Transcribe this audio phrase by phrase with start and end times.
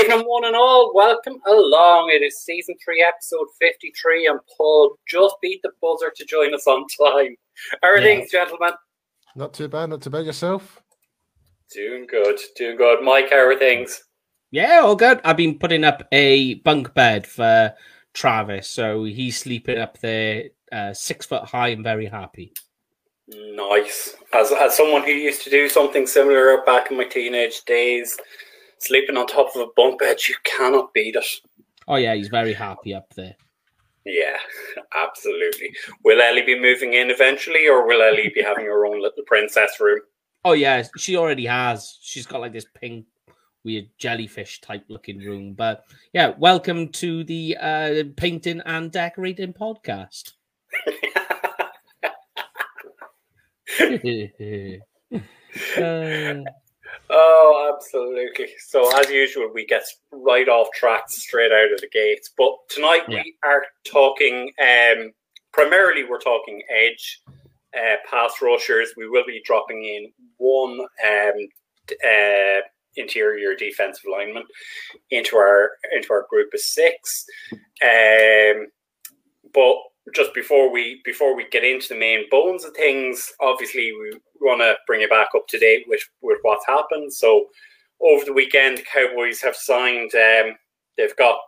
[0.00, 0.92] Good evening, one and all.
[0.94, 2.08] Welcome along.
[2.10, 6.66] It is season three, episode 53, and Paul just beat the buzzer to join us
[6.66, 7.36] on time.
[7.82, 8.04] How are Yeah.
[8.04, 8.72] things, gentlemen?
[9.36, 10.80] Not too bad, not too bad yourself.
[11.74, 13.02] Doing good, doing good.
[13.02, 14.02] Mike, how are things?
[14.50, 15.20] Yeah, all good.
[15.22, 17.74] I've been putting up a bunk bed for
[18.14, 22.54] Travis, so he's sleeping up there, uh, six foot high and very happy.
[23.28, 24.16] Nice.
[24.32, 28.18] As, as someone who used to do something similar back in my teenage days,
[28.80, 31.26] sleeping on top of a bunk bed, you cannot beat it.
[31.86, 33.36] Oh yeah, he's very happy up there.
[34.04, 34.36] Yeah,
[34.94, 35.74] absolutely.
[36.04, 39.78] Will Ellie be moving in eventually, or will Ellie be having her own little princess
[39.78, 40.00] room?
[40.44, 41.98] Oh yeah, she already has.
[42.00, 43.06] She's got like this pink,
[43.64, 45.52] weird jellyfish type looking room.
[45.52, 50.32] But yeah, welcome to the uh, painting and decorating podcast.
[55.76, 56.44] Uh,
[57.10, 58.48] Oh, absolutely.
[58.58, 62.30] So, as usual, we get right off track straight out of the gates.
[62.36, 63.22] But tonight Yeah.
[63.24, 65.12] we are talking, um,
[65.52, 67.20] primarily, we're talking edge
[67.76, 68.94] uh, pass rushers.
[68.96, 71.48] We will be dropping in one um,
[72.04, 72.60] uh,
[72.96, 74.44] interior defensive lineman
[75.10, 77.24] into our into our group of six.
[77.82, 78.66] Um,
[79.52, 79.76] but
[80.14, 84.60] just before we before we get into the main bones of things, obviously we want
[84.60, 87.12] to bring you back up to date with with what's happened.
[87.12, 87.46] So
[88.00, 90.12] over the weekend, the Cowboys have signed.
[90.14, 90.56] Um,
[90.96, 91.38] they've got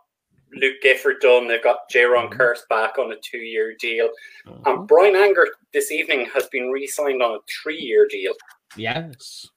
[0.55, 1.47] Luke Gifford done.
[1.47, 2.37] They've got Jayron Mhm.
[2.37, 4.09] Kearse back on a two year deal,
[4.47, 4.59] uh-huh.
[4.71, 8.33] and Bryan Anger this evening has been re-signed on a three year deal.
[8.77, 9.47] yes.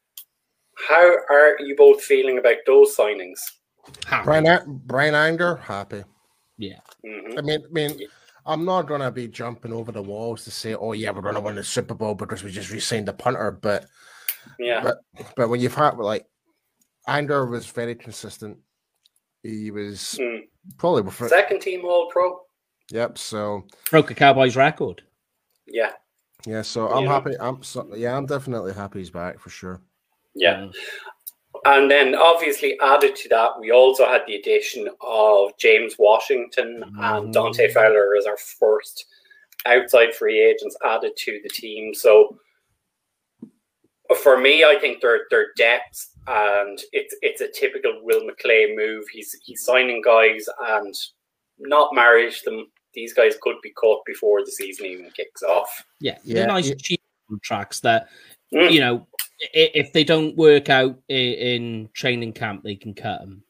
[0.88, 3.38] How are you both feeling about those signings?
[4.06, 4.24] Happy.
[4.26, 6.04] Brian, A- Bryan Anger, happy.
[6.58, 6.80] Yeah.
[7.02, 7.98] hmm I mean, I mean,
[8.46, 11.56] I'm not gonna be jumping over the walls to say, "Oh yeah, we're gonna win
[11.56, 13.86] the Super Bowl because we just re-signed the punter." But
[14.58, 14.98] Yeah, but
[15.36, 16.26] but when you've had like
[17.08, 18.58] Anger was very consistent.
[19.42, 20.48] He was Mm.
[20.78, 22.40] probably with second team All Pro.
[22.90, 23.18] Yep.
[23.18, 25.02] So Broke a Cowboys record.
[25.66, 25.92] Yeah,
[26.46, 26.62] yeah.
[26.62, 27.12] So I'm Yeah.
[27.12, 27.34] happy.
[27.38, 28.16] I'm so, yeah.
[28.16, 29.82] I'm definitely happy he's back for sure.
[30.34, 30.68] yeah.
[31.64, 37.28] And then obviously added to that, we also had the addition of James Washington and
[37.28, 37.32] Mhm.
[37.32, 39.06] Dante Fowler as our first
[39.64, 41.92] outside free agents added to the team.
[41.94, 42.38] So
[44.22, 49.04] for me, I think they're they're depth and it's it's a typical Will McClay move.
[49.10, 50.94] He's he's signing guys and
[51.58, 52.70] not marriage them.
[52.94, 55.84] These guys could be caught before the season even kicks off.
[56.00, 56.74] Yeah, Yeah, they're nice yeah.
[56.80, 58.08] cheap contracts that
[58.54, 58.70] Mm.
[58.72, 59.06] you know
[59.52, 63.42] if they don't work out in training camp, they can cut them.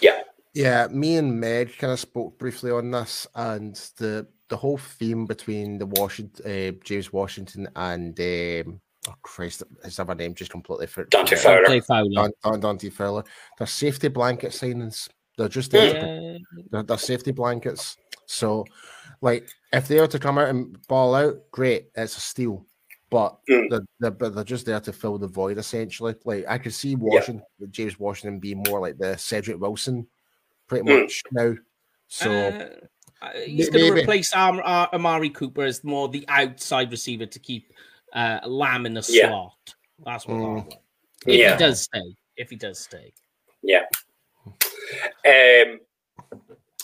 [0.00, 0.20] Yeah,
[0.54, 5.26] Yeah, me and Meg kind of spoke briefly on this, and the the whole theme
[5.26, 10.86] between the Washington, uh, James Washington, and um, oh Christ, his other name just completely
[10.86, 11.42] for Dante forgot.
[11.44, 11.62] Fowler.
[11.64, 12.10] Dante Fowler.
[12.14, 13.24] Don, Don, Dante Fowler.
[13.58, 15.08] They're safety blanket signings.
[15.36, 15.92] They're just there.
[15.94, 16.38] to- Yeah,
[16.70, 17.96] They're, they're safety blankets.
[18.26, 18.64] So,
[19.20, 22.64] like, if they were to come out and ball out, great, it's a steal.
[23.14, 23.70] But Mm.
[23.70, 26.16] they're, they're, but they're just there to fill the void, essentially.
[26.24, 30.08] Like, I could see Washington, James Washington, being more like the Cedric Wilson,
[30.66, 31.02] pretty Mm.
[31.02, 31.54] much now.
[32.08, 32.70] So, Uh,
[33.24, 37.38] uh, he's going to replace Am- Ar- Amari Cooper as more the outside receiver to
[37.38, 37.72] keep
[38.14, 39.28] uh, Lamb in the Yeah.
[39.28, 39.74] slot.
[40.04, 40.54] That's what I Mm.
[40.56, 40.74] want.
[41.24, 41.52] If Yeah.
[41.52, 42.16] he does stay.
[42.36, 43.12] If he does stay.
[43.62, 43.84] Yeah.
[45.24, 45.80] Um,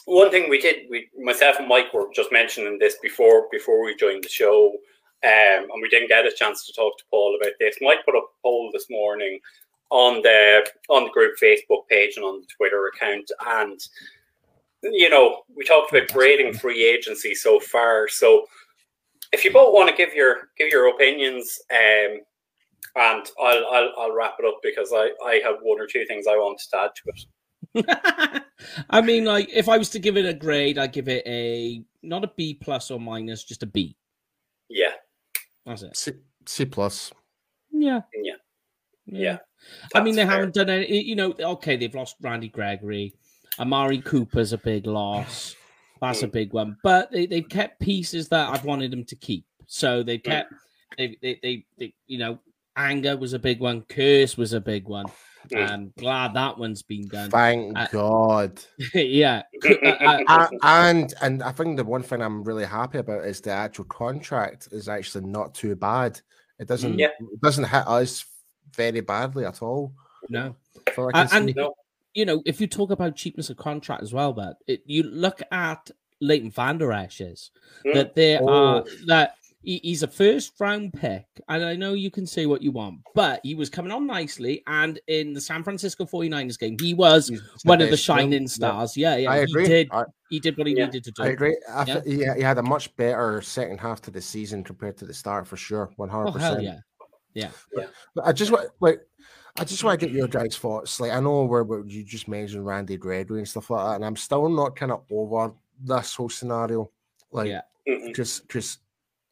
[0.04, 3.96] one thing we did, we myself and Mike were just mentioning this before before we
[3.96, 4.76] joined the show,
[5.25, 7.76] um, and we didn't get a chance to talk to Paul about this.
[7.81, 9.38] Mike put up a poll this morning
[9.91, 13.81] on the on the group Facebook page and on the Twitter account, and
[14.82, 18.08] you know we talked about grading free agency so far.
[18.08, 18.47] So
[19.32, 22.20] if you both want to give your give your opinions, um,
[22.97, 26.26] and I'll, I'll I'll wrap it up because I I have one or two things
[26.26, 27.26] I want to add to it.
[28.90, 31.82] I mean, like, if I was to give it a grade, I'd give it a
[32.02, 33.96] not a B plus or minus, just a B.
[34.69, 34.93] Yeah.
[35.70, 35.96] That's it.
[35.96, 36.12] C,
[36.46, 37.12] C plus.
[37.70, 38.00] Yeah.
[38.12, 38.34] Yeah.
[39.06, 39.38] Yeah.
[39.94, 40.31] I mean, they fair.
[40.32, 43.14] haven't done any, you know, okay, they've lost Randy Gregory.
[43.58, 45.55] Amari Cooper's a big loss.
[46.00, 46.32] That's a Mm.
[46.32, 46.76] big one.
[46.82, 49.44] But they, they've kept pieces that I've wanted them to keep.
[49.67, 50.25] So they've Mm.
[50.25, 50.52] kept,
[50.99, 52.38] they, they, they, they, you know,
[52.76, 53.82] anger was a big one.
[53.82, 55.06] Kearse was a big one.
[55.50, 55.70] Mm.
[55.70, 57.31] I'm glad that one's been done.
[57.31, 58.60] Thank Uh, God.
[58.94, 59.42] yeah.
[60.28, 63.84] Uh, and and I think the one thing I'm really happy about is the actual
[63.84, 66.20] contract is actually not too bad.
[66.58, 67.08] It doesn't Yeah.
[67.20, 68.25] it doesn't hit us
[68.76, 69.92] very badly at all.
[70.28, 70.54] no.
[70.94, 71.54] from what I Uh, and see.
[71.54, 71.75] No.
[72.14, 75.40] you know, if you talk about cheapness of contract as well, but it, you look
[75.50, 75.90] at
[76.20, 77.50] Leighton Van Der Esch's,
[77.86, 77.94] Mm.
[77.94, 78.48] that there Oh.
[78.48, 82.62] are that he, he's a first round pick, and I know you can say what
[82.62, 84.62] you want, but he was coming on nicely.
[84.66, 88.18] And in the San Francisco 49ers game, he was He's one of the best player.
[88.20, 88.96] shining stars.
[88.96, 89.62] Yeah, yeah, I agree.
[89.64, 89.88] he did.
[89.92, 90.86] I, He did what he Yeah.
[90.86, 91.22] needed to do.
[91.22, 91.56] I agree.
[91.70, 92.00] I Yeah.
[92.04, 95.46] he, he had a much better second half to the season compared to the start
[95.46, 95.90] for sure.
[95.96, 96.82] One hundred Oh hell percent.
[97.34, 97.50] yeah!
[97.74, 97.86] Yeah.
[98.14, 99.00] But I just want like
[99.58, 101.00] I just want to get your guys' thoughts.
[101.00, 104.04] Like I know where, where you just mentioned Randy Gregory and stuff like that, and
[104.04, 105.52] I'm still not kind of over
[105.82, 106.90] this whole scenario.
[107.32, 107.62] Like Yeah.
[107.88, 108.14] Mhm.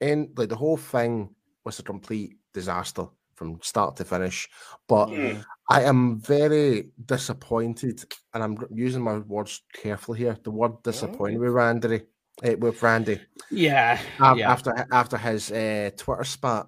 [0.01, 1.35] In like the whole thing
[1.65, 4.49] was a complete disaster from start to finish.
[4.89, 5.45] But Mm.
[5.71, 8.05] I am very disappointed,
[8.35, 10.37] and I'm using my words carefully here.
[10.43, 12.03] The word disappointed with Randy,
[12.43, 14.51] eh, with Randy Yeah, af- yeah.
[14.51, 16.67] after after his uh, Twitter spat.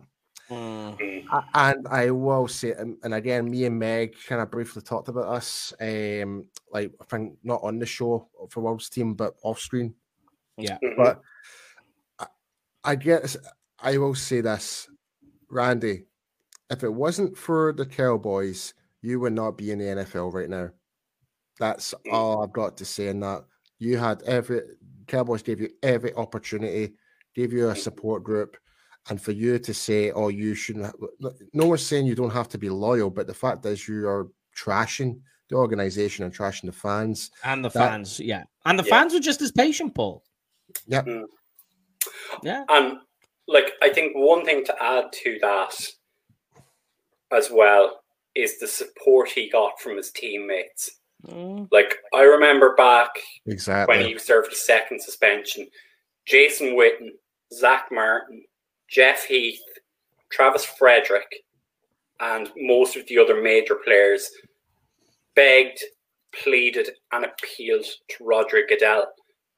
[0.50, 1.24] Mm.
[1.54, 5.32] And I will say, and and again, me and Meg kind of briefly talked about
[5.34, 9.94] this, um, like I think not on the show for World's Team, but off screen.
[10.58, 10.78] Yeah.
[10.96, 11.20] But
[12.84, 13.36] I guess
[13.78, 14.88] I will say this,
[15.50, 16.04] Randy,
[16.70, 20.70] if it wasn't for the Cowboys, you would not be in the NFL right now.
[21.58, 22.12] That's Mm.
[22.12, 23.44] all I've got to say in that.
[23.78, 24.62] You had every
[25.06, 26.94] Cowboys gave you every opportunity,
[27.34, 28.56] gave you a support group,
[29.08, 32.30] and for you to say, "Oh, you shouldn't," have, no- no one's saying you don't
[32.30, 36.66] have to be loyal, but the fact is you are trashing the organization and trashing
[36.66, 37.30] the fans.
[37.44, 38.90] And the That- fans, yeah, and the Yeah.
[38.90, 40.22] fans were just as patient, Paul.
[40.86, 41.06] Yep.
[41.06, 41.24] Mm.
[42.42, 42.98] Yeah, And
[43.48, 45.74] like I think one thing to add to that
[47.32, 48.00] as well
[48.34, 50.98] is the support he got from his teammates.
[51.26, 51.68] Mm.
[51.70, 53.10] Like I remember back
[53.46, 53.96] Exactly.
[53.96, 55.66] when he served his second suspension,
[56.26, 57.08] Jason Witten,
[57.52, 58.42] Zack Martin,
[58.88, 59.60] Jeff Heath,
[60.30, 61.26] Travis Frederick,
[62.20, 64.30] and most of the other major players
[65.34, 65.80] begged,
[66.32, 69.06] pleaded, and appealed to Roger Goodell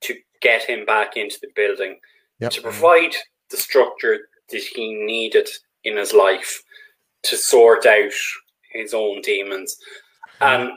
[0.02, 1.98] to get him back into the building
[2.42, 2.50] Yep.
[2.50, 3.14] to provide
[3.50, 4.18] the structure
[4.50, 5.48] that he needed
[5.84, 6.60] in his life
[7.22, 8.10] to sort out
[8.72, 9.76] his own demons.
[10.40, 10.72] And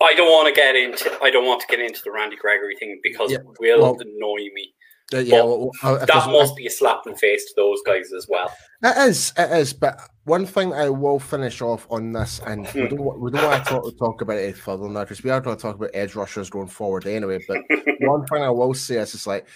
[0.00, 2.76] I don't want to get into I don't want to get into the Randy Gregory
[2.76, 4.72] thing because Yeah, it will well, annoy me.
[5.12, 7.80] Uh, yeah, But well, uh, That must be a slap in the face to those
[7.84, 8.52] guys as well.
[8.84, 9.72] It is, it is.
[9.72, 13.64] But one thing I will finish off on this, and we don't, we don't want
[13.64, 16.14] to talk, talk about it further now because we are going to talk about edge
[16.14, 17.44] rushers going forward anyway.
[17.48, 17.58] But
[18.00, 19.46] one thing I will say is it's like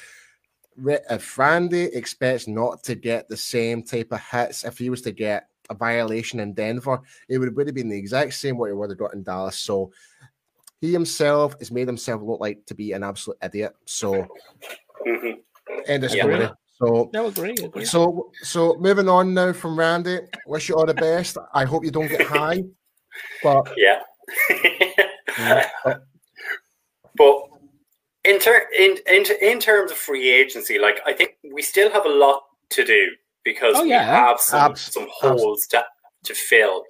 [0.87, 5.13] if Randy expects not to get the same type of hits, if he was to
[5.13, 8.73] get a violation in Denver, it would, would have been the exact same what he
[8.73, 9.59] would have got in Dallas.
[9.59, 9.93] So
[10.81, 13.75] he himself has made himself look like to be an absolute idiot.
[13.85, 14.27] So
[15.07, 15.39] Mhm.
[15.87, 16.23] end of Yeah.
[16.23, 16.49] story.
[16.79, 17.85] So no, agree, agree.
[17.85, 20.21] so, so moving on now from Randy.
[20.47, 21.37] Wish you all the best.
[21.53, 22.63] I hope you don't get high,
[23.43, 24.03] but Yeah.
[25.39, 25.71] Mm.
[27.17, 27.58] but
[28.29, 32.07] in, ter- in, in in terms of free agency, like I think we still have
[32.07, 33.07] a lot to do
[33.45, 35.85] because Oh, we have some, Abs- some holes to,
[36.25, 36.85] to fill.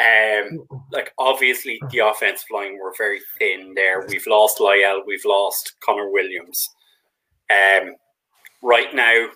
[0.00, 4.06] Um, like obviously the offensive line were very thin there.
[4.08, 6.66] We've lost La'el, we've lost Connor Williams.
[7.50, 7.94] Um,
[8.62, 9.26] right now,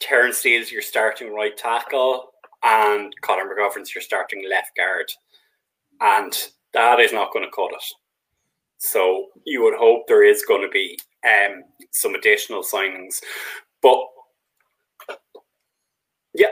[0.00, 2.28] Terence Steele's your starting right tackle,
[2.62, 5.06] and Connor McGovern's your starting left guard,
[6.00, 6.32] and
[6.74, 7.84] that is not going to cut it.
[8.84, 11.62] So you would hope there is going to be um,
[11.92, 13.20] some additional signings,
[13.80, 14.00] but
[16.34, 16.48] yeah,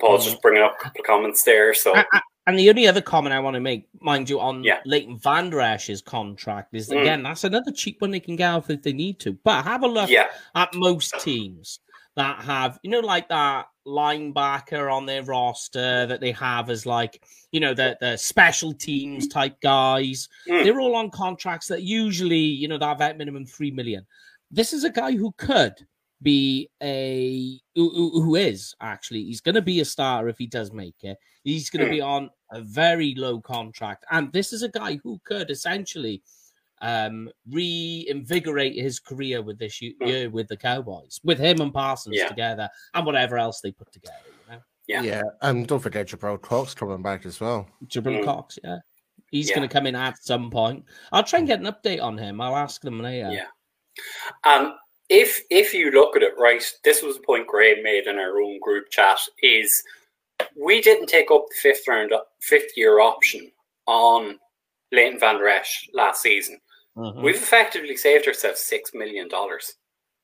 [0.00, 1.74] Paul's just bringing up a couple of comments there.
[1.74, 4.64] So A- a- And the only other comment I want to make, mind you, on
[4.64, 4.80] Yeah.
[4.86, 7.02] Leighton Van Der Esch's contract is Mm.
[7.02, 9.32] again that's another cheap one they can get off if they need to.
[9.44, 11.80] But have a look yeah, at most teams
[12.16, 17.22] that have, you know, like that linebacker on their roster that they have as like,
[17.52, 20.28] you know, the the special teams type guys.
[20.48, 20.64] Mm.
[20.64, 24.06] They're all on contracts that usually, you know, that vet minimum three million.
[24.50, 25.74] This is a guy who could
[26.22, 30.72] be a who, who- is actually he's going to be a starter if he does
[30.72, 31.18] make it.
[31.42, 31.92] He's going to Hmm.
[31.94, 36.22] be on a very low contract, and this is a guy who could essentially
[36.84, 40.32] um reinvigorate his career with this year Hmm.
[40.34, 42.28] with the Cowboys, with him and Parsons Yeah.
[42.28, 44.14] together, and whatever else they put together.
[44.26, 45.02] You know, Yeah.
[45.02, 47.66] yeah, and don't forget Jabril Cox coming back as well.
[47.86, 48.24] Jabril Mm.
[48.24, 48.78] Cox, yeah,
[49.30, 49.56] he's Yeah.
[49.56, 50.84] going to come in at some point.
[51.10, 52.40] I'll try and get an update on him.
[52.40, 53.30] I'll ask them later.
[53.32, 53.46] Yeah.
[54.44, 54.76] Um,
[55.08, 58.40] if if you look at it right, this was a point Graham made in our
[58.40, 59.18] own group chat.
[59.42, 59.82] Is
[60.56, 63.50] we didn't take up the fifth round, fifth year option
[63.86, 64.38] on
[64.92, 66.58] Leighton Van Der Esch last season.
[66.96, 67.22] Mhm.
[67.22, 69.74] We've effectively saved ourselves six million dollars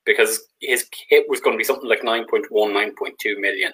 [0.05, 3.73] because his hit was going to be something like 9.1, 9.2 million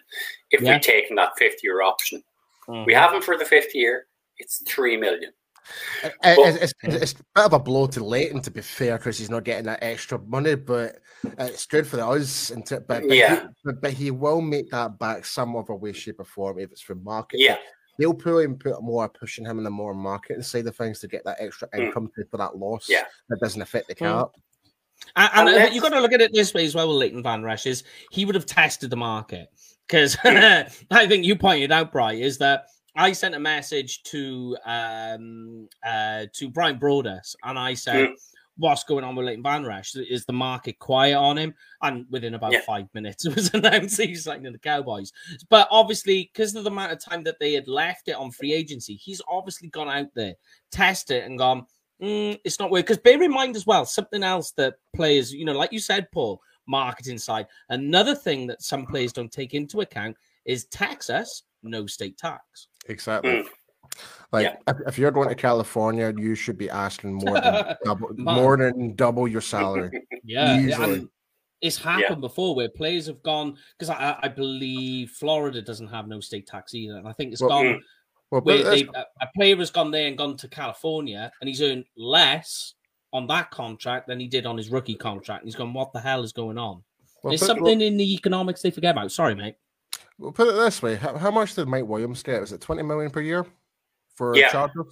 [0.50, 0.74] if Yeah.
[0.74, 2.22] we'd taken that fifth year option.
[2.68, 2.86] Mhm.
[2.86, 4.06] We have him for the fifth year.
[4.38, 5.32] It's three million.
[6.22, 9.30] it's, it's, it's, a bit of a blow to Leighton, to be fair, because he's
[9.30, 11.00] not getting that extra money, but
[11.38, 12.50] it's good for the us.
[12.50, 13.40] And to, but, but, yeah.
[13.40, 16.70] he, but, but, he will make that back some other way, shape, or form if
[16.70, 17.40] it's for market.
[17.40, 17.56] Yeah.
[17.98, 21.08] They'll probably put more pushing him in the more market marketing side of things to
[21.08, 21.82] get that extra Hmm.
[21.82, 22.30] income mm.
[22.30, 22.88] for that loss.
[22.88, 23.04] Yeah.
[23.28, 24.08] That doesn't affect the cap.
[24.08, 24.30] Mm.
[25.16, 27.48] And, and you've got to look at it this way as well with Leighton Vander
[27.48, 29.48] Esch is he would have tested the market
[29.86, 35.68] because I think you pointed out, Brian, is that I sent a message to um,
[35.86, 38.14] uh, to Bryan Broaddus and I said, Mm.
[38.56, 39.94] "What's going on with Leighton Vander Esch?
[39.96, 42.60] Is the market quiet on him?" And within about Yeah.
[42.66, 45.12] five minutes, it was announced he's signing the Cowboys.
[45.48, 48.52] But obviously, because of the amount of time that they had left it on free
[48.52, 50.34] agency, he's obviously gone out there,
[50.70, 51.66] tested it, and gone.
[52.02, 55.44] Mm, it's not weird because bear in mind as well something else that players, you
[55.46, 57.46] know, like you said, Paul, marketing side.
[57.70, 62.68] Another thing that some players don't take into account is Texas, no state tax.
[62.88, 63.44] Exactly.
[64.32, 64.56] Like Yeah.
[64.74, 68.94] if, if you're going to California, you should be asking more than double, more than
[68.94, 69.90] double your salary.
[70.28, 71.08] Yeah, Easily.
[71.60, 76.18] it's happened before where players have gone because I, I believe Florida doesn't have no
[76.18, 77.78] state tax either, and I think it's Well, gone mm.
[78.32, 81.84] Well, where they, a, player has gone there and gone to California, and he's earned
[81.96, 82.74] less
[83.12, 85.42] on that contract than he did on his rookie contract.
[85.44, 86.82] And he's gone, what the hell is going on?
[87.22, 89.12] well, There's put- something in the economics they forget about.
[89.12, 89.54] Sorry, mate.
[90.18, 92.40] Well, put it this way: how, how much did Mike Williams get?
[92.40, 93.46] Was it twenty million per year
[94.16, 94.48] for Yeah.
[94.50, 94.86] Chargers?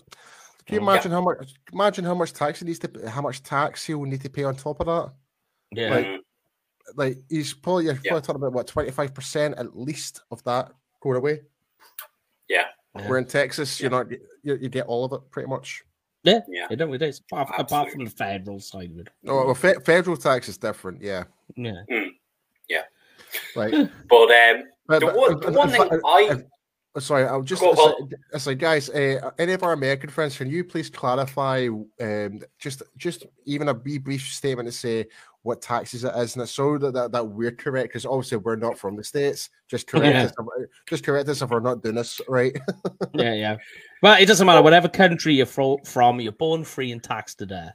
[0.67, 0.85] Can you Mm.
[0.93, 1.55] imagine how much?
[1.73, 4.45] Imagine how much tax he needs to, how much tax he will need to pay
[4.45, 5.13] on top of that.
[5.73, 5.91] Yeah.
[5.95, 6.19] Like- Mm.
[6.97, 8.11] Like he's probably you're Yeah.
[8.11, 11.41] probably talking about what twenty five percent at least of that going away.
[12.49, 12.67] Yeah.
[13.09, 15.83] We're in Texas, you're not you, you get all of it pretty much.
[16.25, 16.67] yeah, Yeah.
[16.71, 19.09] it don't it is apart, apart from the federal side of it.
[19.27, 21.25] Oh, well, fe- federal tax is different, yeah.
[21.57, 21.83] Yeah.
[22.69, 22.83] Yeah.
[23.57, 23.73] Like,
[24.09, 26.43] But um, but, the but- one, the one if- thing if- I if-
[26.99, 28.09] Sorry, I'll just like, Paul.
[28.57, 31.67] guys, uh, any of our American friends, can you please clarify
[32.01, 35.07] um, just just even a brief statement to say
[35.43, 38.55] what taxes it is, and it's so that, that, that we're correct because obviously we're
[38.57, 39.51] not from the states.
[39.69, 40.25] Just correct Yeah.
[40.25, 42.57] us, if- just correct us if we're not doing this right.
[43.15, 43.57] yeah, yeah.
[44.01, 44.63] But it doesn't matter.
[44.63, 47.75] Whatever country you're fro- from, you're born free and taxed to death.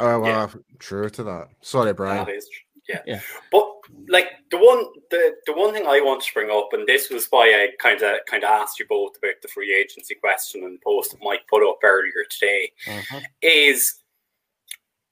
[0.00, 0.60] Oh well, Yeah.
[0.78, 1.48] true to that.
[1.62, 2.26] Sorry, Brian.
[2.26, 2.48] That is,
[2.88, 3.00] yeah.
[3.06, 3.20] Yeah.
[3.50, 3.66] But
[4.08, 7.26] like the one, the the one thing I want to bring up, and this was
[7.30, 10.80] why I kind of kind of asked you both about the free agency question and
[10.82, 13.20] post that Mike put up earlier today, uh-huh.
[13.42, 14.00] is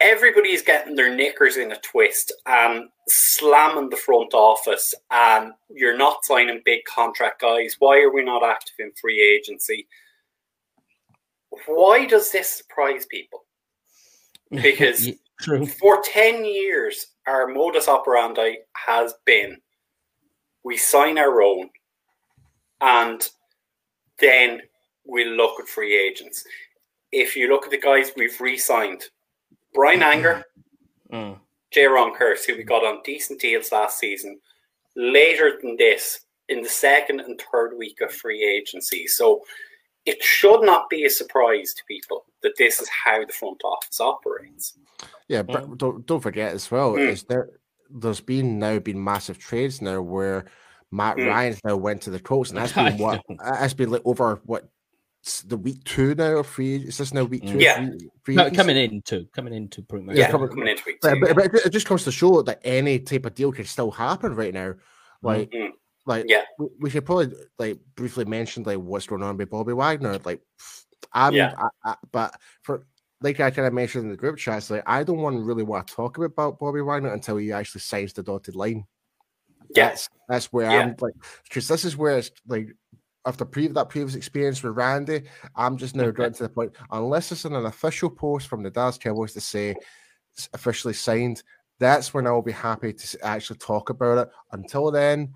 [0.01, 6.25] everybody's getting their knickers in a twist and slamming the front office, and you're not
[6.25, 7.77] signing big contract guys.
[7.79, 9.87] Why are we not active in free agency?
[11.67, 13.45] Why does this surprise people?
[14.63, 15.09] Because
[15.43, 15.67] true.
[15.67, 19.59] for 10 years, our modus operandi has been
[20.65, 21.69] we sign our own
[22.81, 23.29] and
[24.21, 24.61] then
[25.05, 26.45] we look at free agents.
[27.11, 29.05] If you look at the guys we've re signed,
[29.75, 30.45] Bryan Anger,
[31.13, 31.39] Mm.
[31.75, 34.41] Jayron Kearse, who we got on decent deals last season,
[34.97, 39.07] later than this, in the second and third week of free agency.
[39.07, 39.43] So
[40.05, 44.01] it should not be a surprise to people that this is how the front office
[44.01, 44.77] operates.
[45.29, 47.09] Yeah, but don't don't forget as well Mm.
[47.09, 47.51] is there
[47.91, 50.47] there's been now been massive trades now where
[50.91, 51.27] Matt Mm.
[51.29, 54.69] Ryan's now went to the Colts and that's been what that's been like over what
[55.47, 57.59] the week two now of free is this now week two?
[57.61, 57.77] Yeah.
[57.77, 58.57] free- free No, agency?
[58.57, 60.17] coming into coming into pretty much.
[60.17, 61.33] Yeah, coming- coming into week two, but, yeah.
[61.35, 64.53] but it just comes to show that any type of deal can still happen right
[64.53, 64.75] now.
[65.23, 65.69] Like, Mm.
[66.07, 66.43] Like Yeah.
[66.79, 70.19] we, should probably like briefly mention like what's going on with Bobby Wagner.
[70.25, 70.41] Like,
[71.13, 71.55] I'm, Yeah.
[71.57, 72.87] I, I, but for
[73.21, 75.63] like I kind of mentioned in the group chat, like I don't want to really
[75.63, 78.85] want to talk about Bobby Wagner until he actually signs the dotted line.
[79.75, 79.89] Yeah.
[79.89, 80.81] That's that's where Yeah.
[80.81, 82.75] I'm like, because this is where it's like
[83.25, 85.23] after pre- that previous experience with Randy,
[85.55, 86.17] I'm just now mm-hmm.
[86.17, 86.73] getting to the point.
[86.91, 89.77] Unless it's in an official post from the Dallas Cowboys to say
[90.35, 91.43] it's officially signed,
[91.79, 94.29] that's when I will be happy to actually talk about it.
[94.53, 95.33] Until then,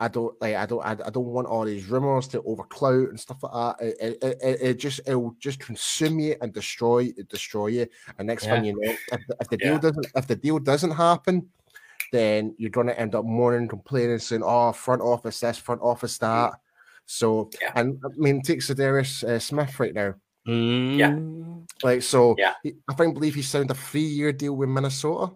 [0.00, 0.56] I don't like.
[0.56, 0.84] I don't.
[0.84, 3.84] I, I don't want all these rumors to overcloud and stuff like that.
[3.86, 7.86] It, it, it, it just it will just consume you and destroy destroy you.
[8.18, 8.98] And next thing you know, if,
[9.28, 9.68] the- if the Yeah.
[9.70, 11.48] deal doesn't if the deal doesn't happen,
[12.12, 16.18] then you're going to end up mourning, complaining, saying, "Oh, front office this, front office
[16.18, 16.52] that."
[17.06, 17.72] So, Yeah.
[17.76, 20.14] and I mean, take Za'Darius uh, Smith right now.
[20.48, 22.54] Mm, Like, so Yeah.
[22.62, 25.32] he- I think believe he signed a three-year deal with Minnesota.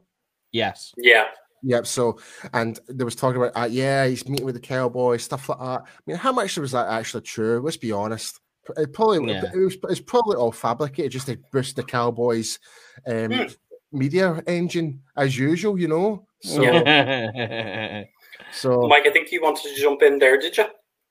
[0.51, 0.95] Yes.
[0.97, 1.25] Yeah,
[1.63, 1.87] Yep.
[1.87, 2.19] So,
[2.53, 5.83] and there was talking about, uh, yeah, he's meeting with the Cowboys, stuff like that.
[5.83, 7.61] I mean, how much was that actually true?
[7.61, 8.41] Let's be honest.
[8.77, 9.45] It probably Yeah.
[9.55, 12.59] it was it's probably all fabricated just to boost the Cowboys
[13.07, 13.45] um, Hmm.
[13.93, 16.27] media engine as usual, you know.
[16.41, 16.63] So,
[18.53, 20.65] so Mike, I think you wanted to jump in there, did you?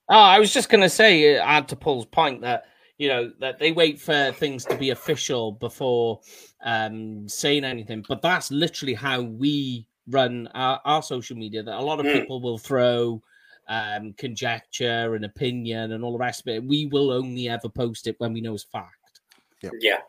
[0.10, 2.66] Oh, I was just going to say, uh, add to Paul's point that
[2.98, 6.22] you know that they wait for things to be official before
[6.63, 8.06] um, saying anything.
[8.08, 11.64] But that's literally how we run our, our social media.
[11.64, 12.14] That a lot of Mm.
[12.14, 13.22] people will throw
[13.68, 16.64] um, conjecture and opinion and all the rest of it.
[16.64, 19.22] We will only ever post it when we know it's fact.
[19.62, 20.00] Yeah,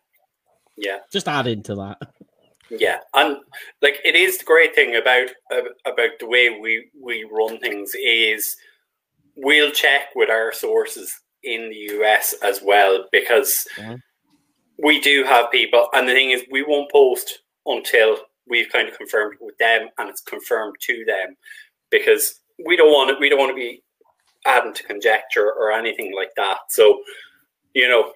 [0.76, 1.99] yeah, Just add into that.
[2.71, 2.99] yeah.
[3.14, 3.38] And
[3.83, 7.93] like it is the great thing about uh, about the way we we run things
[7.95, 8.57] is
[9.37, 11.12] we'll check with our sources
[11.43, 14.00] in the US as well because Mhm.
[14.78, 18.97] we do have people, and the thing is, we won't post until we've kind of
[18.97, 21.37] confirmed with them and it's confirmed to them
[21.90, 23.21] because we don't want it.
[23.21, 23.83] We don't want to be
[24.47, 26.59] adding to conjecture or anything like that.
[26.71, 27.02] So,
[27.75, 28.12] you know,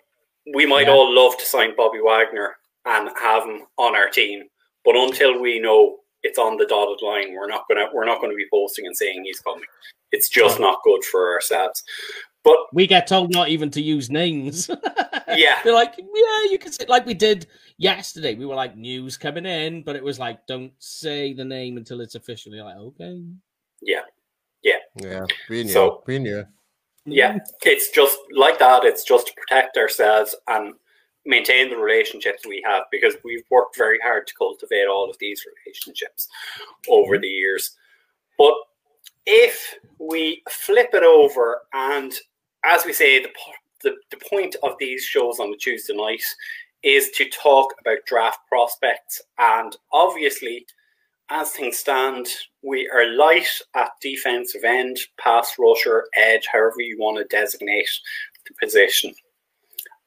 [0.55, 0.95] we might Yeah.
[0.95, 4.49] all love to sign Bobby Wagner and have him on our team,
[4.85, 8.35] but until we know it's on the dotted line, we're not gonna we're not gonna
[8.35, 9.65] be posting and saying he's coming.
[10.13, 11.83] It's just not good for ourselves.
[12.45, 14.69] But We get told not even to use names.
[15.35, 15.61] Yeah.
[15.65, 17.47] They're like, yeah, you can say like we did
[17.79, 18.35] yesterday.
[18.35, 22.03] We were like news coming in, but it was like, don't say the name until
[22.03, 23.23] it's officially like, okay.
[23.81, 24.01] yeah,
[24.63, 25.71] Yeah, we knew.
[25.73, 26.45] So- we knew.
[27.07, 28.85] yeah, it's just like that.
[28.85, 30.75] It's just to protect ourselves and
[31.25, 35.43] maintain the relationships we have because we've worked very hard to cultivate all of these
[35.65, 36.29] relationships
[36.89, 37.75] over the years.
[38.37, 38.53] But
[39.25, 42.13] if we flip it over, and
[42.65, 43.31] as we say, the,
[43.83, 46.23] the, the point of these shows on the Tuesday night
[46.83, 49.21] is to talk about draft prospects.
[49.39, 50.67] And obviously,
[51.31, 52.27] as things stand,
[52.63, 57.89] we are light at defensive end, pass rusher, edge, however you want to designate
[58.47, 59.15] the position.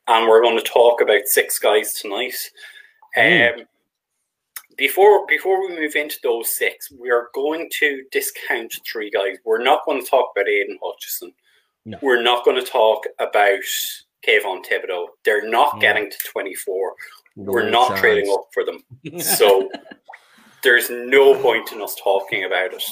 [0.07, 2.35] And we're going to talk about six guys tonight.
[3.17, 3.59] Mm.
[3.59, 3.65] Um,
[4.77, 9.38] before before we move into those six, we are going to discount three guys.
[9.45, 11.33] We're not going to talk about Aidan Hutchinson.
[11.86, 11.98] No.
[12.01, 13.60] We're not going to talk about
[14.27, 15.08] Kayvon Thibodeaux.
[15.24, 15.82] They're not Mm.
[15.82, 16.94] getting to 24.
[17.36, 18.00] No We're not chance.
[18.01, 18.81] trading up for them.
[19.20, 19.70] So
[20.64, 22.83] there's no point in us talking about it.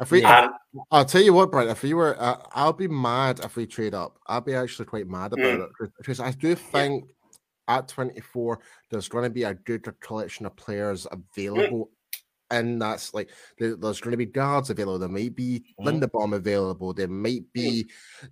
[0.00, 0.50] If we, And
[0.92, 1.68] I'll tell you what, Brian.
[1.70, 4.18] If we were, uh, I'll be mad if we trade up.
[4.26, 5.64] I'll be actually quite mad about Mm.
[5.64, 7.10] it 'cause- because I do think
[7.66, 11.90] at 24 there's going to be a good collection of players available,
[12.50, 14.98] and that's like there's going to be guards available.
[14.98, 16.00] There might be Mm.
[16.00, 16.92] Linderbaum available.
[16.94, 17.86] There might be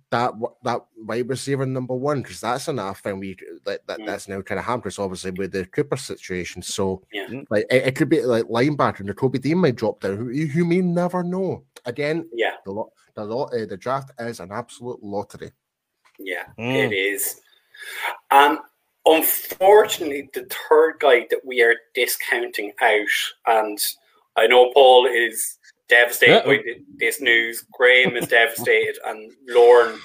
[0.09, 4.05] that wa- that wide receiver number one because that's enough, and we that, that Mm.
[4.05, 6.61] that's now kind of hampered us obviously with the Cooper situation.
[6.61, 7.27] So Yeah.
[7.49, 10.17] like it, it could be like linebacker and the Toby Dean might drop down.
[10.17, 11.65] Who you, you may never know.
[11.85, 15.51] Again, yeah, the lot, the lot, uh, the draft is an absolute lottery.
[16.17, 16.91] yeah, Mm.
[16.91, 17.41] it is.
[18.31, 18.57] And
[19.05, 23.07] unfortunately, the third guy that we are discounting out,
[23.47, 23.77] and
[24.37, 25.57] I know Paul is
[25.89, 26.63] devastated by Uh-oh.
[26.63, 27.65] thi- this news.
[27.73, 29.99] Graham is devastated, and Lauren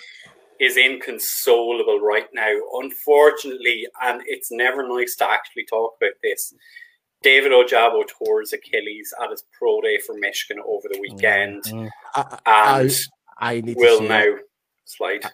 [0.61, 2.55] is inconsolable right now.
[2.75, 6.55] Unfortunately, and it's never nice to actually talk about this.
[7.23, 11.91] David Ojabo tore his Achilles at his pro day for Michigan over the weekend, Mm.
[12.15, 12.99] I, I, and
[13.39, 14.25] I need to will say, now
[14.85, 15.25] slide.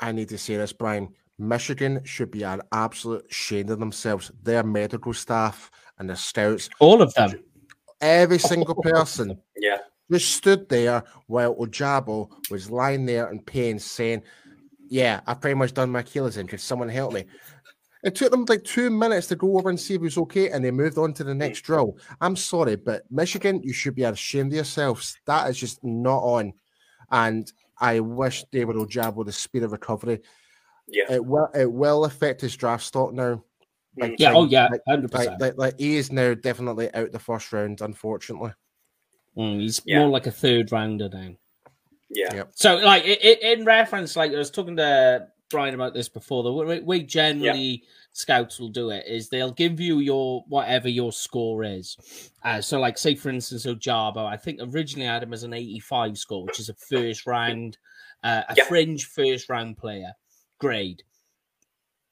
[0.00, 1.08] I need to say this, Brian.
[1.38, 4.30] Michigan should be an absolute shame of themselves.
[4.42, 7.42] Their medical staff and the scouts, All of them.
[8.00, 9.78] Every single person Yeah,
[10.10, 14.22] just stood there while Ojabo was lying there in pain, saying,
[14.88, 16.58] "Yeah, I've pretty much done my Achilles injury.
[16.58, 17.24] Someone help me."
[18.04, 20.50] It took them like two minutes to go over and see if he was okay,
[20.50, 21.72] and they moved on to the next hmm.
[21.72, 21.98] drill.
[22.20, 25.18] I'm sorry, but Michigan, you should be ashamed of yourselves.
[25.26, 26.52] That is just not on.
[27.10, 30.20] And I wish David Ojabo the speed of recovery.
[30.86, 33.42] yeah, It will it will affect his draft stock now.
[33.96, 34.16] Big Mm.
[34.18, 34.36] Yeah, time.
[34.36, 35.40] oh yeah, hundred like, percent.
[35.40, 38.52] like, like he is now definitely out the first round, unfortunately.
[39.36, 40.00] Mm, He's Yeah.
[40.00, 41.34] more like a third rounder now.
[42.10, 42.50] yeah, Yep.
[42.54, 46.42] So, like i- i- in reference, like I was talking to Brian about this before.
[46.42, 51.12] The way, way generally scouts will do it is they'll give you your whatever your
[51.12, 51.96] score is.
[52.44, 55.52] Uh, so, like say for instance, Ojabo, I think originally I had him as an
[55.52, 57.76] eighty-five score, which is a first round,
[58.24, 58.64] uh, a Yeah.
[58.64, 60.12] fringe first round player
[60.58, 61.02] grade.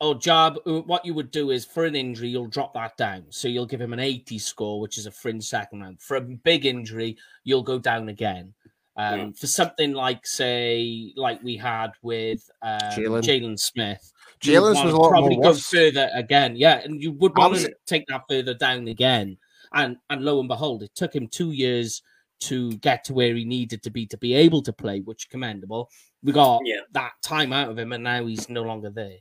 [0.02, 3.24] Ojab, uh, what you would do is for an injury, you'll drop that down.
[3.30, 6.00] So you'll give him an 80 score, which is a fringe second round.
[6.02, 8.54] For a big injury, you'll go down again.
[8.96, 13.22] Um, For something like, say, like we had with um, Jaylon.
[13.22, 15.66] Jaylon Smith, you'd Jaylon's was a lot probably more go worse.
[15.68, 16.54] further again.
[16.56, 19.36] Yeah, and you would want to take that further down again.
[19.72, 22.02] And and lo and behold, it took him two years
[22.42, 25.90] to get to where he needed to be to be able to play, which commendable.
[26.22, 26.80] We got Yeah.
[26.92, 29.18] that time out of him, and now he's no longer there.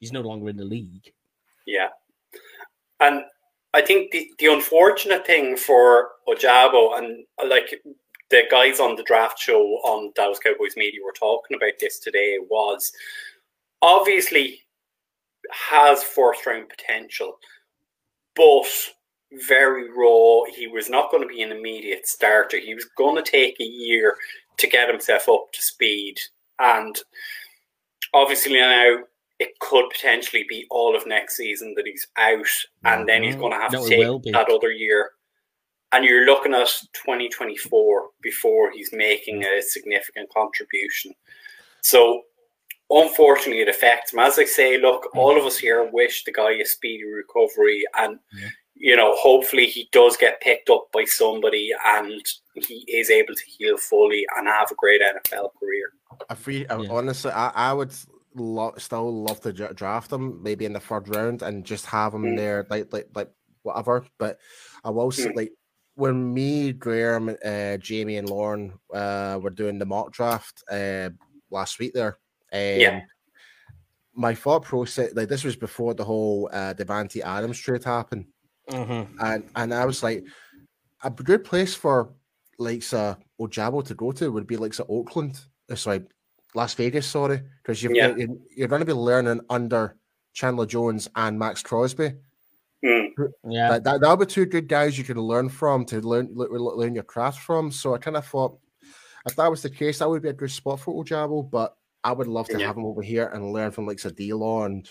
[0.00, 1.12] He's no longer in the league.
[1.66, 1.88] Yeah.
[3.00, 3.22] And
[3.74, 7.80] I think the, the unfortunate thing for Ojabo and uh, like
[8.30, 12.38] the guys on the draft show on Dallas Cowboys Media were talking about this today
[12.48, 12.90] was
[13.82, 14.60] obviously
[15.52, 17.38] has first round potential,
[18.34, 18.66] but
[19.46, 20.44] very raw.
[20.54, 22.58] He was not going to be an immediate starter.
[22.58, 24.16] He was going to take a year
[24.58, 26.16] to get himself up to speed.
[26.58, 26.98] And
[28.12, 28.98] obviously now
[29.38, 32.46] it could potentially be all of next season that he's out,
[32.84, 33.42] and then he's mm-hmm.
[33.42, 35.12] going to have No, to it take that other year.
[35.92, 39.58] And you're looking at 2024 before he's making mm.
[39.58, 41.14] a significant contribution.
[41.80, 42.22] So,
[42.90, 44.18] unfortunately, it affects him.
[44.18, 45.18] As I say, look, mm.
[45.18, 48.48] all of us here wish the guy a speedy recovery, and Yeah.
[48.74, 52.22] you know, hopefully, he does get picked up by somebody, and
[52.54, 55.92] he is able to heal fully and have a great NFL career.
[56.28, 56.90] I free, uh, Yeah.
[56.90, 57.92] honestly, I, I would
[58.38, 62.22] lo- still love to draft him maybe in the third round and just have him
[62.34, 62.36] Mm.
[62.36, 63.30] there, like like like
[63.62, 64.06] whatever.
[64.18, 64.38] But
[64.84, 65.36] I will say, Mm.
[65.36, 65.52] like
[65.94, 71.10] when me, Graham, uh, Jamie, and Lauren uh, were doing the mock draft uh,
[71.50, 72.18] last week, there,
[72.52, 73.00] um, Yeah.
[74.14, 78.26] my thought process, like this was before the whole uh, Davante Adams trade happened
[78.70, 79.06] Mhm.
[79.20, 80.24] and and I was like,
[81.04, 82.14] a good place for
[82.58, 86.02] like uh, Ojabo to go to would be like so Oakland, uh, sorry,
[86.54, 88.14] Las Vegas, sorry, because you've Yeah.
[88.16, 89.96] you're, you're going to be learning under
[90.32, 92.14] Chandler Jones and Maxx Crosby.
[92.84, 93.10] Mm.
[93.48, 93.70] Yeah.
[93.70, 96.76] That, that that'll be two good guys you can learn from to learn le- le-
[96.76, 97.70] learn your craft from.
[97.70, 98.58] So I kind of thought
[99.26, 101.74] if that was the case, that would be a good spot for Ojabo, but.
[102.04, 102.68] I would love to Yeah.
[102.68, 104.88] have him over here and learn from like Sadilo and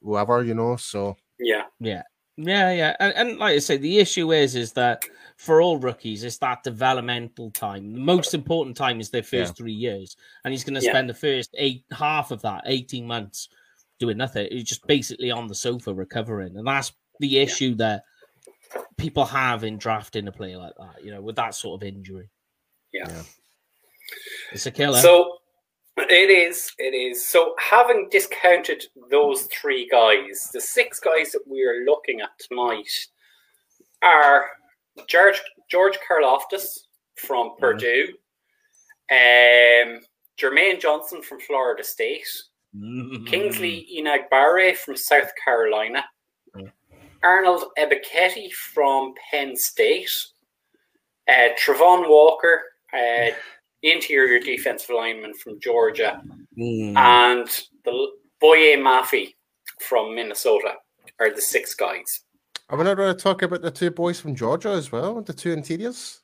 [0.00, 0.76] whoever, you know.
[0.76, 2.02] So Yeah, Yeah,
[2.36, 5.02] yeah, and, and like I say, the issue is is that
[5.36, 7.92] for all rookies, it's that developmental time.
[7.92, 10.92] The most important time is their first three years, and he's going to Yeah.
[10.92, 13.48] spend the first eight half of that eighteen months
[13.98, 14.48] doing nothing.
[14.50, 18.04] He's just basically on the sofa recovering, and that's the issue that
[18.96, 21.04] people have in drafting a player like that.
[21.04, 22.28] You know, with that sort of injury,
[22.92, 23.08] yeah.
[23.08, 23.22] Yeah.
[24.52, 25.00] it's a killer.
[25.00, 25.38] So
[25.96, 27.26] it is, it is.
[27.26, 32.88] So having discounted those three guys, the six guys that we are looking at tonight
[34.02, 34.50] are
[35.06, 37.58] George George Karlaftis from Mhm.
[37.58, 38.08] Purdue,
[39.10, 40.04] um,
[40.36, 42.28] Jermaine Johnson from Florida State,
[42.76, 43.26] Mm.
[43.26, 46.04] Kingsley Enagbare from South Carolina,
[46.54, 46.72] Mm.
[47.22, 50.10] Arnold Ebiketie from Penn State,
[51.28, 53.30] uh, Travon Walker, uh,
[53.84, 56.20] interior defensive lineman from Georgia,
[56.58, 56.96] Mm.
[56.96, 57.48] and
[57.84, 58.08] the
[58.40, 59.34] Boye Mafe
[59.80, 60.74] from Minnesota
[61.20, 62.20] are the six guys.
[62.70, 65.32] are we not going to talk about the two boys from Georgia as well, the
[65.34, 66.20] two interiors?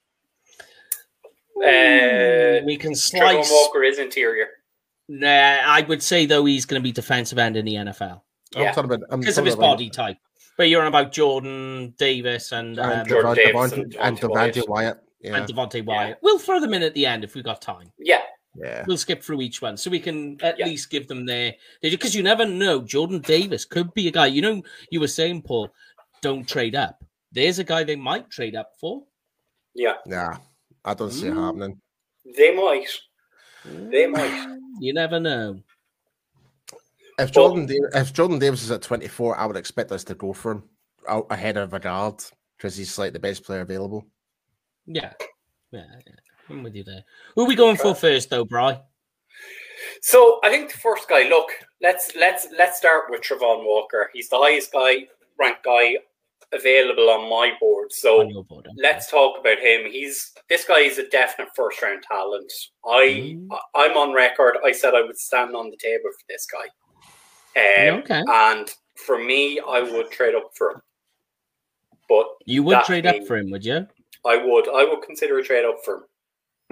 [1.63, 3.51] Uh, we can Travon slice.
[3.53, 4.47] Walker is interior.
[5.09, 5.29] Nah,
[5.67, 8.23] I would say though he's going to be defensive end in the NFL.
[8.57, 8.73] I'm Yeah.
[8.73, 10.17] talking about I'm because of talking his about, like, body type.
[10.57, 14.69] But you're on about Jordan Davis and um, and Jordan Davis and and Devonte Devonte
[14.69, 14.99] Wyatt.
[15.21, 15.81] Yeah, and Devonte Yeah.
[15.83, 16.19] Wyatt.
[16.23, 17.93] We'll throw them in at the end if we've got time.
[17.99, 18.23] Yeah,
[18.57, 18.85] yeah.
[18.87, 20.67] We'll skip through each one so we can at Yeah.
[20.67, 22.81] least give them their because you never know.
[22.83, 24.27] Jordan Davis could be a guy.
[24.27, 25.71] You know, you were saying, Paul,
[26.23, 27.03] don't trade up.
[27.33, 29.05] There's a guy they might trade up for.
[29.75, 30.37] yeah, Nah,
[30.85, 31.45] I don't see it Mm.
[31.45, 31.81] happening.
[32.37, 32.89] they might.
[33.65, 34.57] They might.
[34.81, 35.61] You never know.
[37.19, 40.33] If Jordan, Da- if Jordan Davis is at 24, I would expect us to go
[40.33, 40.63] for him
[41.29, 42.19] ahead of Vidal
[42.57, 44.07] because he's like the best player available.
[44.95, 45.13] Yeah.
[45.73, 46.15] Yeah, yeah.
[46.49, 47.05] I'm with you there.
[47.35, 48.81] Who are we going for first though, Bry?
[50.03, 51.29] So I think the first guy.
[51.29, 51.51] Look,
[51.81, 54.11] let's let's let's start with Travon Walker.
[54.13, 55.07] He's the highest guy
[55.39, 55.97] ranked guy
[56.53, 57.93] available on my board.
[57.93, 58.67] So board.
[58.67, 58.75] okay.
[58.77, 59.91] let's talk about him.
[59.91, 62.53] He's this guy is a definite first round talent.
[62.85, 63.49] I Mm.
[63.75, 64.59] I'm on record.
[64.65, 66.69] I said I would stand on the table for this guy.
[67.57, 68.23] Um, okay.
[68.27, 70.83] And for me, I would trade up for him.
[72.09, 73.87] But You would trade up for him, would you?
[74.27, 76.03] I would I would consider a trade up for him.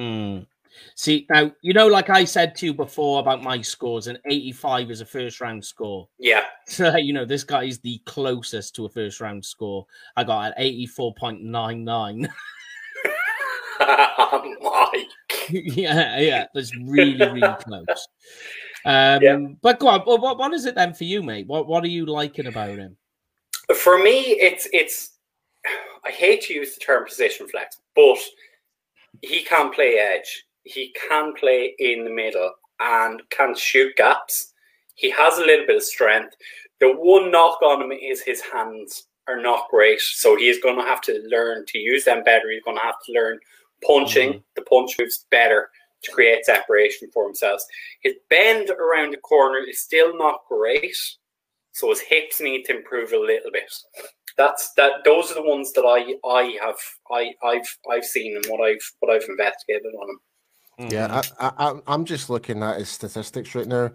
[0.01, 0.47] Mm.
[0.95, 4.91] See, now, you know, like I said to you before about my scores, an 85
[4.91, 6.09] is a first round score.
[6.19, 6.45] Yeah.
[6.69, 9.87] So, you know, this guy is the closest to a first round score.
[10.17, 12.29] I got an 84.99.
[14.61, 15.05] My.
[15.49, 18.09] yeah, yeah, that's really, really close.
[18.85, 19.39] Um, Yeah.
[19.63, 21.47] But go on, what, what is it then for you, mate?
[21.47, 22.99] What, what are you liking about him?
[23.75, 25.18] For me, it's it's.
[26.05, 28.19] I hate to use the term position flex, but
[29.23, 30.45] he can play edge.
[30.65, 34.53] He can play in the middle and can shoot gaps.
[34.95, 36.35] He has a little bit of strength.
[36.81, 40.85] The one knock on him is his hands are not great, so he's going to
[40.85, 42.51] have to learn to use them better.
[42.51, 43.39] He's going to have to learn
[43.87, 44.31] punching.
[44.31, 44.39] Mm-hmm.
[44.57, 45.71] The punch moves better
[46.03, 47.61] to create separation for himself.
[48.03, 50.97] His bend around the corner is still not great,
[51.73, 53.73] so his hips need to improve a little bit.
[54.39, 55.05] That's that.
[55.05, 56.77] Those are the ones that I I have
[57.11, 60.91] I I've I've seen and what I've what I've investigated on him.
[60.91, 61.45] Yeah, Mm-hmm.
[61.45, 63.91] I, I, I'm just looking at his statistics right now.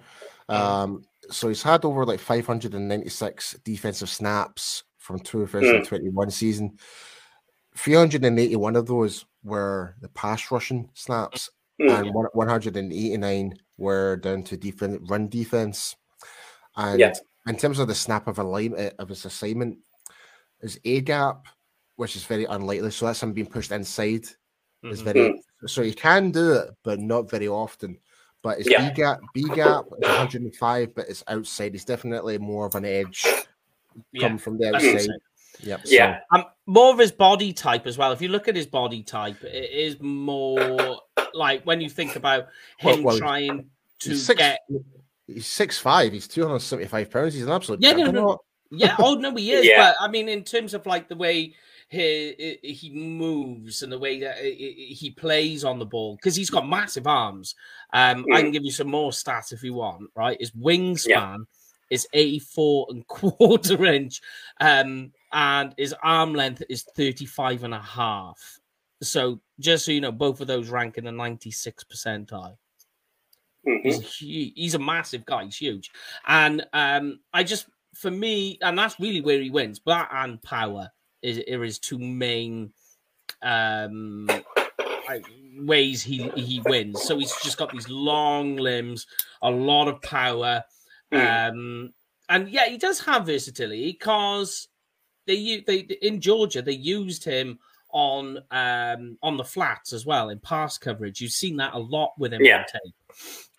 [0.49, 0.53] Mm.
[0.55, 6.77] Um, so he's had over like 596 defensive snaps from 2021 season.
[7.77, 11.49] 381 of those were the pass rushing snaps,
[11.81, 11.99] Mm.
[12.05, 15.95] and 189 were down to defense run defense.
[16.75, 17.13] And Yeah.
[17.47, 19.79] in terms of the snap of alignment of his assignment,
[20.63, 21.45] his A gap,
[21.97, 24.25] which is very unlikely, so that's him being pushed inside
[24.83, 25.03] is Mhm.
[25.03, 27.97] very so he can do it, but not very often.
[28.41, 28.89] But his Yeah.
[28.89, 31.71] B gap B gap is 105, but it's outside.
[31.73, 33.23] He's definitely more of an edge
[34.11, 34.93] Yeah, coming from the that's outside.
[34.95, 35.19] insane.
[35.61, 35.81] Yep.
[35.85, 36.19] Yeah.
[36.33, 38.11] Um, more of his body type as well.
[38.11, 40.99] If you look at his body type, it is more
[41.33, 42.47] like when you think about
[42.83, 44.59] Well- him well, trying to He's six, get.
[45.27, 46.11] he's six five.
[46.11, 47.35] He's 275 pounds.
[47.35, 48.39] He's an absolute Yeah, no, no.
[48.75, 49.65] Yeah, oh no, he is.
[49.65, 49.77] Yeah.
[49.91, 51.53] But I mean, in terms of like the way
[51.89, 56.67] he he moves and the way that he plays on the ball, because he's got
[56.67, 57.55] massive arms.
[57.93, 58.41] Um, I Mm.
[58.43, 60.09] can give you some more stats if you want.
[60.15, 61.45] Right, his wingspan
[61.89, 64.21] is 84 and quarter inch,
[64.59, 68.39] um, and his arm length is 35 and a half.
[69.03, 72.57] So just so you know, both of those rank in the 96 percentile.
[73.67, 73.81] Mhm.
[73.83, 75.43] He's hu- he's a massive guy.
[75.45, 75.91] He's huge,
[76.25, 79.81] and um, I just for me, and that's really where he wins.
[79.85, 80.89] That and power
[81.21, 82.73] is are his two main
[83.41, 84.27] um
[85.59, 87.03] ways he he wins.
[87.03, 89.05] So he's just got these long limbs,
[89.41, 90.63] a lot of power,
[91.11, 91.93] um,
[92.29, 94.67] and yeah, he does have versatility because
[95.27, 100.39] they they in Georgia they used him on um on the flats as well in
[100.39, 101.21] pass coverage.
[101.21, 102.59] You've seen that a lot with him Yeah.
[102.59, 102.93] on tape.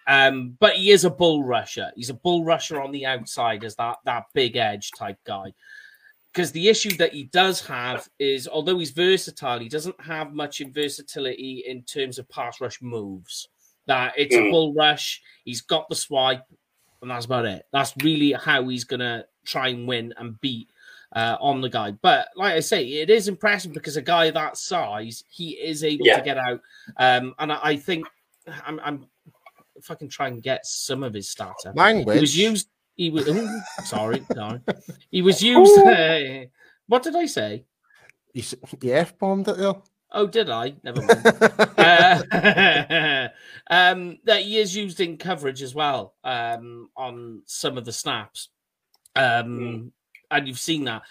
[0.06, 1.90] Um, but he is a bull rusher.
[1.96, 5.52] He's a bull rusher on the outside as that that big edge type guy.
[6.32, 10.60] Because the issue that he does have is, although he's versatile, he doesn't have much
[10.60, 13.48] in versatility in terms of pass rush moves.
[13.86, 14.50] That it's a Mm.
[14.50, 15.22] bull rush.
[15.44, 16.42] He's got the swipe,
[17.02, 17.66] and that's about it.
[17.72, 20.68] That's really how he's gonna try and win and beat
[21.12, 21.92] uh, on the guy.
[21.92, 26.06] But like I say, it is impressive because a guy that size, he is able
[26.06, 26.16] Yeah.
[26.18, 26.60] to get out.
[26.96, 28.06] Um, and I, I think
[28.66, 29.06] I'm, I'm
[29.76, 31.70] if I can try and get some of his starter.
[31.70, 31.76] up.
[31.76, 32.14] Language.
[32.16, 32.68] He was used.
[32.96, 34.60] He was ooh, sorry, sorry.
[35.10, 35.78] He was used.
[35.78, 36.44] uh,
[36.86, 37.64] what did I say?
[38.32, 39.74] You, s- you f bombed it there.
[40.12, 40.74] Oh, did I?
[40.84, 41.26] Never mind.
[41.76, 43.28] uh,
[43.70, 48.48] um, that he is used in coverage as well um, on some of the snaps,
[49.16, 49.92] um,
[50.30, 51.02] and you've seen that.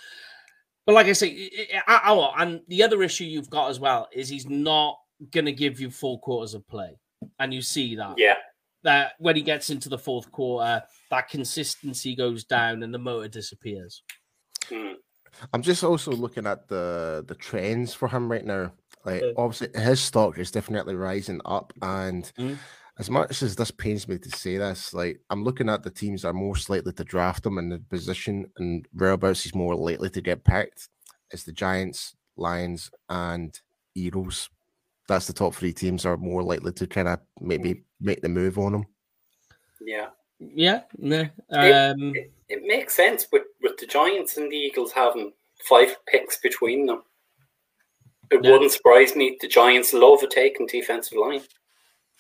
[0.86, 3.80] But like I say, i- i- I- oh, and the other issue you've got as
[3.80, 4.97] well is he's not
[5.32, 6.97] going to give you four quarters of play,
[7.39, 8.36] and you see that Yeah.
[8.84, 13.28] That when he gets into the fourth quarter, that consistency goes down and the motor
[13.28, 14.04] disappears.
[14.69, 14.96] Mm.
[15.52, 18.72] I'm just also looking at the the trends for him right now.
[19.06, 19.34] Like Okay.
[19.38, 22.58] obviously his stock is definitely rising up, and Mm.
[23.00, 26.22] as much as this pains me to say this, like I'm looking at the teams
[26.22, 30.10] that are most likely to draft him in the position and whereabouts he's more likely
[30.12, 30.89] to get picked.
[31.32, 33.60] It's the Giants, Lions, and
[33.96, 34.50] Eagles.
[35.08, 38.58] That's the top three teams are more likely to kind of maybe make the move
[38.58, 38.86] on him.
[39.82, 40.08] Yeah.
[40.39, 41.22] Yeah, no.
[41.52, 45.32] Um, It, it makes sense with, with the Giants and the Eagles having
[45.68, 47.04] five picks between them.
[48.32, 48.52] It Yeah.
[48.52, 49.38] wouldn't surprise me.
[49.42, 51.42] The Giants love a taken defensive line.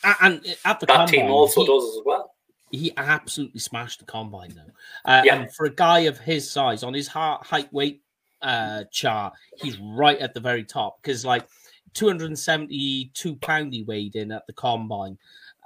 [0.03, 2.35] a- and at the That team combine, also he- does as well.
[2.71, 4.71] he absolutely smashed the combine though.
[5.09, 5.35] Uh, Yeah.
[5.41, 8.01] And for a guy of his size, on his heart, height weight
[8.41, 11.47] uh, chart, he's right at the very top because like
[11.93, 15.17] 272 pound he weighed in at the combine.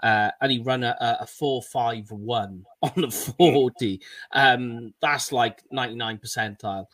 [0.04, 4.02] Uh, and he ran a, a, a 451 on the 40.
[4.32, 6.86] Um, that's like 99 percentile.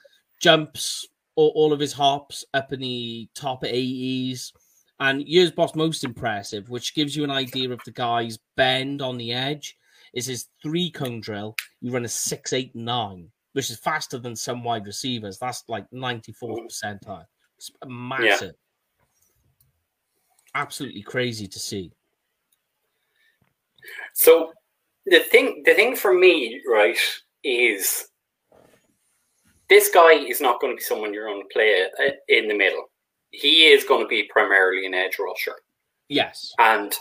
[0.42, 4.52] Jumps, all, all of his hops up in the top 80s.
[5.00, 9.18] And years boss most impressive, which gives you an idea of the guy's bend on
[9.18, 9.76] the edge,
[10.14, 11.56] is his three cone drill.
[11.82, 15.38] You run a six eight nine, which is faster than some wide receivers.
[15.40, 17.26] That's like 94th percentile.
[17.58, 18.56] It's massive.
[20.56, 21.92] Absolutely crazy to see.
[24.14, 24.54] So
[25.06, 26.98] the thing, the thing for me, right,
[27.44, 28.08] is
[29.70, 32.54] this guy is not going to be someone you're going to play uh, in the
[32.54, 32.90] middle.
[33.32, 35.56] He is going to be primarily an edge rusher,
[36.08, 36.54] Yes.
[36.60, 36.96] and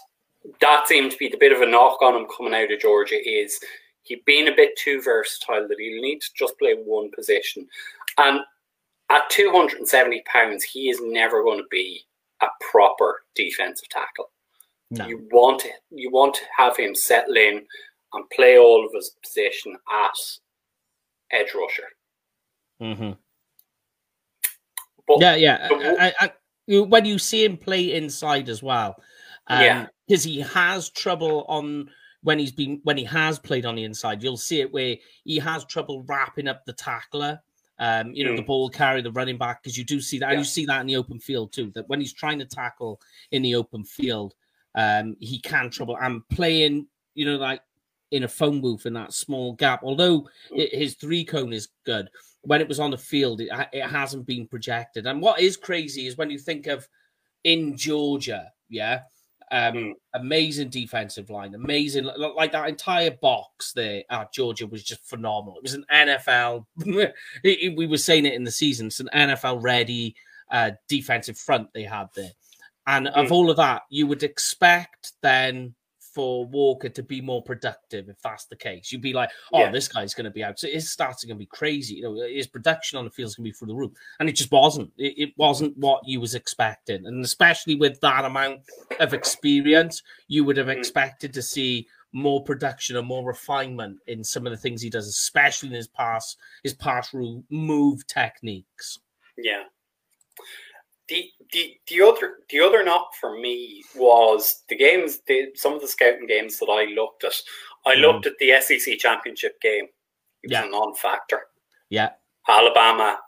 [0.60, 3.16] that seems to be the bit of a knock on him coming out of Georgia.
[3.28, 3.60] Is
[4.02, 7.68] he being a bit too versatile that he'll need to just play one position,
[8.16, 8.40] and
[9.10, 12.02] at 270 pounds, he is never going to be
[12.42, 14.30] a proper defensive tackle.
[14.90, 15.06] No.
[15.06, 17.64] You want to, you want to have him settle in
[18.12, 20.40] and play all of his position as
[21.30, 21.88] edge rusher.
[22.80, 23.16] Mhm.
[25.06, 25.68] But Yeah, yeah.
[25.68, 26.32] but I, I, I-
[26.66, 28.96] when you see him play inside as well,
[29.48, 29.86] um, Yeah.
[30.06, 31.90] because he has trouble on
[32.22, 34.22] when he's been when he has played on the inside.
[34.22, 37.40] You'll see it where he has trouble wrapping up the tackler.
[37.82, 38.36] Um, you know, mm.
[38.36, 40.30] the ball carry, the running back, because you do see that, yeah.
[40.34, 41.72] and you see that in the open field too.
[41.74, 43.00] That when he's trying to tackle
[43.32, 44.34] in the open field,
[44.76, 47.60] um, he can trouble and playing, you know, like
[48.12, 49.80] in a phone booth in that small gap.
[49.82, 52.08] Although it, his three cone is good,
[52.42, 55.08] when it was on the field, it, it hasn't been projected.
[55.08, 56.86] And what is crazy is when you think of
[57.42, 59.00] in Georgia, yeah,
[59.52, 62.08] um, amazing defensive line, amazing.
[62.16, 65.58] Like that entire box there at Georgia was just phenomenal.
[65.58, 66.64] It was an NFL.
[67.44, 68.86] we were saying it in the season.
[68.86, 70.16] It's an NFL ready
[70.50, 72.30] uh, defensive front they had there.
[72.86, 73.12] And mm.
[73.12, 75.74] of all of that, you would expect then
[76.12, 78.92] for Walker to be more productive if that's the case.
[78.92, 79.70] You'd be like, oh, yeah.
[79.70, 80.58] this guy's going to be out.
[80.58, 81.94] So his stats are going to be crazy.
[81.96, 83.92] You know, his production on the field is going to be through the roof.
[84.20, 84.90] And it just wasn't.
[84.98, 87.06] It, it, wasn't what you was expecting.
[87.06, 88.60] And especially with that amount
[89.00, 90.76] of experience, you would have mm.
[90.76, 95.08] expected to see more production and more refinement in some of the things he does,
[95.08, 98.98] especially in his pass, his pass rule move techniques.
[99.38, 99.62] Yeah
[101.08, 105.80] the the the other the other knock for me was the games the some of
[105.80, 107.34] the scouting games that I looked at.
[107.86, 108.00] I mm.
[108.00, 109.86] looked at the SEC championship game.
[110.42, 110.66] It was yeah.
[110.66, 111.42] a non-factor.
[111.90, 112.10] Yeah.
[112.48, 113.18] Alabama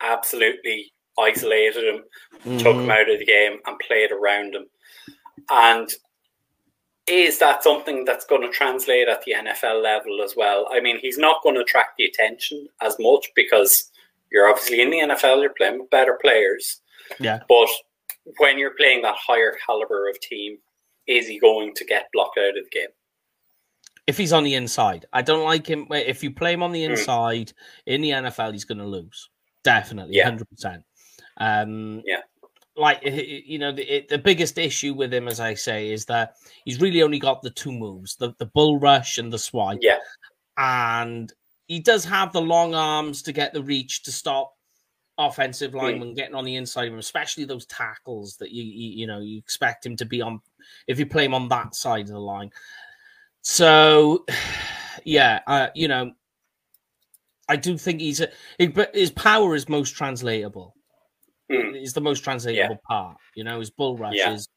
[0.00, 2.04] absolutely isolated him,
[2.44, 2.58] mm-hmm.
[2.58, 4.66] took him out of the game, and played around him.
[5.50, 5.90] And
[7.06, 10.68] is that something that's going to translate at the NFL level as well?
[10.70, 13.90] I mean, he's not going to attract the attention as much because
[14.30, 16.80] you're obviously in the NFL, you're playing with better players.
[17.20, 17.40] Yeah.
[17.48, 17.68] But
[18.38, 20.58] when you're playing that higher caliber of team,
[21.06, 22.88] is he going to get blocked out of the game?
[24.06, 25.86] If he's on the inside, I don't like him.
[25.90, 26.92] If you play him on the hmm.
[26.92, 27.52] inside mm.
[27.86, 29.28] in the NFL, he's going to lose.
[29.62, 30.54] Definitely, hundred yeah.
[30.56, 30.84] percent.
[31.38, 32.20] Um, yeah,
[32.76, 36.34] like you know, the, the biggest issue with him, as I say, is that
[36.64, 39.78] he's really only got the two moves: the the bull rush and the swipe.
[39.80, 39.98] Yeah,
[40.56, 41.32] and
[41.68, 44.54] he does have the long arms to get the reach to stop
[45.18, 49.06] offensive lineman getting on the inside of him, especially those tackles that you, you, you
[49.06, 50.40] know you expect him to be on
[50.86, 52.50] if you play him on that side of the line.
[53.42, 54.24] So,
[55.04, 56.12] yeah, uh, you know,
[57.48, 58.28] I do think he's a,
[58.94, 60.74] his power is most translatable.
[61.50, 61.82] Mm.
[61.82, 62.88] Is the most translatable yeah.
[62.88, 63.16] part.
[63.34, 64.32] You know, his bull rush yeah.
[64.32, 64.48] is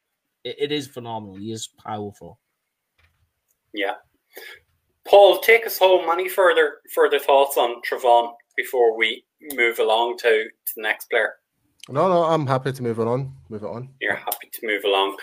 [0.44, 1.36] it, it is phenomenal.
[1.36, 2.38] He is powerful.
[3.74, 3.94] Yeah.
[5.06, 6.08] Paul, take us home.
[6.10, 11.34] Any further further thoughts on Travon before we move along to, to the next player?
[11.88, 13.32] No, no, I'm happy to move it on.
[13.48, 13.88] Move it on.
[14.00, 15.16] You're happy to move along.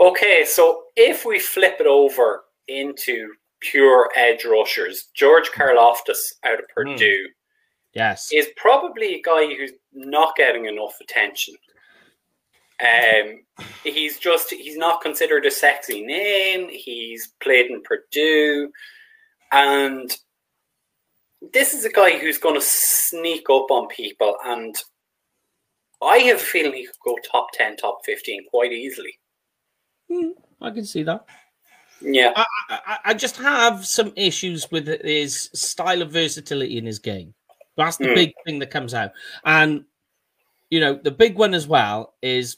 [0.00, 6.64] Okay, so if we flip it over into pure edge rushers, George Karlaftis out of
[6.74, 6.90] hmm.
[6.90, 7.26] Purdue.
[7.28, 7.34] Mm.
[7.92, 8.30] Yes.
[8.32, 11.56] Is probably a guy who's not getting enough attention.
[12.80, 13.40] Um,
[13.84, 16.68] he's just he's not considered a sexy name.
[16.70, 18.70] He's played in Purdue,
[19.52, 20.16] and
[21.52, 24.74] this is a guy who's going to sneak up on people, and
[26.02, 29.18] I have a feeling he could go top 10, top 15 quite easily.
[30.10, 31.24] Mm, I can see that.
[32.00, 32.32] Yeah.
[32.34, 37.34] I, I, I, just have some issues with his style of versatility in his game.
[37.76, 38.14] That's the mm.
[38.14, 39.12] big thing that comes out.
[39.44, 39.84] And,
[40.70, 42.56] you know, the big one as well is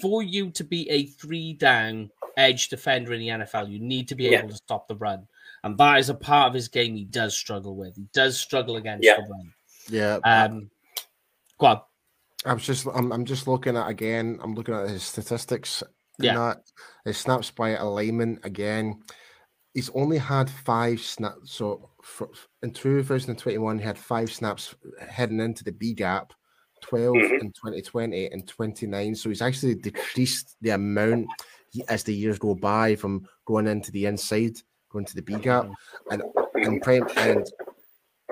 [0.00, 4.14] for you to be a three down edge defender in the NFL, you need to
[4.14, 5.26] be able to stop the run
[5.64, 7.96] and that is a part of his game he does struggle with.
[7.96, 9.16] He does struggle against yeah.
[9.16, 9.52] the run.
[9.88, 10.18] Yeah.
[10.24, 10.70] Um,
[11.58, 11.80] go on.
[12.44, 14.38] I was just I'm, I'm just looking at again.
[14.42, 15.82] I'm looking at his statistics.
[16.18, 16.34] Yeah.
[16.34, 16.62] That
[17.04, 19.02] his snaps by alignment again.
[19.74, 21.52] He's only had five snaps.
[21.52, 22.28] So for,
[22.62, 24.74] in 2021, he had five snaps
[25.08, 26.32] heading into the B gap.
[26.82, 27.34] 12 mm-hmm.
[27.34, 31.28] in 2020 and 29 so he's actually decreased the amount
[31.88, 34.56] as the years go by from going into the inside
[34.92, 35.68] going to the B gap,
[36.10, 36.22] and
[36.54, 37.46] and prime and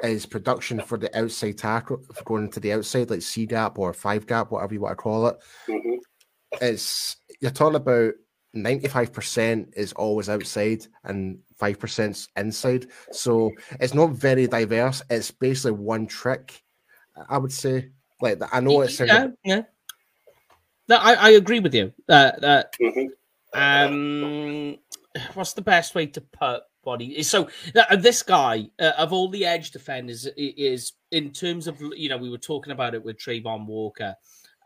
[0.02, 4.26] his production for the outside tackle going into the outside, like C gap or five
[4.26, 5.36] gap, whatever you want to call it.
[5.68, 5.94] Mm-hmm.
[6.60, 8.14] It's you're talking about
[8.54, 12.86] 95% is always outside and 5% inside.
[13.12, 15.02] So it's not very diverse.
[15.08, 16.62] It's basically one trick,
[17.28, 17.90] I would say.
[18.20, 19.62] Like I know it's yeah, yeah.
[20.88, 21.92] No, I, I agree with you.
[22.08, 23.06] Uh, uh, mm-hmm.
[23.54, 24.78] Um
[25.34, 27.22] what's the best way to put body?
[27.22, 32.08] So uh, this guy uh, of all the edge defenders is in terms of you
[32.08, 34.14] know we were talking about it with Travon Walker,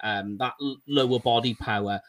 [0.02, 0.54] um, that
[0.86, 2.00] lower body power.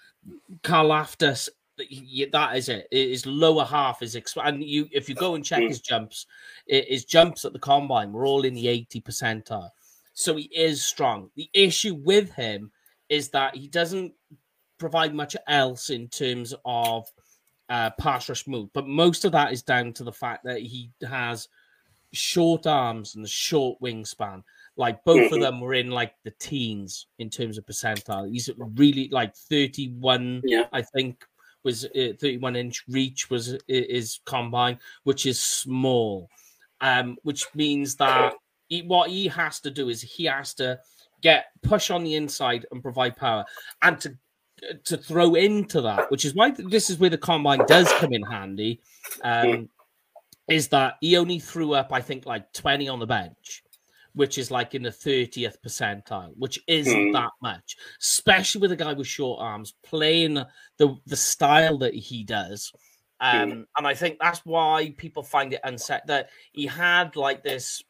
[0.64, 2.88] Karlaftis, that is it.
[2.92, 6.26] His lower half is exp- and you if you go and check his jumps,
[6.68, 9.70] his jumps at the combine were all in the eighty percentile.
[10.14, 11.30] So he is strong.
[11.36, 12.72] The issue with him
[13.10, 14.14] is that he doesn't
[14.78, 17.08] provide much else in terms of
[17.70, 20.92] uh, pass rush move, but most of that is down to the fact that he
[21.08, 21.48] has
[22.14, 24.44] short arms and a short wingspan.
[24.78, 25.36] Like both mm-hmm.
[25.36, 28.30] of them were in like the teens in terms of percentile.
[28.30, 30.66] He's really like 31, yeah.
[30.74, 31.24] I think,
[31.64, 36.30] was uh, 31 inch reach was is combine, which is small.
[36.82, 38.34] Um, which means that
[38.68, 40.80] he, what he has to do is he has to
[41.22, 43.46] get push on the inside and provide power,
[43.82, 44.16] and to
[44.86, 48.24] to throw into that, which is why this is where the combine does come in
[48.24, 48.82] handy.
[49.24, 49.70] Um,
[50.48, 53.64] is that he only threw up, I think, like 20 on the bench,
[54.14, 57.14] which is like in the 30th percentile, which isn't mm.
[57.14, 60.36] that much, especially with a guy with short arms playing
[60.78, 62.72] the, the style that he does.
[63.20, 63.66] Um, mm.
[63.78, 67.84] And I think that's why people find it unset that he had like this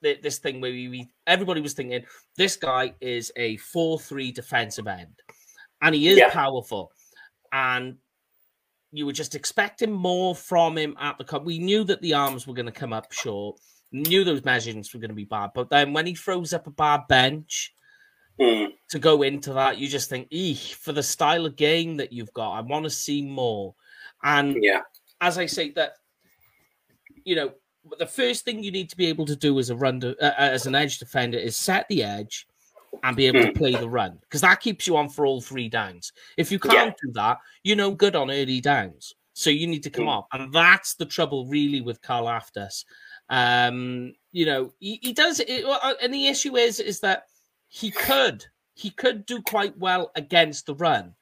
[0.00, 2.04] this thing where we, everybody was thinking
[2.36, 5.12] this guy is a 4-3 defensive end
[5.82, 6.30] and he is yeah.
[6.30, 6.92] powerful
[7.52, 7.96] and
[8.92, 11.44] you were just expecting more from him at the cup.
[11.44, 13.60] We knew that the arms were going to come up short,
[13.92, 16.70] knew those measurements were going to be bad, but then when he throws up a
[16.70, 17.74] bad bench
[18.40, 18.68] mm.
[18.90, 22.32] to go into that, you just think, eeh, for the style of game that you've
[22.32, 23.74] got, I want to see more.
[24.22, 24.80] And yeah,
[25.20, 25.92] as I say, that
[27.28, 27.52] you know,
[27.98, 30.34] the first thing you need to be able to do as a run to, uh,
[30.38, 32.47] as an edge defender is set the edge
[33.02, 33.58] and be able to hmm.
[33.58, 36.12] play the run because that keeps you on for all three downs.
[36.36, 37.06] If you can't yeah.
[37.06, 39.14] do that, you're no good on early downs.
[39.34, 40.08] So you need to come mm.
[40.08, 42.84] off, and that's the trouble really with Karlaftis.
[43.30, 47.26] Um, you know, he, he does it, uh, and the issue is is that
[47.68, 51.14] he could he could do quite well against the run,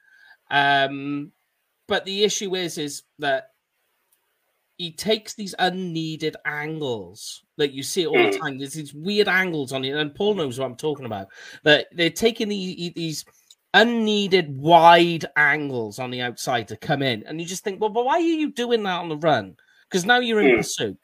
[0.51, 1.31] um,
[1.89, 3.51] but the issue is is that
[4.79, 8.39] he takes these unneeded angles that you see all the hmm.
[8.39, 8.59] time.
[8.59, 11.29] There's these weird angles on it, and Paul knows what I'm talking about.
[11.65, 13.25] That they're taking the, these
[13.73, 18.05] unneeded wide angles on the outside to come in, and you just think, well, but
[18.05, 19.57] why are you doing that on the run?
[19.91, 20.57] Because now you're in mm.
[20.59, 20.99] pursuit,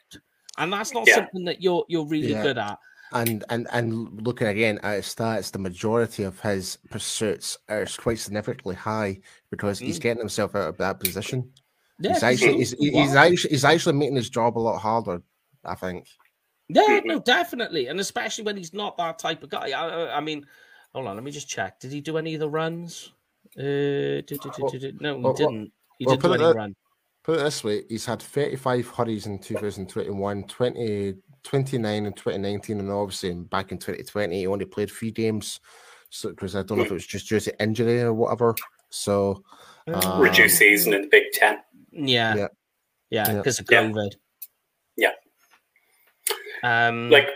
[0.57, 1.15] and that's not yeah.
[1.15, 2.43] something that you're you're really yeah.
[2.43, 2.77] good at.
[3.11, 8.19] And and and looking again at his stats, the majority of his pursuits are quite
[8.19, 9.19] significantly high
[9.49, 9.85] because mm.
[9.85, 10.03] he's hmm.
[10.03, 11.51] getting himself out of that position.
[12.03, 15.21] Yeah, he's actually he's, he's, actually he's actually making his job a lot harder.
[15.63, 16.07] I think.
[16.67, 19.71] Yeah, no, definitely, and especially when he's not that type of guy.
[19.71, 20.45] I, I mean,
[20.93, 21.79] hold on, let me just check.
[21.79, 23.13] Did he do any of the runs?
[23.57, 25.71] Uh, no, he didn't.
[25.97, 26.75] He well, didn't do any run.
[27.23, 32.91] Put it this way: he's had 35 hurries in 2021, 20, 29 in 2019, and
[32.91, 35.61] obviously back in 2020 he only played three games.
[36.09, 38.55] So because I don't know if it was just due to injury or whatever.
[38.89, 39.43] So
[39.87, 41.59] um, reduced season in the Big Ten.
[41.93, 42.47] Yeah.
[43.09, 43.33] Yeah.
[43.33, 44.15] Because of COVID.
[44.97, 45.11] Yeah.
[46.63, 47.29] Um, like,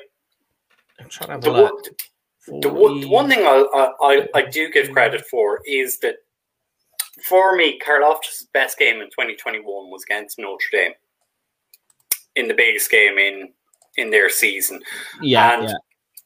[0.99, 4.71] I'm trying to have the, one, the, one, the one thing I, I, I do
[4.71, 6.15] give credit for is that
[7.23, 10.93] for me, Karlaftis' best game in 2021 was against Notre Dame
[12.35, 13.51] in the biggest game in
[13.97, 14.79] in their season.
[15.21, 15.73] Yeah, and, yeah.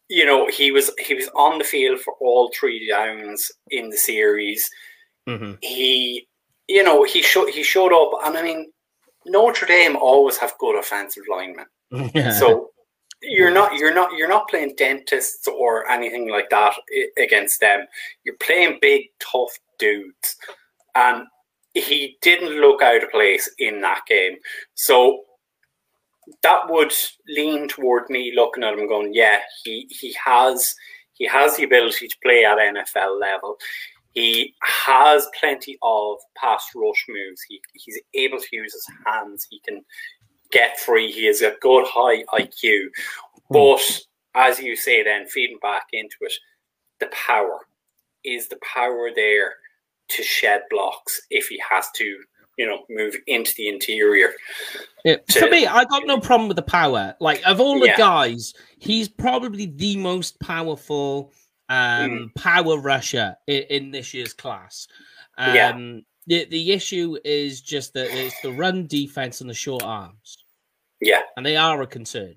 [0.10, 3.98] You know, he was he was on the field for all three downs in the
[3.98, 4.70] series.
[5.28, 5.54] Mm-hmm.
[5.62, 6.28] He
[6.72, 8.72] you know, he showed he showed up, and I mean,
[9.26, 11.66] Notre Dame always have good offensive linemen.
[12.14, 12.32] Yeah.
[12.32, 12.70] So
[13.22, 16.74] you're not you're not you're not playing dentists or anything like that
[17.18, 17.86] against them.
[18.24, 20.38] You're playing big tough dudes,
[20.96, 21.28] and
[21.74, 24.38] he didn't look out of place in that game.
[24.74, 25.24] So
[26.44, 26.94] that would
[27.28, 30.74] lean toward me looking at him going, yeah, he he has
[31.14, 33.58] he has the ability to play at NFL level.
[34.14, 37.42] He has plenty of pass rush moves.
[37.48, 39.48] He, he's able to use his hands.
[39.50, 39.84] He can
[40.52, 41.12] get free.
[41.12, 42.88] He has a good high IQ.
[43.50, 44.02] But
[44.36, 46.34] as you say, then feeding back into it,
[47.00, 47.60] the power
[48.24, 49.56] is the power there
[50.10, 52.18] to shed blocks if he has to,
[52.58, 54.32] you know, move into the interior.
[55.06, 57.16] Yeah, to, for me, I got no problem with the power.
[57.20, 57.98] Like of all the yeah.
[57.98, 61.32] guys, he's probably the most powerful
[61.72, 62.36] um, mm.
[62.36, 64.90] power rusher in, in, this year's class.
[65.38, 66.00] Um, yeah.
[66.28, 70.44] The, the issue is just that it's the run defense and the short arms.
[71.00, 71.22] Yeah.
[71.38, 72.36] And they are a concern.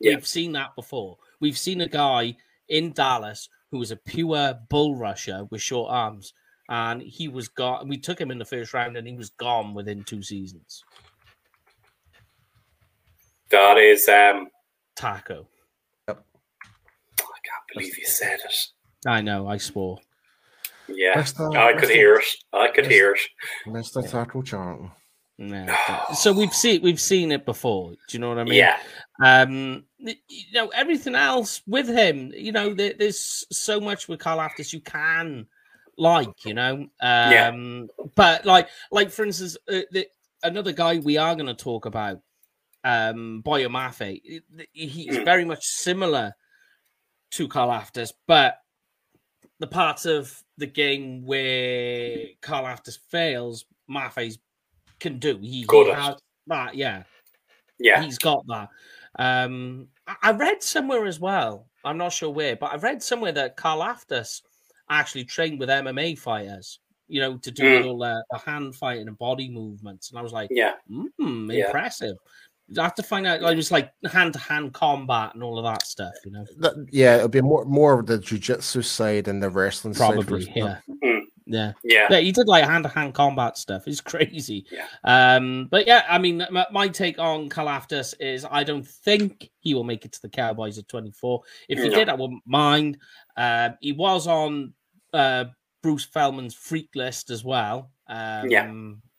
[0.00, 0.16] Yeah.
[0.16, 1.16] We've seen that before.
[1.40, 2.36] We've seen a guy
[2.68, 6.34] in Dallas who was a pure bull rusher with short arms.
[6.68, 7.88] And he was gone.
[7.88, 10.84] We took him in the first round and he was gone within two seasons.
[13.50, 14.48] That is um
[14.94, 15.48] Taco
[17.72, 18.54] believe you said it.
[19.06, 19.98] I know, I swore.
[20.88, 21.54] Yeah, Mr.
[21.56, 21.92] I could Mr.
[21.94, 22.24] hear it.
[22.52, 22.90] I could Mr.
[22.90, 23.20] hear it.
[23.66, 24.08] Mr.
[24.10, 24.90] Taco Charlton.
[25.38, 25.66] No.
[26.14, 27.90] so we've seen we've seen it before.
[27.92, 28.54] Do you know what I mean?
[28.54, 28.78] Yeah.
[29.24, 30.14] Um, you
[30.52, 32.32] know everything else with him.
[32.36, 35.46] You know, there, there's so much with Karlaftis you can
[35.98, 36.74] like, you know.
[36.74, 37.82] Um, Yeah.
[38.14, 40.06] But like, like for instance, uh, the,
[40.42, 42.20] another guy we are going to talk about,
[42.84, 44.20] um, Boye Mafe.
[44.72, 45.24] He's Mm.
[45.24, 46.32] very much similar
[47.32, 48.58] to Karlaftis, but
[49.58, 54.38] the parts of the game where Karlaftis fails, Mafe's
[55.00, 55.38] can do.
[55.38, 56.16] He, he has
[56.46, 57.02] that, yeah
[57.78, 58.02] Yeah.
[58.02, 58.68] he's got that.
[59.18, 59.88] Um,
[60.22, 61.66] I, read somewhere as well.
[61.84, 64.42] I'm not sure where, but I read somewhere that Karlaftis
[64.90, 66.78] actually trained with MMA fighters.
[67.08, 67.86] You know, to do Mm.
[67.86, 70.74] all the, the hand fighting and body movements, and I was like, Yeah.
[70.88, 72.16] impressive.
[72.16, 72.30] Yeah.
[72.72, 72.78] Impressive.
[72.80, 73.42] I have to find out.
[73.42, 76.12] Like, it was like hand to hand combat and all of that stuff.
[76.24, 79.94] You know, That- yeah, it'll be more more of the jujitsu side and the wrestling
[79.94, 80.52] probably, side.
[80.56, 81.22] yeah, Mm.
[81.46, 81.72] yeah.
[81.84, 82.06] Yeah.
[82.10, 83.86] Yeah, he did like hand to hand combat stuff.
[83.86, 84.64] It's crazy.
[84.70, 84.86] Yeah.
[85.04, 89.74] Um, but yeah, I mean, my, my take on Karlaftis is I don't think he
[89.74, 91.42] will make it to the Cowboys at 24.
[91.68, 91.94] If he No.
[91.94, 92.98] did, I wouldn't mind.
[93.36, 94.72] Um, he was on
[95.12, 95.44] uh,
[95.82, 97.90] Bruce Feldman's freak list as well.
[98.08, 98.72] Um, Yeah.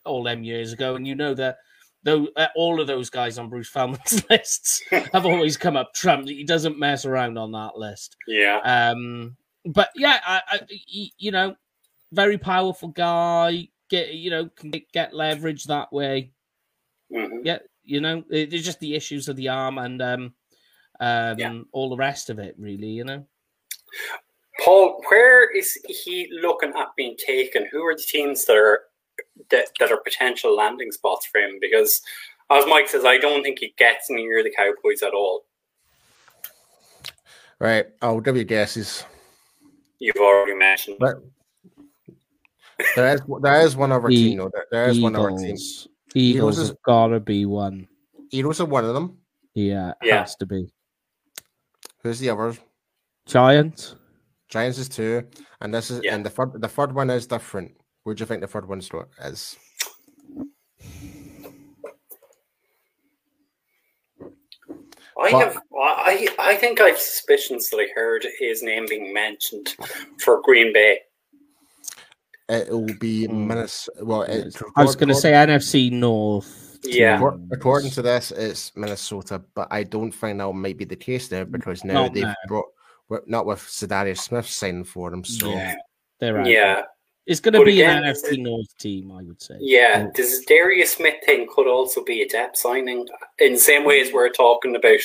[0.05, 1.57] all them years ago, and you know that.
[2.03, 6.27] Though uh, all of those guys on Bruce Feldman's lists have always come up Trump.
[6.27, 8.17] He doesn't mess around on that list.
[8.27, 8.59] Yeah.
[8.63, 11.55] Um, but yeah, I, I, he- you know,
[12.11, 13.69] very powerful guy.
[13.89, 16.31] Get you know can get, get leverage that way.
[17.11, 17.41] Mhm.
[17.43, 20.33] Yeah, you know, it- it's just the issues of the arm and um,
[20.99, 21.59] um, Yeah.
[21.71, 22.55] all the rest of it.
[22.57, 23.25] Really, you know.
[24.63, 27.67] Paul, where is he looking at being taken?
[27.71, 28.81] Who are the teams that are
[29.49, 31.57] that, that are potential landing spots for him?
[31.61, 32.01] Because
[32.51, 35.45] as Mike says, I don't think he gets near the Cowboys at all.
[37.59, 39.05] Right, I'll give you guesses.
[39.99, 40.97] You've already mentioned.
[40.99, 41.23] But
[42.95, 44.37] there is there is one other The team.
[44.39, 44.49] though.
[44.53, 45.45] There- there is one other team.
[45.55, 45.87] Eagles.
[46.15, 47.87] Eagles Eagles has is- gotta be one.
[48.31, 49.17] Eagles are one of them.
[49.53, 50.19] Yeah, Yeah.
[50.21, 50.73] has to be.
[52.01, 52.59] Who's the others?
[53.25, 53.95] Giants.
[54.49, 55.23] Giants is two,
[55.61, 56.15] and this is Yeah.
[56.15, 57.77] and the third the third one is different.
[58.03, 59.57] Where do you think the third one sto- is?
[64.21, 65.57] I Well- have.
[65.81, 69.75] I I think I've suspicions that I heard his name being mentioned
[70.19, 70.99] for Green Bay.
[72.49, 73.47] It will be Hmm.
[73.47, 74.03] Minnesota.
[74.05, 76.77] Well, it, I was going to say NFC North.
[76.83, 77.17] Yeah.
[77.17, 81.29] Accor- According to this, it's Minnesota, but I don't think that might be the case
[81.29, 82.35] there because now Not they've now.
[82.47, 82.65] brought
[83.27, 85.23] not with Za'Darius Smith signing for them.
[85.23, 85.75] So Yeah,
[86.19, 86.47] they're out.
[86.47, 86.81] Yeah,
[87.25, 89.55] It's going to be again, an NFC North team, I would say.
[89.59, 90.07] yeah.
[90.13, 93.07] This Darius Smith thing could also be a depth signing
[93.39, 94.99] in the same way as we're talking about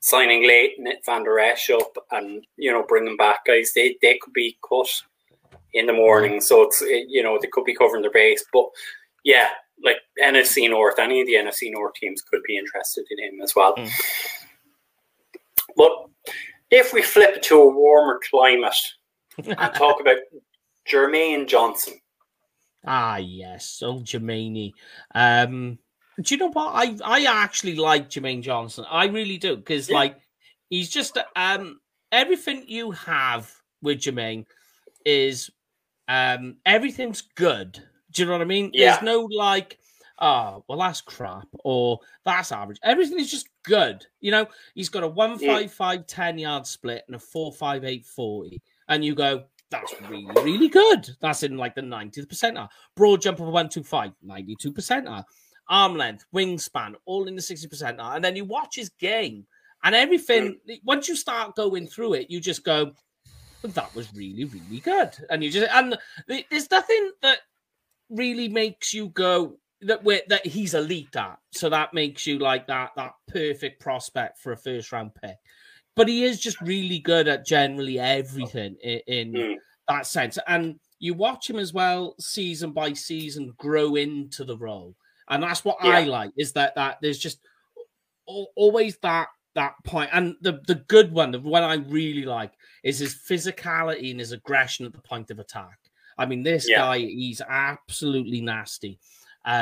[0.00, 3.72] signing Leighton Vander Esch up and you know bringing back guys.
[3.74, 4.88] They they could be cut
[5.74, 8.42] in the morning, so it's it- you know they could be covering their base.
[8.52, 8.64] But
[9.24, 9.48] yeah,
[9.84, 13.54] like NFC North, any of the NFC North teams could be interested in him as
[13.54, 13.76] well.
[13.76, 13.90] Mm.
[15.76, 15.92] But
[16.70, 18.74] if we flip it to a warmer climate
[19.38, 20.16] and talk about
[20.90, 21.94] Jermaine Johnson.
[22.86, 24.72] Ah, yes, old Jermaine.
[25.14, 25.78] Um,
[26.22, 26.72] do you know what?
[26.74, 28.84] I I actually like Jermaine Johnson.
[28.90, 29.96] I really do because Yeah.
[29.96, 30.16] like
[30.70, 31.80] he's just um
[32.12, 34.46] everything you have with Jermaine
[35.04, 35.50] is
[36.08, 37.82] um everything's good.
[38.12, 38.70] Do you know what I mean?
[38.72, 38.92] Yeah.
[38.92, 39.78] There's no like,
[40.18, 42.78] oh well, that's crap or that's average.
[42.82, 44.04] Everything is just good.
[44.20, 47.84] You know, he's got a one five five ten yard split and a four five
[47.84, 49.44] eight forty, and you go.
[49.70, 51.08] That's really, really good.
[51.20, 52.68] That's in like the 90th percentile.
[52.96, 55.24] Broad jump of 125, 92 percentile.
[55.68, 58.16] Arm length, wingspan, all in the 60 percentile.
[58.16, 59.46] And then you watch his game
[59.84, 60.56] and everything.
[60.68, 60.80] Mm.
[60.84, 62.92] Once you start going through it, you just go,
[63.62, 65.10] well, that was really, really good.
[65.28, 65.96] And you just, and
[66.26, 67.38] there's nothing that
[68.08, 71.38] really makes you go, that we that he's elite at.
[71.52, 75.36] So that makes you like that that perfect prospect for a first round pick.
[75.96, 79.56] But he is just really good at generally everything in, in Mm.
[79.88, 80.38] that sense.
[80.46, 84.94] And you watch him as well, season by season, grow into the role.
[85.28, 87.40] And that's what I like is that that there's just
[88.26, 90.10] always that that point.
[90.12, 92.52] And the the good one, the one I really like,
[92.84, 95.78] is his physicality and his aggression at the point of attack.
[96.18, 96.76] I mean, this Yeah.
[96.76, 98.98] guy, he's absolutely nasty.
[99.44, 99.54] Um,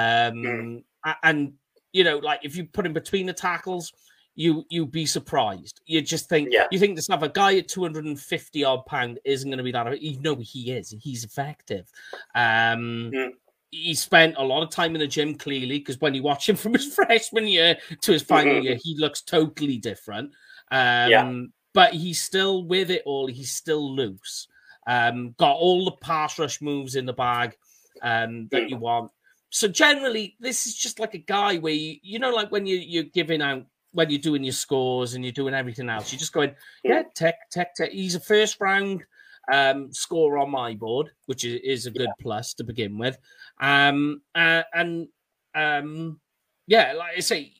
[0.42, 0.84] Mm.
[1.22, 1.54] and
[1.92, 3.92] you know, like if you put him between the tackles,
[4.38, 5.80] you you'd be surprised.
[5.84, 6.68] You just think Yeah.
[6.70, 7.08] you think this.
[7.10, 10.00] A guy at 250 odd pound isn't going to be that.
[10.00, 10.94] You know, he is.
[11.02, 11.90] He's effective.
[12.36, 13.30] Um, Mm.
[13.70, 16.56] He spent a lot of time in the gym, clearly, because when you watch him
[16.62, 18.62] from his freshman year to his final Mhm.
[18.64, 20.32] year, he looks totally different.
[20.70, 21.42] Um, Yeah.
[21.74, 23.26] But he's still with it all.
[23.26, 24.48] He's still loose.
[24.86, 27.56] Um, got all the pass rush moves in the bag
[28.02, 28.70] um, that Mm.
[28.70, 29.10] you want.
[29.50, 32.76] So generally, this is just like a guy where you, you know, like when you
[32.78, 36.32] you're giving out when you're doing your scores and you're doing everything else, you're just
[36.32, 37.90] going, yeah, tech, tech, tech.
[37.90, 39.04] He's a first round
[39.52, 42.22] um, score on my board, which is, is a good yeah.
[42.22, 43.18] plus to begin with.
[43.60, 45.08] Um, uh, and
[45.54, 46.20] um,
[46.66, 47.52] yeah, like I say,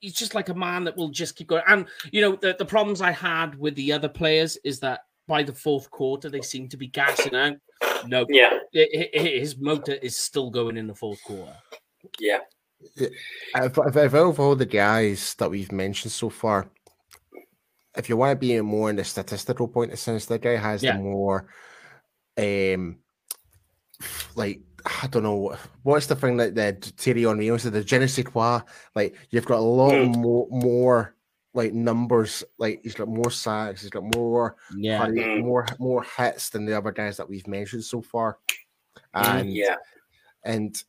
[0.00, 1.62] he's just like a man that will just keep going.
[1.66, 5.42] And you know, the, the problems I had with the other players is that by
[5.42, 7.56] the fourth quarter they seem to be gassing out.
[8.06, 11.56] No, yeah, his motor is still going in the fourth quarter.
[12.18, 12.38] Yeah.
[13.54, 16.70] Of, of all the guys that we've mentioned so far,
[17.96, 20.82] if you want to be more in the statistical point of sense, the guy has
[20.82, 20.96] yeah.
[20.96, 21.46] the more
[22.38, 22.98] um
[24.34, 28.06] like I don't know what's the thing that the Thierry on said the je ne
[28.06, 28.60] sais quoi.
[28.94, 30.16] Like you've got a lot mm.
[30.16, 31.14] more more
[31.54, 32.42] like numbers.
[32.58, 35.42] Like he's got more sacks, he's got more yeah mm.
[35.42, 38.38] more more hits than the other guys that we've mentioned so far.
[39.14, 39.76] Mm, and yeah,
[40.44, 40.82] and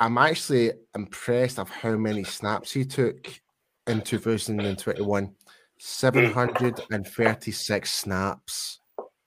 [0.00, 3.40] I'm actually impressed of how many snaps he took
[3.86, 5.34] in 2021.
[5.78, 8.80] 736 snaps.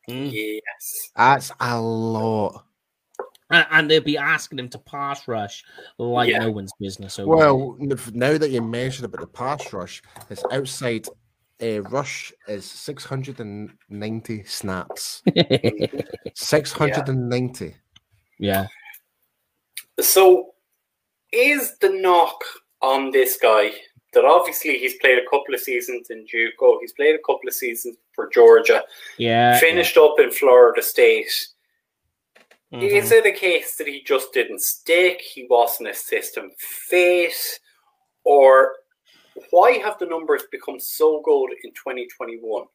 [0.09, 0.31] Mm.
[0.31, 1.11] Yes.
[1.15, 2.63] That's a lot.
[3.49, 5.63] And they'll be asking him to pass rush
[5.97, 6.39] like yeah.
[6.39, 7.17] no one's business.
[7.17, 11.07] well, now that you mentioned about the pass rush, his outside
[11.61, 15.23] uh, rush is 690 snaps.
[16.35, 17.75] 690.
[18.37, 18.67] Yeah.
[20.01, 20.53] So,
[21.31, 22.41] is the knock
[22.81, 23.71] on this guy
[24.13, 27.53] that obviously he's played a couple of seasons in JUCO, he's played a couple of
[27.53, 28.83] seasons for Georgia,
[29.17, 30.03] yeah, finished yeah.
[30.03, 31.31] up in Florida State.
[32.73, 32.83] Mm-hmm.
[32.83, 35.21] Is it a case that he just didn't stick?
[35.21, 37.59] He wasn't a system fit,
[38.23, 38.73] or
[39.51, 42.65] why have the numbers become so good in 2021?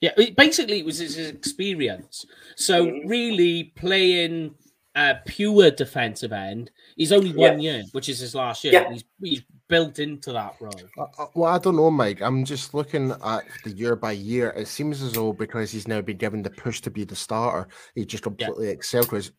[0.00, 2.26] Yeah, basically, it was his experience.
[2.56, 3.08] So, mm-hmm.
[3.08, 4.54] really playing
[4.96, 7.72] a pure defensive end, he's only one yeah.
[7.72, 8.72] year, which is his last year.
[8.72, 8.90] Yeah.
[8.90, 10.72] He's, he's built into that role.
[10.98, 12.22] Uh, well, I don't know, Mike.
[12.22, 14.50] I'm just looking at the year by year.
[14.56, 17.68] It seems as though because he's now been given the push to be the starter,
[17.94, 18.72] he just completely yeah.
[18.72, 19.06] excelled.
[19.06, 19.32] Because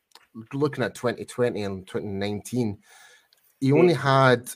[0.53, 2.78] looking at 2020 and 2019,
[3.60, 3.97] he only mm.
[3.97, 4.49] had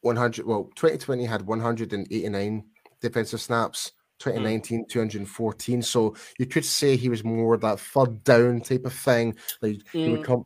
[0.00, 0.44] 100.
[0.44, 2.64] Well, 2020 had 189
[3.00, 3.92] defensive snaps.
[4.20, 4.88] 2019 mm.
[4.88, 9.76] 214 so you could say he was more that third down type of thing like
[9.76, 10.04] mm.
[10.04, 10.24] he would mm.
[10.24, 10.44] come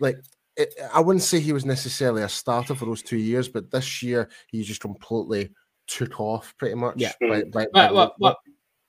[0.00, 0.16] like
[0.58, 4.02] it, I wouldn't say he was necessarily a starter for those two years, but this
[4.02, 5.50] year he just completely
[5.86, 6.96] took off pretty much.
[6.96, 7.12] Yeah.
[7.20, 8.36] By, by, by well, well,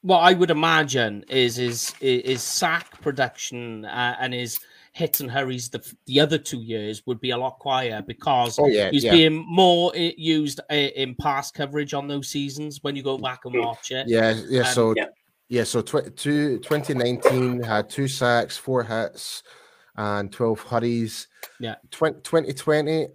[0.02, 4.60] what I would imagine is his is sack production uh, and his
[4.94, 8.68] hits and hurries the the other two years would be a lot quieter because oh,
[8.68, 9.12] yeah, he's yeah.
[9.12, 13.42] being more uh, used uh, in pass coverage on those seasons when you go back
[13.46, 14.08] and watch it.
[14.08, 14.62] Yeah, yeah.
[14.62, 15.06] Um, so yeah,
[15.48, 19.44] yeah so tw- two, 2019 had two sacks, four hits,
[19.96, 21.28] and 12 hurries.
[21.60, 21.76] Yeah.
[21.92, 23.08] 20, 2020,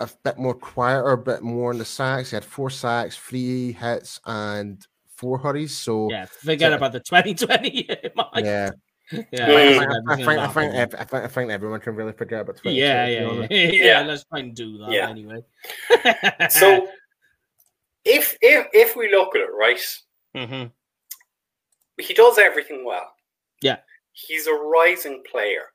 [0.00, 2.30] a bit more quieter, a bit more in the sacks.
[2.30, 5.76] He had four sacks, three hits, and four hurries.
[5.76, 7.88] So yeah, forget so, about the 2020
[8.36, 8.70] Yeah.
[9.12, 9.46] Yeah,
[10.08, 12.78] I, think, I, think, I, think, I think everyone can really forget about 2020.
[12.78, 14.00] Yeah, yeah, yeah.
[14.00, 14.06] yeah.
[14.06, 15.08] Let's try and do that yeah.
[15.08, 15.44] anyway.
[16.50, 16.88] so,
[18.04, 19.98] if if if we look at it, right,
[20.36, 20.68] mm-hmm.
[22.02, 23.12] he does everything well.
[23.60, 23.78] Yeah,
[24.12, 25.72] he's a rising player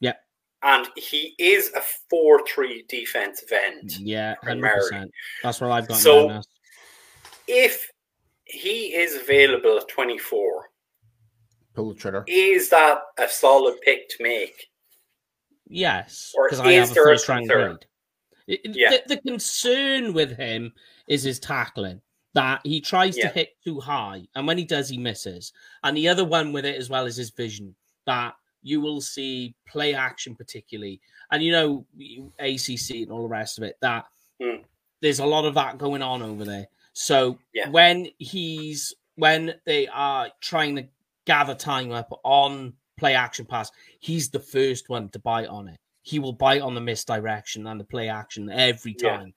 [0.00, 0.14] Yeah,
[0.62, 3.92] and he is a four-three defensive end.
[3.98, 5.10] Yeah, primarily.
[5.42, 5.98] That's what I've got.
[5.98, 6.40] So,
[7.46, 7.88] if
[8.44, 10.71] he is available at twenty-four,
[11.74, 12.24] pull the trigger.
[12.26, 14.68] Is that a solid pick to make?
[15.68, 17.86] Yes, because I have a first rank grade.
[18.46, 18.90] Yeah.
[18.90, 20.72] The, the, concern with him
[21.06, 22.00] is his tackling.
[22.34, 23.28] That he tries yeah.
[23.28, 25.52] to hit too high, and when he does, he misses.
[25.84, 27.74] And the other one with it as well is his vision.
[28.06, 31.00] That you will see play action particularly,
[31.30, 31.86] and you know
[32.38, 33.76] ACC and all the rest of it.
[33.82, 34.06] That
[34.40, 34.62] mm.
[35.00, 36.68] there's a lot of that going on over there.
[36.94, 37.68] So yeah.
[37.68, 40.86] when he's when they are trying to
[41.26, 43.70] gather time up on play action pass,
[44.00, 45.78] he's the first one to bite on it.
[46.02, 49.32] He will bite on the misdirection and the play action every time.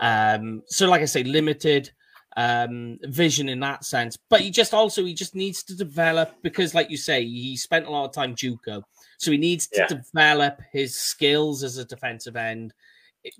[0.00, 0.34] Yeah.
[0.34, 1.90] Um, so, like I say, limited
[2.36, 4.16] um, vision in that sense.
[4.28, 7.86] But he just also he just needs to develop because, like you say, he spent
[7.86, 8.82] a lot of time JUCO,
[9.18, 9.86] so he needs to yeah.
[9.86, 12.72] develop his skills as a defensive end.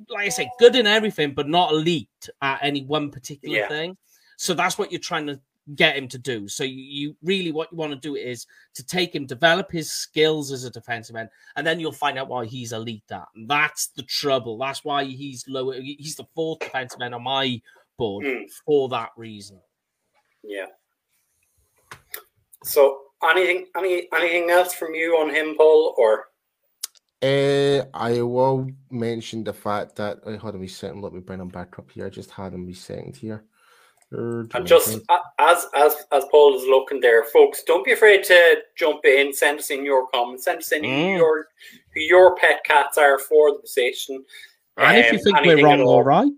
[0.09, 3.69] Like I say, good in everything, but not elite at any one particular yeah.
[3.69, 3.97] thing.
[4.37, 5.41] So that's what you're trying to
[5.75, 6.49] get him to do.
[6.49, 9.93] So you, you, really what you want to do is to take him, develop his
[9.93, 13.27] skills as a defensive end, and then you'll find out why he's elite at.
[13.35, 14.59] And that's the trouble.
[14.59, 15.75] That's why he's lower.
[15.75, 17.61] He's the fourth defensive end on my
[17.97, 18.45] board mm.
[18.67, 19.61] for that reason.
[20.43, 20.67] Yeah.
[22.65, 22.99] So
[23.29, 26.27] anything any anything else from you on him, Paul, or
[27.23, 30.97] uh, I will mention the fact that I had him reset.
[30.97, 32.07] Let me bring him back up here.
[32.07, 33.45] I just had him resetting here.
[34.13, 34.99] And just
[35.39, 39.33] as as as Paul is looking there, folks, don't be afraid to jump in.
[39.33, 40.45] Send us in your comments.
[40.45, 41.17] Send us in mm.
[41.17, 41.47] your
[41.95, 44.25] your pet cats are for the position.
[44.77, 46.33] And um, if you think we're wrong, all right.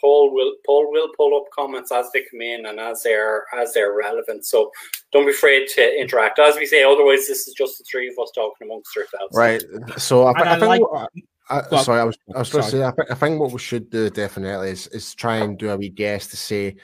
[0.00, 3.74] Paul will Paul will pull up comments as they come in and as they're as
[3.74, 4.46] they're relevant.
[4.46, 4.70] So
[5.12, 6.38] don't be afraid to interact.
[6.38, 9.36] As we say, otherwise this is just the three of us talking amongst ourselves.
[9.36, 9.62] Right.
[9.98, 11.10] So I, I, I think like, what,
[11.50, 13.58] I, well, sorry, I was I was going to say I, I think what we
[13.58, 16.76] should do definitely is is try and do a wee guess to say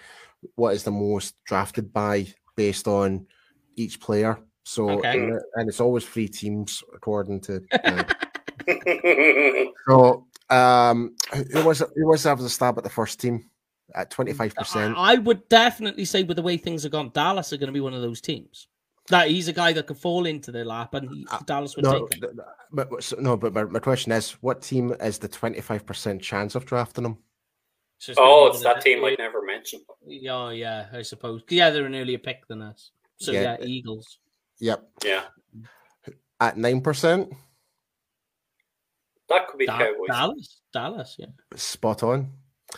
[0.57, 3.27] what is the most drafted by based on
[3.77, 4.39] each player.
[4.64, 5.12] So okay.
[5.12, 7.62] and, and it's always three teams according to.
[8.69, 11.14] Uh, so um,
[11.53, 13.49] who was who was having a stab at the first team
[13.95, 14.97] at twenty five percent?
[14.97, 17.81] I would definitely say with the way things have gone, Dallas are going to be
[17.81, 18.67] one of those teams.
[19.09, 21.85] That he's a guy that could fall into their lap, and he, uh, Dallas would
[21.85, 22.41] no, take him.
[22.73, 26.23] But so, no, but my, my question is, what team is the twenty five percent
[26.23, 27.19] chance of drafting him?
[27.99, 29.83] So it's oh, it's that team I never mentioned.
[30.07, 31.43] Yeah, yeah, I suppose.
[31.49, 32.91] Yeah, they're an earlier pick than us.
[33.19, 34.19] So yeah, yeah Eagles.
[34.59, 34.89] Yep.
[35.05, 35.23] Yeah.
[36.41, 37.33] At nine percent.
[39.29, 40.09] That could be da- Cowboys.
[40.09, 41.27] Dallas, Dallas, yeah.
[41.55, 42.33] Spot on.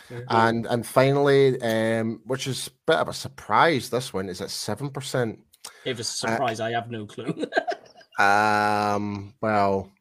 [0.09, 0.23] Mm-hmm.
[0.29, 4.51] And and finally, um, which is a bit of a surprise, this one is at
[4.51, 5.39] seven percent.
[5.85, 7.33] If it's a uh, surprise, uh, I have no clue.
[8.19, 9.91] um, well,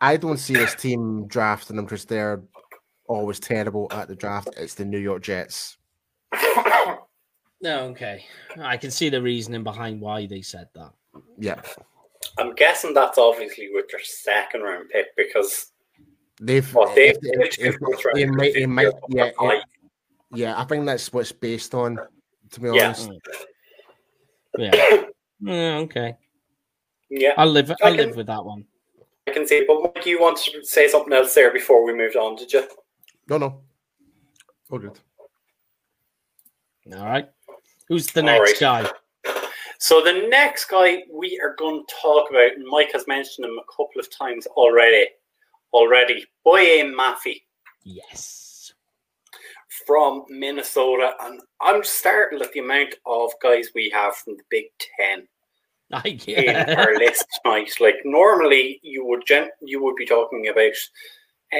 [0.00, 2.42] I don't see this team drafting them because they're
[3.06, 4.48] always terrible at the draft.
[4.56, 5.78] It's the New York Jets.
[6.34, 6.98] No,
[7.66, 8.24] okay.
[8.60, 10.92] I can see the reasoning behind why they said that.
[11.38, 11.60] Yeah.
[12.38, 15.72] I'm guessing that's obviously with their second round pick because
[16.40, 19.60] They've, well, they've, they might, they might, yeah, yeah,
[20.34, 21.98] yeah, I think that's what's based on.
[22.50, 23.38] To be honest, yeah,
[24.58, 25.04] yeah.
[25.40, 26.16] yeah okay,
[27.10, 28.64] yeah, I'll live, I, I live with that one.
[29.28, 32.16] I can see, but Mike, you want to say something else there before we moved
[32.16, 32.36] on?
[32.36, 32.66] Did you?
[33.28, 33.60] No, no,
[34.70, 34.98] all good.
[36.94, 37.28] All right,
[37.88, 38.84] who's the next right.
[38.84, 38.90] guy?
[39.78, 43.58] So the next guy we are going to talk about, and Mike has mentioned him
[43.58, 45.06] a couple of times already
[45.76, 46.24] already.
[46.44, 47.42] Boye Mafe.
[47.84, 48.45] Yes.
[49.86, 51.12] From Minnesota.
[51.20, 54.66] And I'm starting at the amount of guys we have from the Big
[54.98, 55.26] Ten.
[55.92, 57.70] I, in our list tonight.
[57.78, 60.72] Like normally you would gen- you would be talking about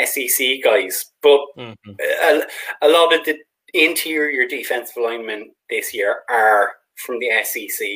[0.04, 1.92] SEC guys, but mm-hmm.
[2.00, 2.42] a,
[2.82, 3.38] a, lot of the
[3.72, 7.86] interior defensive linemen this year are from the SEC.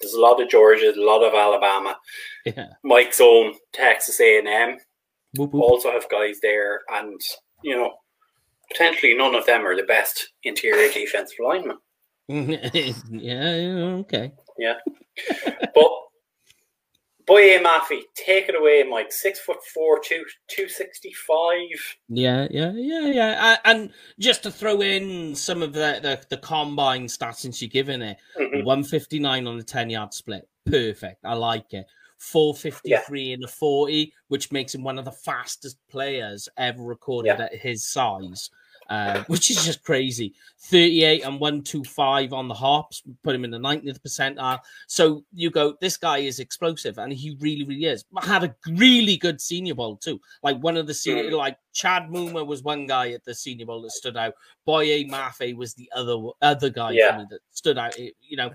[0.00, 1.96] There's a lot of Georgia, a lot of Alabama,
[2.44, 2.68] yeah.
[2.82, 4.78] Mike's own Texas A&M,
[5.38, 7.20] also have guys there, and
[7.62, 7.92] you know,
[8.70, 11.78] potentially none of them are the best interior defensive linemen.
[12.28, 14.32] yeah, okay.
[14.58, 14.74] Yeah,
[15.74, 15.90] but
[17.26, 19.10] Boye Mafe, take it away, Mike.
[19.10, 21.96] Six foot four, two two sixty five.
[22.08, 23.56] Yeah, yeah, yeah, yeah.
[23.64, 23.90] And
[24.20, 28.16] just to throw in some of the the, the combine stats since you're giving it,
[28.38, 28.64] mm-hmm.
[28.64, 31.24] one fifty nine on the ten yard split, perfect.
[31.24, 31.86] I like it.
[32.18, 33.34] 453 yeah.
[33.34, 37.44] in the 40, which makes him one of the fastest players ever recorded yeah.
[37.44, 38.50] at his size.
[38.88, 40.32] Uh, which is just crazy.
[40.60, 44.60] 38 and 125 on the hops, put him in the 90th percentile.
[44.86, 48.04] So you go, this guy is explosive, and he really, really is.
[48.22, 50.20] Had a really good senior bowl, too.
[50.42, 51.36] Like one of the senior, mm.
[51.36, 54.34] like Chad Muma was one guy at the senior bowl that stood out.
[54.64, 57.24] Boye Mafe was the other other guy yeah.
[57.28, 57.98] that stood out.
[57.98, 58.52] You know,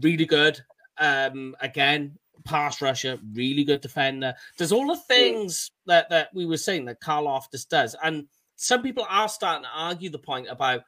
[0.00, 0.60] really good.
[0.98, 4.34] Um, again, pass rusher, really good defender.
[4.58, 7.96] Does all the things that, that we were saying that Karlaftis does.
[8.02, 8.26] And
[8.56, 10.82] some people are starting to argue the point about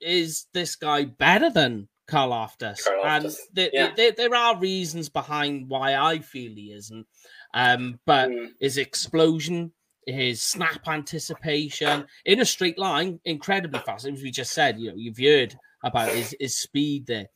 [0.00, 2.80] is this guy better than Karlaftis?
[3.04, 3.92] And there, yeah.
[3.96, 7.06] there, there, are reasons behind why I feel he isn't.
[7.54, 8.48] Um, but mm.
[8.60, 9.72] his explosion,
[10.06, 14.06] his snap anticipation in a straight line, incredibly fast.
[14.06, 17.26] As we just said, you know, you've heard about his, his speed there.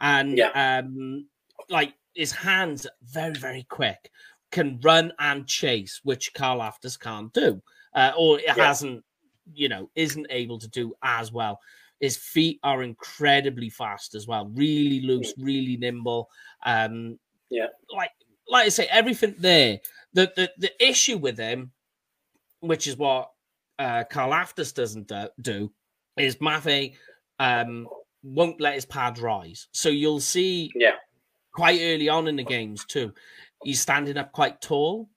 [0.00, 0.80] And yeah.
[0.80, 1.26] um,
[1.68, 4.10] like his hands very, very quick,
[4.50, 7.62] can run and chase, which Karlaftis can't do,
[7.94, 8.54] uh, or it yeah.
[8.54, 9.04] hasn't,
[9.52, 11.60] you know, isn't able to do as well.
[12.00, 15.44] His feet are incredibly fast as well, really loose, mm.
[15.44, 16.28] really nimble.
[16.64, 17.18] Um,
[17.50, 18.10] yeah, like
[18.48, 19.78] like I say, everything there.
[20.12, 21.72] The the the issue with him,
[22.60, 23.30] which is what
[23.78, 25.72] uh, Afters doesn't do,
[26.16, 26.94] is Mafe
[27.38, 27.86] um,
[28.22, 29.68] won't let his pad rise.
[29.72, 30.96] So you'll see yeah
[31.56, 33.12] quite early on in the games too.
[33.64, 35.08] He's standing up quite tall,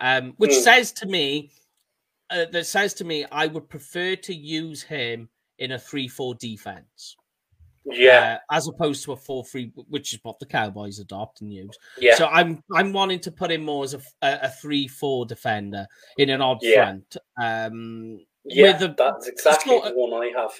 [0.00, 0.62] um, which mm.
[0.62, 1.50] says to me
[2.30, 5.28] uh, that says to me I would prefer to use him
[5.58, 7.16] in a three-four defense.
[7.84, 11.76] Yeah, uh, as opposed to a four-three, which is what the Cowboys adopt and use.
[11.98, 12.14] Yeah.
[12.14, 15.86] So I'm I'm wanting to put him more as a, a three-four defender
[16.16, 16.76] in an odd yeah.
[16.76, 17.16] front.
[17.42, 20.52] Um, yeah, the, that's exactly the one I have.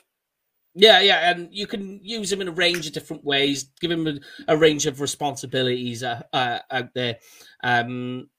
[0.75, 3.65] Yeah, yeah, and you can use him in a range of different ways.
[3.81, 4.15] Give him a,
[4.49, 7.19] a range of responsibilities uh, uh, out there.
[7.63, 8.31] Um,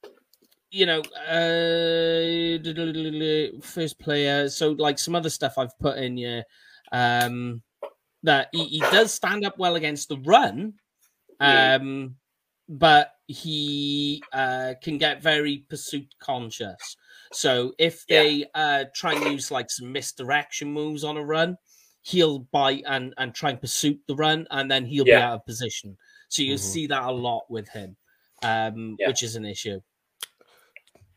[0.71, 2.57] you know, uh,
[3.61, 4.49] first player.
[4.49, 6.43] So, like some other stuff I've put in here,
[6.91, 7.61] um,
[8.23, 10.73] that he, he does stand up well against the run,
[11.39, 12.15] um,
[12.67, 16.97] but he uh, can get very pursuit conscious.
[17.31, 18.45] So, if they yeah.
[18.55, 21.57] uh, try and use like some misdirection moves on a run,
[22.03, 25.19] he'll bite and and try and pursue the run, and then he'll yeah.
[25.19, 25.97] be out of position.
[26.29, 26.63] So you mm-hmm.
[26.63, 27.95] see that a lot with him,
[28.43, 29.07] um, yeah.
[29.07, 29.79] which is an issue.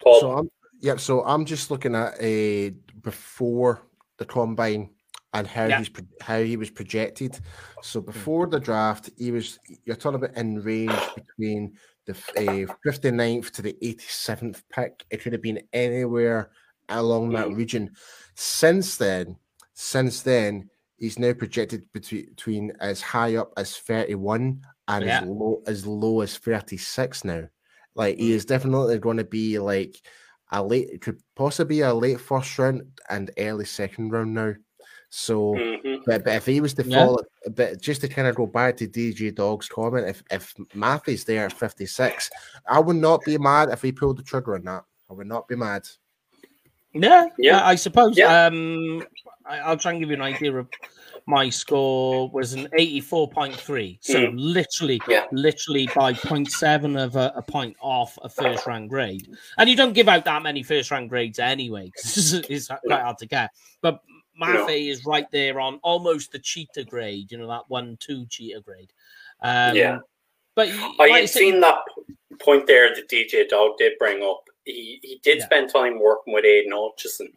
[0.02, 0.96] So I'm yeah.
[0.96, 2.70] So I'm just looking at a
[3.02, 3.82] before
[4.18, 4.90] the combine
[5.34, 5.78] and how yeah.
[5.78, 7.38] he's how he was projected.
[7.82, 8.06] So hmm.
[8.06, 11.76] before the draft, he was you're talking about in range between
[12.06, 15.04] the uh, 59th to the 87th pick.
[15.10, 16.50] It could have been anywhere
[16.88, 17.54] along that hmm.
[17.54, 17.90] region.
[18.34, 19.36] Since then,
[19.74, 25.20] since then, he's now projected between, between as high up as 31 and yeah.
[25.20, 27.44] as low as low as 36 now.
[27.94, 28.34] Like he mm.
[28.34, 29.96] is definitely going to be like
[30.52, 34.54] a late, could possibly a late first round and early second round now.
[35.08, 36.02] So, mm-hmm.
[36.04, 37.52] but, but if he was to fall, yeah.
[37.54, 41.46] but just to kind of go back to DJ Dog's comment, if if Mafe's there
[41.46, 42.30] at 56,
[42.68, 44.84] I would not be mad if he pulled the trigger on that.
[45.08, 45.86] I would not be mad.
[47.02, 48.16] Yeah, yeah, I suppose.
[48.16, 48.46] Yeah.
[48.46, 49.04] Um,
[49.44, 50.68] I, will try and give you an idea of
[51.26, 54.32] my score was an 84.3 so mm.
[54.36, 55.24] literally yeah.
[55.32, 59.28] literally by 0.7 of a, a, point off a first round grade
[59.58, 63.26] and you don't give out that many first round grades anyway it's quite hard to
[63.26, 63.50] get
[63.82, 64.00] but
[64.40, 64.68] Mafe no.
[64.68, 68.92] is right there on almost the cheater grade you know that one two cheater grade
[69.42, 69.98] um, yeah
[70.54, 70.68] but
[71.00, 71.78] I had seen that
[72.40, 75.44] point there that DJ Dog did bring up he, he did yeah.
[75.46, 77.32] spend time working with Aidan Hutchinson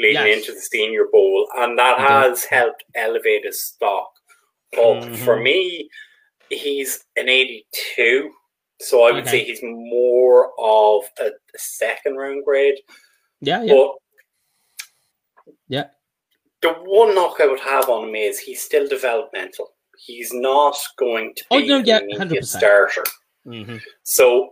[0.00, 0.38] leading yes.
[0.38, 2.06] into the Senior Bowl, and that mm-hmm.
[2.06, 4.10] has helped elevate his stock
[4.74, 5.02] up.
[5.02, 5.14] Mm-hmm.
[5.16, 5.90] For me,
[6.48, 8.30] he's an 82,
[8.80, 9.30] so I would okay.
[9.30, 12.78] say he's more of a, a, second round grade.
[13.40, 13.74] Yeah, yeah.
[13.74, 13.90] But
[15.68, 15.84] yeah.
[16.62, 19.74] The one knock I would have on him is he's still developmental.
[19.96, 22.00] He's not going to oh, be oh, no, yeah,
[22.38, 23.04] a starter.
[23.46, 23.76] Mm-hmm.
[24.02, 24.50] So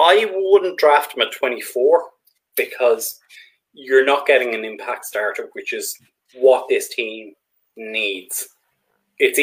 [0.00, 2.04] I wouldn't draft him at 24
[2.56, 3.20] because
[3.72, 5.96] you're not getting an impact starter, which is
[6.34, 7.34] what this team
[7.76, 8.48] needs.
[9.18, 9.38] It's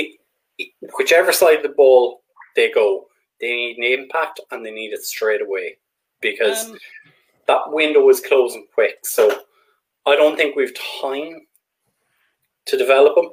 [0.98, 2.22] whichever side of the ball
[2.56, 3.08] they go,
[3.40, 5.78] they need an impact and they need it straight away
[6.22, 6.78] because um,
[7.48, 8.98] that window is closing quick.
[9.04, 9.42] So
[10.06, 11.42] I don't think we've time
[12.66, 13.30] to develop them,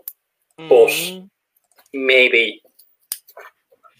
[0.60, 0.68] mm.
[0.68, 2.60] but maybe.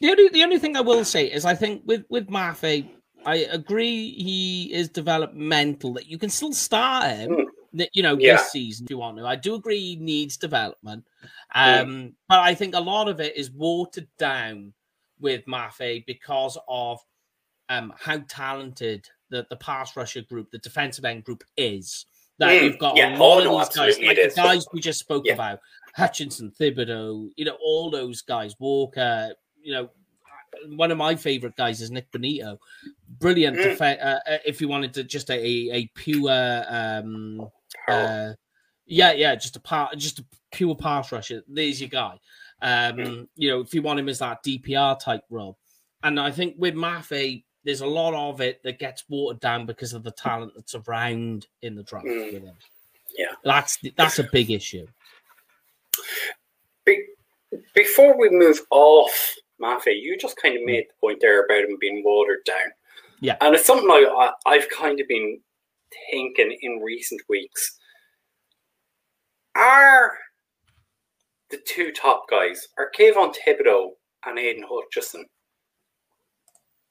[0.01, 2.87] The only, the only thing I will say is I think with with Mafe,
[3.27, 5.95] I agree he is developmental.
[5.95, 7.31] That you can still start him.
[7.31, 7.87] Mm.
[7.93, 8.37] You know, yeah.
[8.37, 9.27] this season if you want to.
[9.27, 11.05] I do agree he needs development,
[11.57, 12.13] um, mm.
[12.29, 14.73] but I think a lot of it is watered down
[15.19, 17.01] with Mafe because of
[17.69, 22.07] um, how talented the, the pass rusher group, the defensive end group is.
[22.39, 22.63] That mm.
[22.63, 23.17] you've got yeah.
[23.17, 25.35] a lot oh, of these guys, like the guys we just spoke yeah.
[25.35, 25.61] about,
[25.97, 29.89] Hutchinson, Thibodeaux, you know, all those guys, Walker, you know,
[30.69, 32.59] one of my favorite guys is Nik Bonitto.
[33.19, 33.57] Brilliant.
[33.57, 33.63] Mm.
[33.63, 37.49] Def- uh, uh, if you wanted to just a a pure, um,
[37.89, 38.33] uh,
[38.87, 41.43] yeah, yeah, just a part, just a pure pass rusher.
[41.49, 42.19] There's your guy.
[42.63, 43.29] Um, mm.
[43.37, 45.59] You know, if you want him as that DPR type role,
[46.03, 49.93] and I think with Mafe, there's a lot of it that gets watered down because
[49.93, 52.33] of the talent that's around in the draft mm.
[52.33, 52.55] with him.
[53.17, 54.87] Yeah, that's that's a big issue.
[56.85, 57.07] Be-
[57.75, 59.35] before we move off
[59.65, 60.67] Mafe, you just kind of mm.
[60.67, 62.73] made the point there about him being watered down.
[63.21, 63.37] Yeah.
[63.41, 65.41] And it's something I, I've kind of been
[66.11, 67.79] thinking in recent weeks.
[69.57, 70.13] Are
[71.51, 73.91] the two top guys, are Kayvon Thibodeaux
[74.27, 75.25] and Aidan Hutchinson,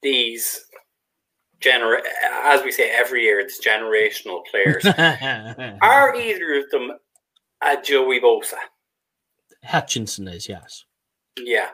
[0.01, 0.65] these
[1.59, 1.99] gener
[2.43, 4.86] as we say every year, it's generational players.
[5.82, 6.91] are either of them
[7.61, 8.55] a Joey Bosa?
[9.63, 10.86] Hutchinson is, yes.
[11.38, 11.69] Yeah.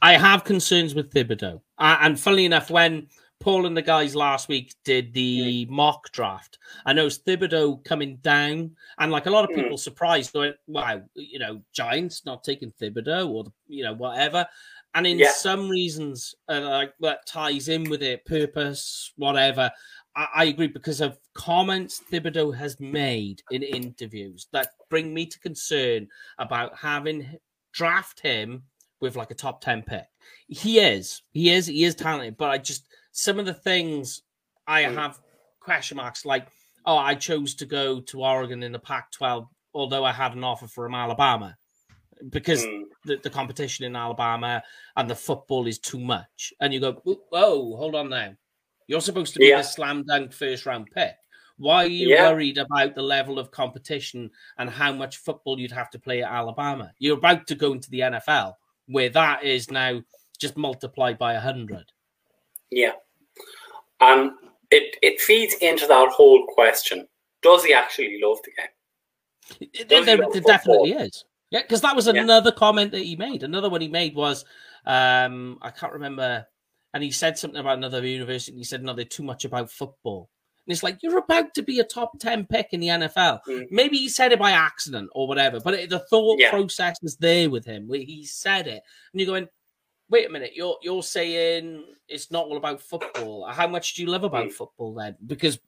[0.00, 1.60] I have concerns with Thibodeaux.
[1.78, 3.08] Uh, and funnily enough, when
[3.40, 5.70] Paul and the guys last week did the mm.
[5.70, 9.80] mock draft, I know Thibodeaux coming down, and like a lot of people mm.
[9.80, 14.46] surprised, going, wow, you know, Giants not taking Thibodeaux or, you know, whatever.
[14.94, 15.32] And in yeah.
[15.32, 19.70] some reasons, uh, like that ties in with it, purpose, whatever.
[20.16, 25.38] I, I agree because of comments Thibodeaux has made in interviews that bring me to
[25.40, 27.38] concern about having
[27.72, 28.64] draft him
[29.00, 30.06] with like a top 10 pick.
[30.48, 34.22] He is, he is, he is talented, but I just, some of the things
[34.66, 34.94] I mm.
[34.94, 35.18] have
[35.60, 36.48] question marks like,
[36.86, 40.44] oh, I chose to go to Oregon in the Pac 12, although I had an
[40.44, 41.56] offer from Alabama.
[42.30, 42.82] because Mm.
[43.04, 44.60] the, the competition in Alabama
[44.96, 46.52] and the football is too much.
[46.60, 48.34] And you go, whoa, hold on now.
[48.88, 49.58] You're supposed to be Yeah.
[49.58, 51.14] the slam dunk first round pick.
[51.58, 52.28] Why are you Yeah.
[52.32, 56.32] worried about the level of competition and how much football you'd have to play at
[56.32, 56.92] Alabama?
[56.98, 58.56] You're about to go into the NFL,
[58.88, 60.02] where that is now
[60.40, 61.84] just multiplied by a hundred.
[62.70, 62.92] Yeah.
[64.00, 64.32] And
[64.70, 67.06] it, it feeds into that whole question.
[67.42, 69.68] Does he actually love the game?
[69.72, 71.24] He there- there definitely is.
[71.50, 72.20] Yeah, because that was Yeah.
[72.20, 73.42] another comment that he made.
[73.42, 74.44] Another one he made was,
[74.84, 76.46] um, I can't remember,
[76.92, 78.52] and he said something about another university.
[78.52, 80.28] And he said, "No, they're too much about football."
[80.68, 83.40] And it's like you're about to be a top ten pick in the NFL.
[83.48, 83.68] Mm.
[83.70, 86.50] Maybe he said it by accident or whatever, but it, the thought Yeah.
[86.50, 87.88] process was there with him.
[87.88, 89.48] Where he said it, and you're going,
[90.10, 93.46] "Wait a minute, you're you're saying it's not all about football.
[93.46, 94.52] How much do you love about Mm.
[94.52, 95.58] football then?" Because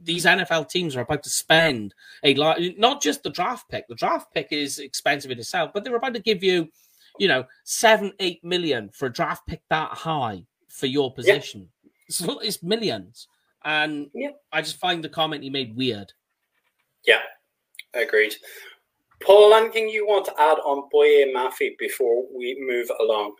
[0.00, 3.88] these NFL teams are about to spend a lot, not just the draft pick.
[3.88, 6.70] The draft pick is expensive in itself, but they're about to give you,
[7.18, 11.70] you know, seven, eight million for a draft pick that high for your position.
[12.10, 13.26] So it's millions.
[13.64, 14.30] And Yeah.
[14.52, 16.12] I just find the comment he made weird.
[17.04, 17.22] Yeah,
[17.94, 18.34] agreed.
[19.20, 23.34] Paul, anything you want to add on Boye Mafe before we move along?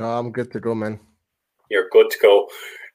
[0.00, 0.98] No, I'm good to go, man.
[1.70, 2.48] You're good to go.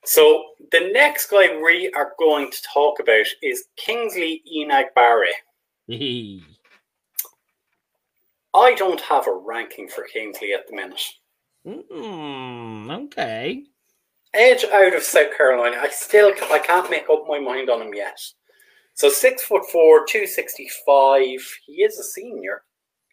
[0.04, 5.28] So the next guy we are going to talk about is Kingsley Enagbare.
[8.54, 11.02] I don't have a ranking for Kingsley at the minute.
[11.66, 13.64] Mm, okay.
[14.38, 15.78] Edge out of South Carolina.
[15.82, 18.20] I still I can't make up my mind on him yet.
[18.94, 21.40] So six foot four, two sixty five.
[21.66, 22.64] He is a senior,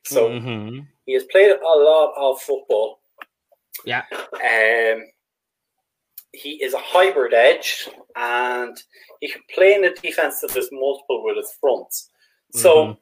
[0.05, 0.87] so Mhm.
[1.07, 3.01] he has played a lot of football.
[3.85, 4.05] Yeah.
[4.13, 5.05] Um,
[6.33, 8.77] he is a hybrid edge, and
[9.21, 12.11] he can play in a defense that is multiple with his fronts.
[12.53, 12.99] So, Mhm.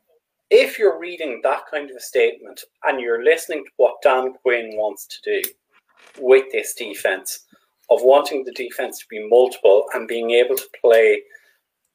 [0.51, 4.77] if you're reading that kind of a statement and you're listening to what Dan Quinn
[4.77, 5.51] wants to do
[6.19, 7.47] with this defense,
[7.93, 11.23] of wanting the defense to be multiple and being able to play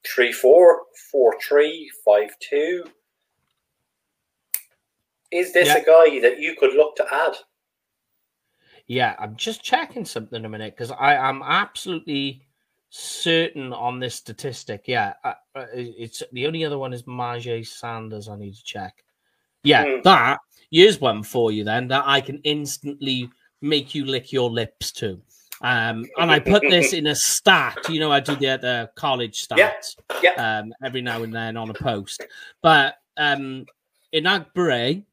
[0.06, 2.84] 3 4, 4 3, 5 2,
[5.30, 5.78] is this Yeah.
[5.78, 7.34] a guy that you could look to add?
[8.86, 12.46] Yeah, I'm just checking something a minute because I am absolutely
[12.88, 14.84] certain on this statistic.
[14.86, 18.28] Yeah, uh, uh, it's the only other one is Marjay Sanders.
[18.28, 19.04] I need to check.
[19.62, 20.00] Yeah, Hmm.
[20.04, 20.38] that
[20.70, 23.28] here's one for you then that I can instantly
[23.60, 25.20] make you lick your lips to.
[25.60, 27.78] Um, and I put this in a stat.
[27.88, 30.60] You know, I do the the college Yeah, stats yeah.
[30.60, 32.24] um, every now and then on a post.
[32.62, 33.66] But um,
[34.14, 35.04] Enagbare,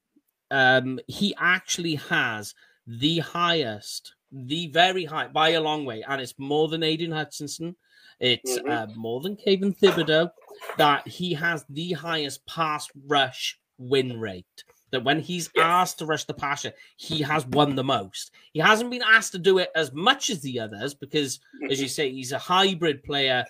[0.51, 2.53] um, he actually has
[2.87, 7.75] the highest, the very high by a long way, and it's more than Aidan Hutchinson.
[8.19, 8.69] It's Mhm.
[8.69, 10.31] uh, more than Kayvon Thibodeaux.
[10.77, 14.63] That he has the highest pass rush win rate.
[14.95, 15.63] That when he's Yes.
[15.65, 18.31] asked to rush the passer, he has won the most.
[18.53, 21.39] He hasn't been asked to do it as much as the others because,
[21.69, 23.45] as you say, he's a hybrid player.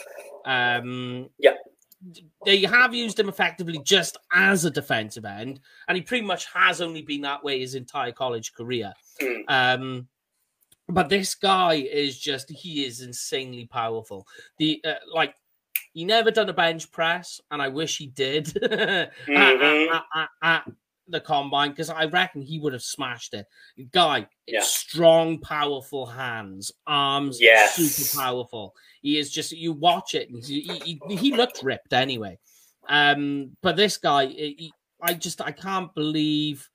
[0.46, 1.56] Um, Yeah.
[2.46, 6.80] They have used him effectively just as a defensive end, and he pretty much has
[6.82, 8.94] only been that way his entire college career.
[9.22, 9.44] Mm.
[9.48, 10.08] Um,
[10.88, 14.28] but this guy is just he is insanely powerful.
[14.60, 15.34] The uh, like
[15.94, 18.46] he never done a bench press, and I wish he did
[19.28, 19.90] Mhm.
[19.92, 20.72] at, at- at
[21.08, 23.46] the combine because I reckon he would have smashed it.
[23.92, 24.62] Guy, Yeah.
[24.64, 27.76] strong, powerful hands, arms, Yes.
[27.76, 28.74] super powerful.
[29.02, 30.62] He is just you watch it, and he,
[31.08, 32.38] he, he- looked ripped anyway.
[32.90, 36.68] Um, but this guy, he- I just I can't believe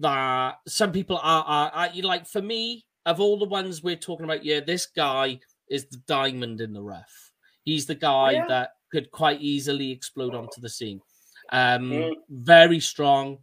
[0.00, 4.24] that some people are, are, are like for me of all the ones we're talking
[4.24, 5.38] about yeah this guy
[5.68, 7.32] is the diamond in the rough
[7.64, 8.46] he's the guy Yeah.
[8.48, 11.00] that could quite easily explode onto the scene
[11.52, 12.12] um Mm.
[12.30, 13.38] very strong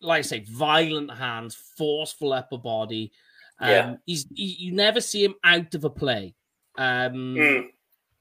[0.00, 3.12] like i say violent hands forceful upper body
[3.60, 3.94] um Yeah.
[4.06, 6.34] he's he, you never see him out of a play
[6.78, 7.68] um Mm.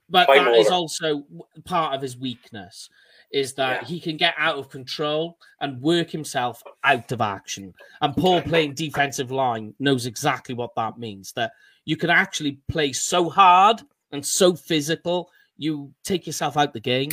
[0.10, 0.74] but that is motor.
[0.74, 1.24] also
[1.64, 2.90] part of his weakness
[3.32, 3.88] is that Yeah.
[3.88, 7.74] he can get out of control and work himself out of action.
[8.02, 11.32] And Paul playing defensive line knows exactly what that means.
[11.34, 11.54] That
[11.86, 17.12] you can actually play so hard and so physical, you take yourself out the game.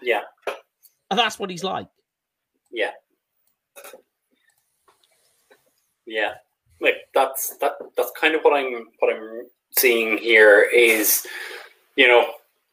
[0.00, 0.22] Yeah.
[1.12, 1.88] And that's what he's like.
[2.70, 2.92] Yeah.
[6.06, 6.32] Yeah.
[6.80, 9.42] Like that's that that's kind of what I'm what I'm
[9.78, 11.26] seeing here is
[11.96, 12.24] you know,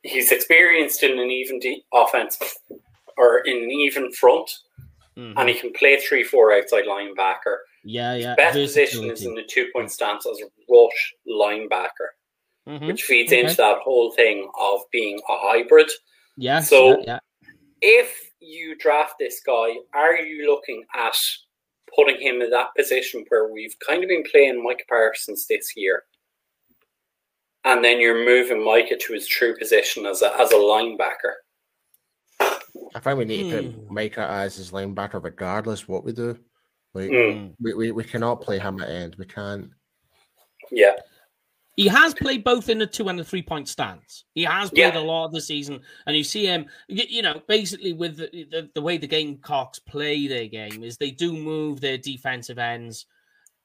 [0.03, 2.39] he's experienced in an even de- offense
[3.17, 4.49] or in an even front
[5.17, 5.33] Mhm.
[5.35, 7.57] and he can play three four outside linebacker.
[7.83, 8.35] yeah, yeah.
[8.35, 12.09] Best position is in the two point stance as a rush linebacker,
[12.69, 12.87] Mhm.
[12.87, 13.41] which feeds Okay.
[13.41, 15.91] into that whole thing of being a hybrid.
[16.37, 17.19] Yes, so- yeah, yeah.
[17.81, 21.15] if you draft this guy, are you looking at
[21.95, 26.03] putting him in that position where we've kind of been playing Micah Parsons this year?
[27.65, 31.33] And then you're moving Micah to his true position as a, as a linebacker.
[32.95, 33.79] I think we need to Hmm.
[33.81, 36.37] put Micah as his linebacker regardless what we do.
[36.93, 37.53] Like Mm.
[37.61, 39.15] we, we, we cannot play him at end.
[39.19, 39.69] We can't.
[40.71, 40.95] Yeah.
[41.79, 44.25] He has played both in the two and the three point stance.
[44.35, 44.99] He has played Yeah.
[44.99, 46.65] a lot of the season, and you see him.
[46.89, 50.97] You, you know, basically with the, the, the way the Gamecocks play their game is
[50.97, 53.05] they do move their defensive ends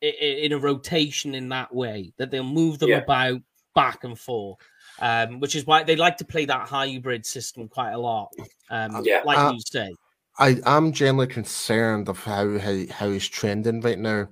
[0.01, 2.99] in, in a rotation in that way that they'll move them Yeah.
[2.99, 3.43] about
[3.75, 4.59] back and forth.
[5.01, 8.29] Um, which is why they like to play that hybrid system quite a lot.
[8.71, 9.23] Um, Yeah.
[9.25, 9.93] like Uh, you say.
[10.39, 14.29] I am generally concerned of how how, how he's trending right now.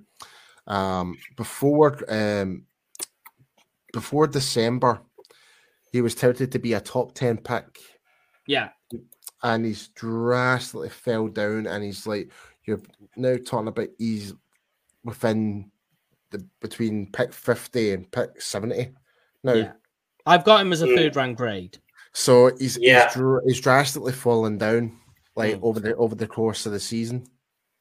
[0.69, 2.67] Um, before um,
[3.93, 5.01] before December,
[5.93, 7.79] he was touted to be a top ten pick,
[8.47, 8.71] Yeah,
[9.43, 11.67] and he's drastically fell down.
[11.67, 12.31] And he's like
[12.65, 12.81] you're
[13.17, 14.35] now talking about he's
[15.05, 15.71] within
[16.31, 18.93] the between pick fifty and pick seventy.
[19.45, 19.73] Now, yeah.
[20.25, 21.79] I've got him as a third round grade.
[22.15, 23.05] so he's Yeah.
[23.07, 24.97] he's, dr- he's drastically fallen down
[25.35, 25.63] like Mm.
[25.63, 27.27] over the over the course of the season.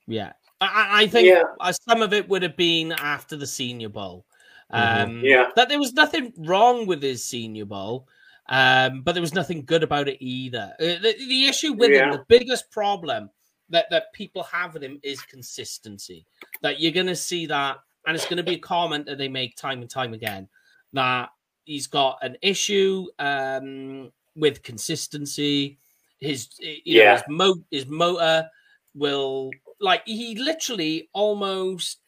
[0.08, 1.44] Yeah, I- I, I think Yeah.
[1.60, 4.26] uh, some of it would have been after the Senior Bowl.
[4.74, 5.04] Mhm.
[5.04, 5.50] Um, Yeah.
[5.56, 8.08] that there was nothing wrong with his Senior Bowl,
[8.50, 10.74] um, but there was nothing good about it either.
[10.80, 13.30] Uh, the, the issue with him, the biggest problem
[13.70, 16.26] that that people have with him is consistency.
[16.62, 19.30] That you're going to see that, and it's going to be a comment that they
[19.30, 20.50] make time and time again
[20.94, 21.30] that
[21.64, 25.78] he's got an issue um, with consistency.
[26.20, 27.14] His, you know, Yeah.
[27.14, 28.50] his, mo- his motor
[28.94, 32.00] will like he literally almost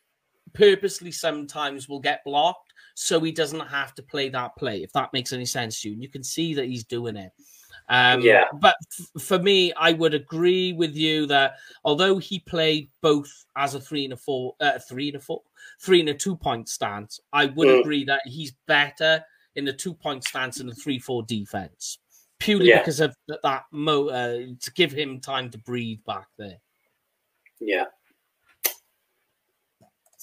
[0.54, 5.12] purposely sometimes will get blocked so he doesn't have to play that play if that
[5.14, 7.32] makes any sense to you and you can see that he's doing it
[7.90, 8.46] um Yeah.
[8.62, 13.74] but f- for me i would agree with you that although he played both as
[13.76, 15.42] a three and a four uh, three and a four
[15.82, 17.80] three and a two point stance i would Mm.
[17.82, 19.24] agree that he's better
[19.56, 21.98] in the two point stance and the three four defense
[22.40, 22.80] purely Yeah.
[22.80, 26.60] because of that, that mo uh, to give him time to breathe back there
[27.60, 27.86] Yeah.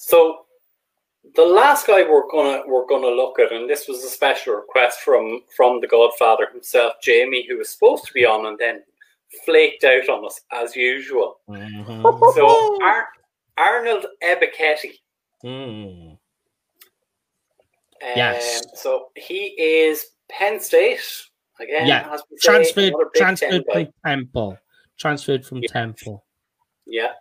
[0.03, 0.47] So
[1.37, 5.01] the last guy we're gonna we're gonna look at, and this was a special request
[5.01, 8.83] from from the Godfather himself, Jamie, who was supposed to be on and then
[9.45, 11.41] flaked out on us as usual.
[12.35, 13.09] So Ar-
[13.59, 15.01] Arnold Ebiketie.
[15.45, 16.13] Mm.
[16.13, 16.19] Um,
[18.01, 18.65] Yes.
[18.75, 21.01] So he is Penn State
[21.61, 21.87] again.
[21.87, 24.59] Yeah, say, transferred another Big Ten transferred from Temple.
[24.99, 25.69] Transferred from Yeah.
[25.71, 26.25] Temple.
[26.87, 27.13] Yeah.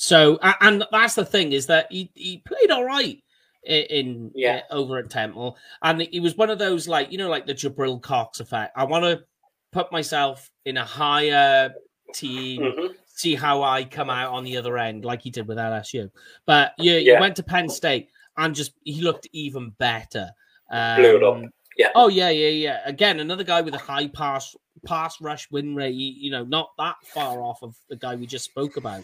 [0.00, 3.20] So and that's the thing is that he, he played all right
[3.64, 4.62] in Yeah.
[4.70, 7.54] uh, over at Temple, and he was one of those like you know like the
[7.54, 8.72] Jabril Cox effect.
[8.76, 9.24] I want to
[9.72, 11.74] put myself in a higher
[12.14, 12.94] team, Mhm.
[13.06, 16.10] see how I come out on the other end, like he did with LSU.
[16.46, 20.30] But you, you went to Penn State and just he looked even better.
[20.70, 21.34] Blew it up.
[21.38, 21.90] Um, Yeah.
[21.96, 22.80] Oh yeah, yeah, yeah.
[22.84, 24.54] Again, another guy with a high pass
[24.86, 25.90] pass rush win rate.
[25.94, 29.02] You know, not that far off of the guy we just spoke about.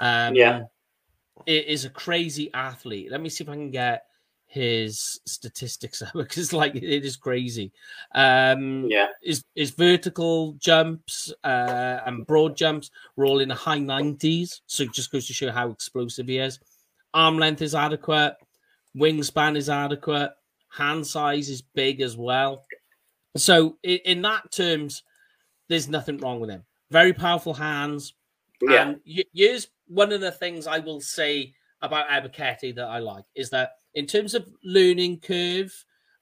[0.00, 0.62] Um, Yeah.
[1.46, 3.10] it is a crazy athlete.
[3.10, 4.04] Let me see if I can get
[4.46, 7.72] his statistics up because, like, it is crazy.
[8.14, 9.08] Um, Yeah.
[9.22, 14.62] his his vertical jumps uh, and broad jumps were all in the high nineties.
[14.66, 16.60] So it just goes to show how explosive he is.
[17.14, 18.36] Arm length is adequate.
[18.96, 20.30] Wingspan is adequate.
[20.68, 22.64] Hand size is big as well.
[23.36, 25.02] So in, in that terms,
[25.68, 26.64] there's nothing wrong with him.
[26.90, 28.14] Very powerful hands.
[28.60, 28.82] Yeah.
[28.88, 33.24] And y- here's one of the things I will say about Ebiketie that I like
[33.34, 35.72] is that in terms of learning curve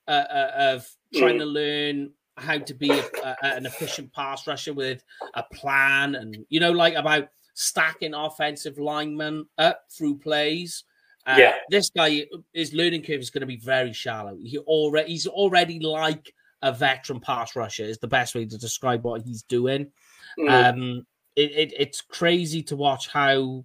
[0.09, 1.40] uh, uh, of trying Mm.
[1.40, 6.44] to learn how to be a, a, an efficient pass rusher with a plan and
[6.48, 10.84] you know like about stacking offensive linemen up through plays.
[11.26, 11.55] Uh, Yeah.
[11.68, 14.36] this guy, his learning curve is going to be very shallow.
[14.43, 17.84] He already he's already like a veteran pass rusher.
[17.84, 19.93] Is the best way to describe what he's doing.
[20.39, 20.72] Mm.
[20.74, 21.06] Um,
[21.36, 23.64] it, it it's crazy to watch how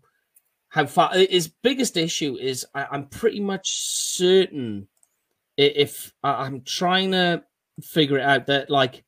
[0.70, 2.66] how far his biggest issue is.
[2.76, 4.88] I, I'm pretty much certain
[5.58, 7.44] if I'm trying to
[7.82, 9.04] figure it out that like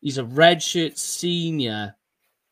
[0.00, 1.96] he's a redshirt senior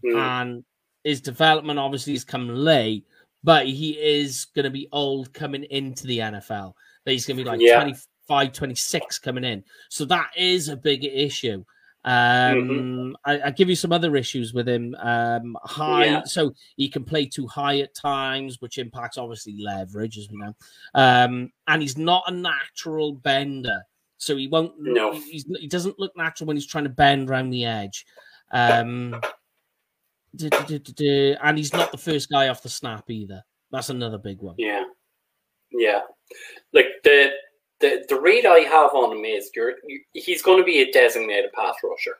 [0.04, 0.16] Mm.
[0.18, 0.64] and
[1.04, 3.04] his development obviously has come late,
[3.44, 6.72] but he is going to be old coming into the NFL.
[7.04, 7.76] That he's going to be like Yeah.
[7.76, 9.62] 25, 26 coming in.
[9.90, 11.64] So that is a big issue.
[12.04, 14.96] Um, I, I give you some other issues with him.
[15.00, 16.24] Um, high, Yeah.
[16.24, 20.54] so he can play too high at times, which impacts obviously leverage, as we know.
[20.94, 23.82] Um, and he's not a natural bender,
[24.18, 24.72] so he won't.
[24.78, 25.12] No.
[25.12, 28.04] he's, he doesn't look natural when he's trying to bend around the edge.
[28.50, 29.20] Um,
[30.40, 33.42] and he's not the first guy off the snap either.
[33.70, 34.56] That's another big one.
[34.58, 34.84] Yeah,
[35.70, 36.00] yeah.
[36.72, 37.30] Like the
[37.82, 40.90] the the read I have on him is you're you, he's going to be a
[40.90, 42.18] designated pass rusher.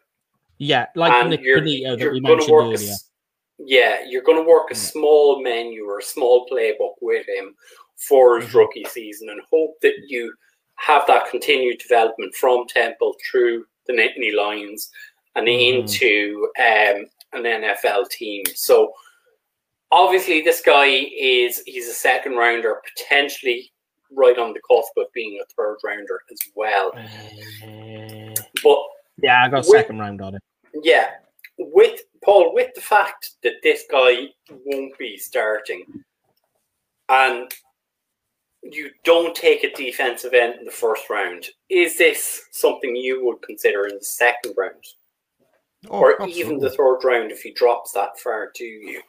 [0.58, 2.76] Yeah, like and Nik you're, Bonitto that you're we mentioned work a, earlier.
[2.90, 3.08] s-
[3.58, 7.54] yeah, you're going to work a small menu or a small playbook with him
[7.96, 8.54] for his Mhm.
[8.54, 10.32] rookie season, and hope that you
[10.76, 14.90] have that continued development from Temple through the Nittany Lions
[15.36, 15.80] and Mhm.
[15.80, 18.42] into um, an NFL team.
[18.54, 18.92] So
[19.90, 23.71] obviously, this guy is he's a second rounder, potentially
[24.14, 26.92] right on the cusp of being a third rounder as well.
[26.96, 28.78] Uh, But
[29.22, 30.42] yeah, I got With- second round on it.
[30.82, 31.10] Yeah,
[31.58, 35.84] with Paul, with the fact that this guy won't be starting,
[37.08, 37.52] and
[38.62, 43.42] you don't take a defensive end in the first round, is this something you would
[43.42, 44.84] consider in the second round,
[45.90, 49.02] Oh, or even the third round if he drops that far to you?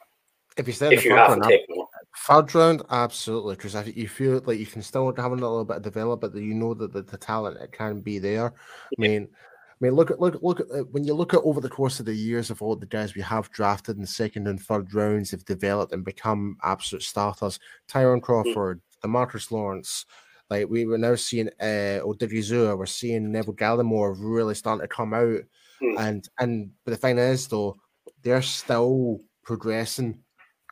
[0.56, 1.83] if you stay in the If you haven't round, taken one,
[2.16, 5.82] Third round, absolutely, because you feel like you can still have a little bit of
[5.82, 8.46] development, that you know that the, the talent it can be there.
[8.46, 11.68] I mean, I mean, look at look look at when you look at over the
[11.68, 14.94] course of the years of all the guys we have drafted in second and third
[14.94, 17.58] rounds, have developed and become absolute starters.
[17.88, 20.06] Tyrone Crawford, DeMarcus Lawrence,
[20.50, 25.12] like we were now seeing uh Odighizuwa, we're seeing Neville Gallimore really starting to come
[25.14, 25.40] out,
[25.80, 25.98] Hmm.
[25.98, 27.76] and and but the thing is though,
[28.22, 30.20] they're still progressing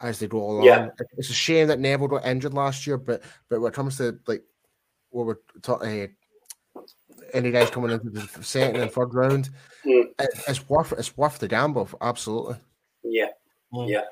[0.03, 0.65] as they go along.
[0.65, 0.89] Yeah.
[1.17, 4.19] It's a shame that Neville got injured last year, but but when it comes to
[4.27, 4.43] like
[5.11, 6.11] what we're talking,
[6.77, 6.81] uh,
[7.33, 9.51] any guys coming into the second and third round,
[9.87, 10.11] Mm.
[10.19, 11.89] it, it's worth it's worth the gamble.
[12.01, 12.57] Absolutely.
[13.05, 13.29] yeah,
[13.73, 13.89] Mm.
[13.89, 14.05] yeah,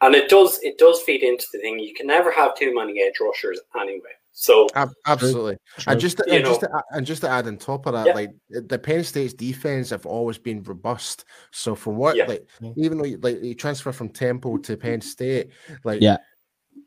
[0.00, 1.78] and it does it does feed into the thing.
[1.78, 4.10] You can never have too many edge rushers anyway.
[4.34, 4.66] So
[5.06, 5.58] absolutely.
[5.78, 5.92] True.
[5.92, 8.06] And just to, You and, just to, and just to add on top of that,
[8.06, 8.14] Yeah.
[8.14, 11.26] like the Penn State's defense have always been robust.
[11.50, 12.26] So from what Yeah.
[12.26, 15.50] like even though you, like you transfer from Temple to Penn State,
[15.84, 16.16] like Yeah.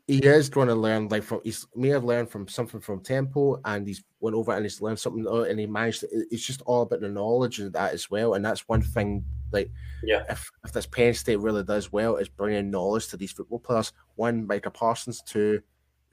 [0.08, 3.60] he is going to learn like from he's may have learned from something from Temple
[3.64, 6.82] and he's went over and he's learned something and he managed to, it's just all
[6.82, 8.34] about the knowledge of that as well.
[8.34, 9.70] And that's one thing like
[10.02, 10.24] Yeah.
[10.28, 13.92] if if this Penn State really does well is bringing knowledge to these football players.
[14.16, 15.62] One, Micah Parsons, two,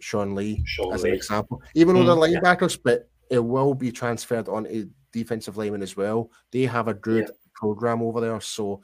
[0.03, 1.61] Sean Lee Sean as an example.
[1.75, 2.39] Even though they're yeah.
[2.39, 6.29] linebackers, but it will be transferred on a defensive lineman as well.
[6.51, 8.39] They have a good program over there.
[8.41, 8.81] So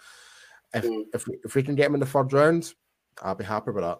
[0.74, 1.04] if Mm.
[1.14, 2.74] if, we, if we can get him in the third round,
[3.22, 4.00] I'll be happy with that.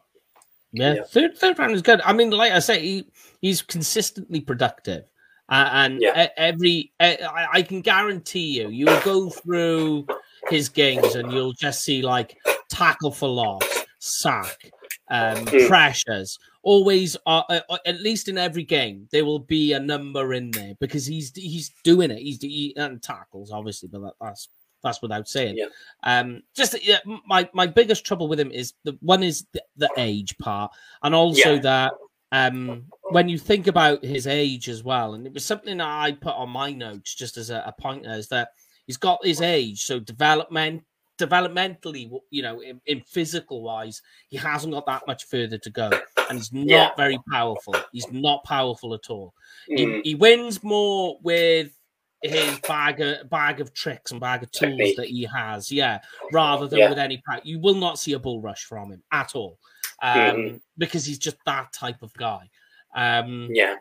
[0.72, 1.04] Yeah, Yeah.
[1.04, 2.00] third third round is good.
[2.02, 3.08] I mean, like I say, he,
[3.42, 5.04] he's consistently productive,
[5.50, 6.30] uh, and Yeah.
[6.38, 10.06] every I, I can guarantee you, you'll go through
[10.50, 12.38] his games and you'll just see like
[12.70, 13.64] tackle for loss,
[13.98, 14.72] sack,
[15.10, 15.68] um, Hmm.
[15.68, 16.38] pressures.
[16.64, 20.74] Always, are, uh, at least in every game, there will be a number in there
[20.80, 22.20] because he's he's doing it.
[22.20, 24.50] He's he, and tackles obviously, but that, that's
[24.84, 25.58] that's without saying.
[25.58, 25.66] Yeah.
[26.04, 29.90] Um, just yeah, my my biggest trouble with him is the one is the, the
[29.98, 30.72] age part,
[31.04, 31.62] and also Yeah.
[31.62, 31.94] that
[32.32, 36.12] um when you think about his age as well, and it was something that I
[36.12, 38.50] put on my notes just as a, a pointer is that
[38.86, 40.84] he's got his age, so development
[41.20, 45.90] developmentally, you know, in, in physical wise, he hasn't got that much further to go,
[46.30, 46.90] and he's not Yeah.
[46.98, 47.76] very powerful.
[47.92, 49.34] He's not powerful at all.
[49.68, 51.76] He, Mm, he wins more with
[52.22, 54.98] his bag of bag of tricks and bag of tools Technique.
[54.98, 56.00] that he has, yeah,
[56.32, 56.90] rather than Yeah.
[56.90, 57.22] with any.
[57.44, 59.58] You will not see a bull rush from him at all,
[60.02, 60.62] um, Mhm.
[60.78, 62.50] because he's just that type of guy.
[62.96, 63.76] Um, yeah,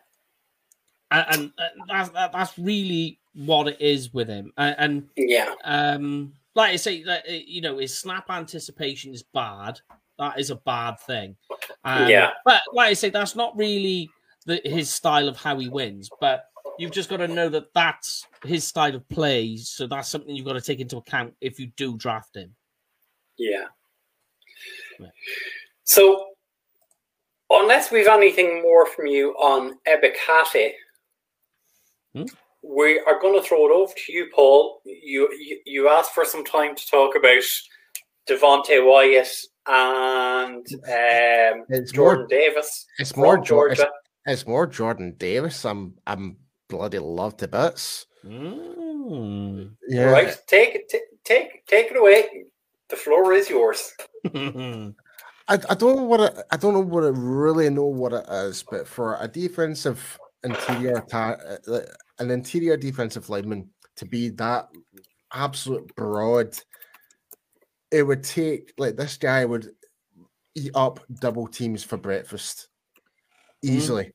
[1.11, 4.53] and, and uh, that's that's really what it is with him.
[4.57, 9.81] And, and yeah, um, like I say, uh, you know, his snap anticipation is bad.
[10.19, 11.37] That is a bad thing.
[11.85, 12.33] Um, Yeah.
[12.45, 14.11] But like I say, that's not really
[14.45, 16.11] the, his style of how he wins.
[16.21, 19.57] But you've just got to know that that's his style of play.
[19.59, 22.55] So that's something you've got to take into account if you do draft him.
[23.39, 23.67] yeah.
[24.99, 25.11] Right.
[25.85, 26.27] So,
[27.51, 30.73] unless we've anything more from you on Ebiketie,
[32.15, 32.25] Hmm?
[32.63, 34.81] We are going to throw it over to you, Paul.
[34.85, 37.43] You, you you asked for some time to talk about
[38.29, 39.29] Devonte Wyatt
[39.67, 43.75] and um, It's Jordan more Davis it's more from Georgia.
[43.77, 43.93] Georgia.
[44.27, 45.65] It's, more Jordan Davis.
[45.65, 46.37] I'm I'm
[46.69, 48.07] bloody love to bits.
[48.25, 49.73] Mm.
[49.89, 50.11] Yeah.
[50.11, 52.45] Right, take it, t- take take it away.
[52.89, 53.93] The floor is yours.
[55.51, 58.27] I, I don't know what it, I don't know what I really know what it
[58.29, 61.81] is, but for a defensive interior attack, uh,
[62.19, 64.69] an interior defensive lineman to be that
[65.33, 66.57] absolute broad,
[67.91, 69.73] it would take like this guy would
[70.55, 72.69] eat up double teams for breakfast
[73.63, 74.13] easily,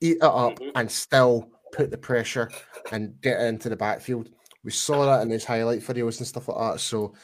[0.00, 0.72] eat it up Mhm.
[0.74, 2.50] and still put the pressure
[2.92, 4.30] and get into the backfield.
[4.64, 6.80] We saw that in his highlight videos and stuff like that.
[6.80, 7.14] So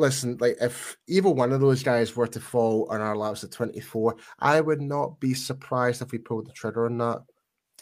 [0.00, 3.52] listen, like if either one of those guys were to fall on our laps at
[3.52, 7.22] 24, I would not be surprised if we pulled the trigger on that.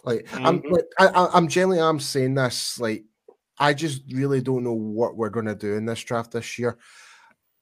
[0.04, 0.46] Like mm-hmm.
[0.46, 3.04] I'm like I, I'm generally I'm saying this like
[3.58, 6.78] I just really don't know what we're gonna do in this draft this year.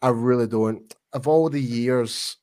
[0.03, 0.93] I really don't.
[1.13, 2.37] Of all the years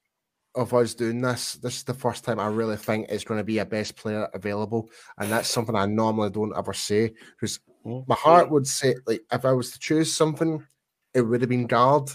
[0.55, 3.43] of us doing this, this is the first time I really think it's going to
[3.43, 8.01] be a best player available, and that's something I normally don't ever say because mm-hmm.
[8.07, 10.65] my heart would say like if I was to choose something,
[11.13, 12.09] it would have been guard,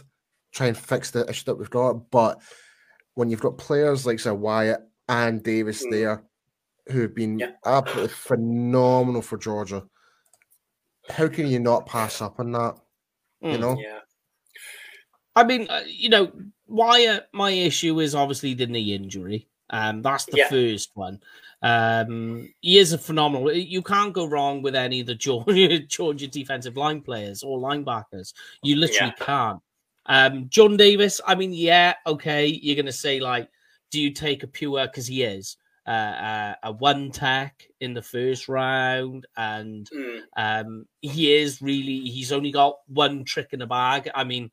[0.53, 2.11] try and fix the issue that we've got.
[2.11, 2.41] But
[3.15, 5.91] when you've got players like Sir Wyatt and Davis mm.
[5.91, 6.25] there,
[6.89, 7.53] who have been yeah.
[7.65, 9.85] absolutely phenomenal for Georgia,
[11.11, 12.77] how can you not pass up on that?
[13.43, 13.77] Mm, you know?
[13.79, 14.01] Yeah.
[15.37, 16.33] I mean, uh, you know,
[16.66, 19.49] Wyatt, my issue is obviously the knee injury.
[19.70, 20.49] Um, that's the yeah.
[20.49, 21.20] first one.
[21.62, 23.53] Um, he is a phenomenal.
[23.53, 28.32] You can't go wrong with any of the Georgia, Georgia defensive line players or linebackers.
[28.62, 29.24] You literally yeah.
[29.24, 29.61] can't.
[30.07, 31.20] Um, Jordan Davis.
[31.27, 32.47] I mean, yeah, okay.
[32.47, 33.49] You're gonna say like,
[33.90, 38.03] do you take a pure because he is uh, uh, a one tech in the
[38.03, 40.20] first round, and mm.
[40.36, 42.01] um, he is really.
[42.01, 44.11] He's only got one trick in the bag.
[44.15, 44.51] I mean,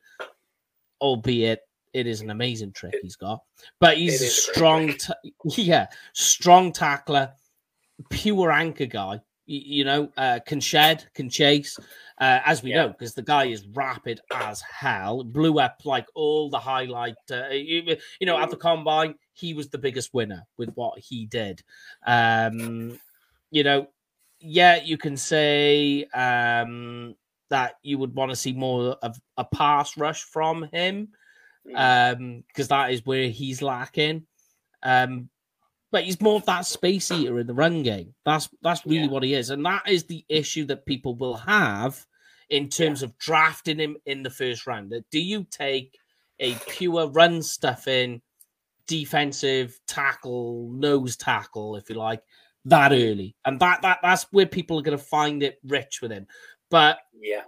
[1.00, 1.60] albeit
[1.96, 3.40] it is an amazing trick he's got.
[3.80, 4.94] But he's a strong,
[5.56, 7.32] yeah, strong tackler,
[8.10, 9.20] pure anchor guy.
[9.46, 11.78] You, you know, uh, can shed, can chase,
[12.20, 12.82] uh, as we yeah.
[12.82, 15.24] know, because the guy is rapid as hell.
[15.24, 17.14] Blew up like all the highlight.
[17.30, 21.24] Uh, you, you, know, at the combine, he was the biggest winner with what he
[21.24, 21.62] did.
[22.06, 22.98] Um,
[23.50, 23.88] you know,
[24.38, 27.14] yeah, you can say um,
[27.48, 31.08] that you would want to see more of a pass rush from him
[31.74, 34.26] um, because that is where he's lacking.
[34.82, 35.28] Um,
[35.92, 38.14] but he's more of that space eater in the run game.
[38.24, 39.10] That's that's really yeah.
[39.10, 42.04] what he is, and that is the issue that people will have
[42.50, 43.06] in terms yeah.
[43.06, 44.90] of drafting him in the first round.
[44.90, 45.96] That do you take
[46.38, 48.20] a pure run stuffing
[48.86, 52.22] defensive tackle, nose tackle, if you like,
[52.66, 53.36] that early?
[53.44, 56.26] And that that that's where people are going to find it rich with him.
[56.70, 57.42] But yeah,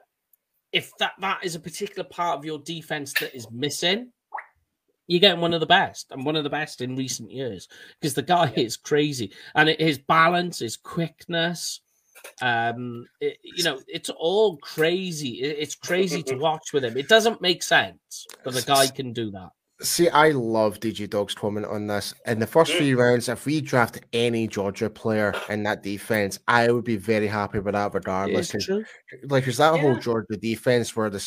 [0.73, 4.13] if that that is a particular part of your defense that is missing,
[5.07, 7.69] you're getting one of the best and one of the best in recent years
[8.01, 11.81] because the guy is crazy and it, his balance, his quickness,
[12.43, 15.41] um, it, you know, it's all crazy.
[15.41, 16.97] It, it's crazy to watch with him.
[16.97, 19.51] It doesn't make sense, but the guy can do that.
[19.81, 22.13] See, I love DJ Dog's comment on this.
[22.27, 26.73] In the first few rounds, if we draft any Georgia player in that defense, I
[26.73, 28.57] would be very happy with that, regardless.
[29.25, 29.81] Like, is that yeah.
[29.81, 31.23] whole Georgia defense where the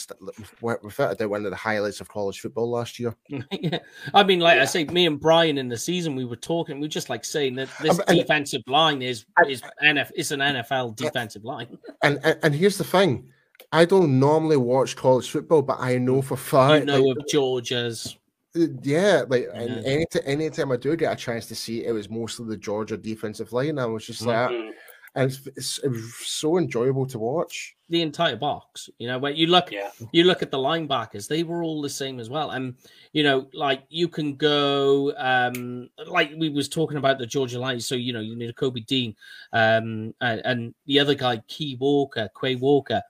[0.60, 3.16] without a doubt one of the highlights of college football last year?
[3.30, 3.80] yeah,
[4.14, 4.64] I mean, like yeah.
[4.64, 7.24] I say, me and Brian in the season, we were talking, we are just like
[7.24, 11.78] saying that this um, defensive line is is NF, it's an NFL defensive line.
[12.04, 13.30] And, and and here's the thing.
[13.72, 17.28] I don't normally watch college football, but I know for fact you know like, of
[17.28, 18.18] Georgia's
[18.54, 19.82] yeah, like yeah.
[19.86, 22.98] any anytime I do get a chance to see it, it was mostly the Georgia
[22.98, 23.80] defensive line.
[23.80, 24.72] I was just like, mm-hmm.
[25.16, 28.90] and it's, it's, it was so enjoyable to watch the entire box.
[28.98, 29.90] You know, when you look, yeah.
[30.12, 32.52] you look at the linebackers, they were all the same as well.
[32.52, 32.76] And
[33.14, 37.80] you know, like you can go, um, like we was talking about the Georgia line.
[37.80, 39.16] So you know, you need a Kobe Dean,
[39.54, 43.02] um, and, and the other guy, Key Walker, Quay Walker,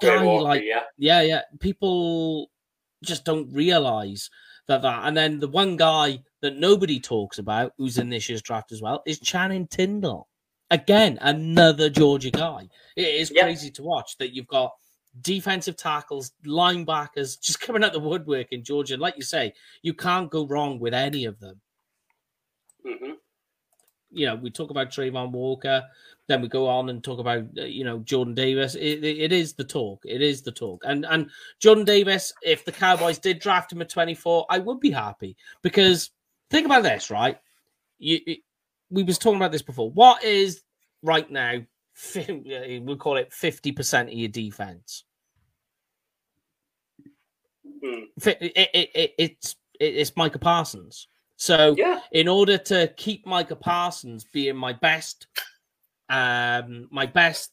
[0.00, 1.40] guy Walker, like, yeah, yeah, yeah.
[1.60, 2.50] People
[3.02, 4.30] just don't realize
[4.68, 5.06] that that.
[5.06, 8.82] And then the one guy that nobody talks about, who's in this year's draft as
[8.82, 10.28] well, is Channing Tindall.
[10.70, 12.68] Again, another Georgia guy.
[12.96, 13.44] It is yep.
[13.44, 14.72] crazy to watch that you've got
[15.20, 18.96] defensive tackles, linebackers just coming out the woodwork in Georgia.
[18.96, 19.52] Like you say,
[19.82, 21.60] you can't go wrong with any of them.
[22.86, 23.12] Mm-hmm.
[24.12, 25.82] You know, we talk about Travon Walker.
[26.28, 28.74] Then we go on and talk about uh, you know Jordan Davis.
[28.74, 30.02] It, it, it is the talk.
[30.04, 30.82] It is the talk.
[30.86, 31.30] And and
[31.60, 36.10] Jordan Davis, if the Cowboys did draft him at 24, I would be happy because
[36.50, 37.38] think about this, right?
[37.98, 38.20] You,
[38.90, 39.90] we was talking about this before.
[39.90, 40.62] What is
[41.02, 41.60] right now?
[42.26, 45.04] We'll call it 50% of your defense.
[47.84, 48.04] Hmm.
[48.24, 51.08] It, it, it's it's Micah Parsons.
[51.42, 51.98] So yeah.
[52.12, 55.26] in order to keep Micah Parsons being my best
[56.08, 57.50] um, my best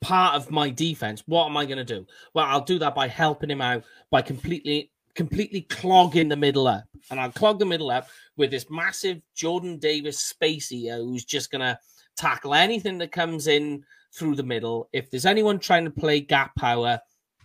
[0.00, 2.08] part of my defense, what am I going to do?
[2.34, 6.86] Well, I'll do that by helping him out by completely completely clogging the middle up.
[7.08, 11.60] And I'll clog the middle up with this massive Jordan Davis spacey who's just going
[11.60, 11.78] to
[12.16, 14.88] tackle anything that comes in through the middle.
[14.92, 16.98] If there's anyone trying to play gap power,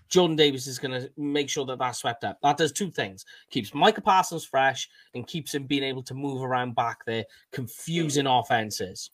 [0.10, 2.40] Jordan Davis is going to make sure that that's swept up.
[2.42, 6.42] That does two things: keeps Micah Parsons fresh and keeps him being able to move
[6.44, 9.12] around back there, confusing offenses.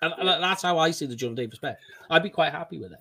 [0.00, 1.78] And, and that's how I see the Jordan Davis bet.
[2.10, 2.98] I'd be quite happy with it.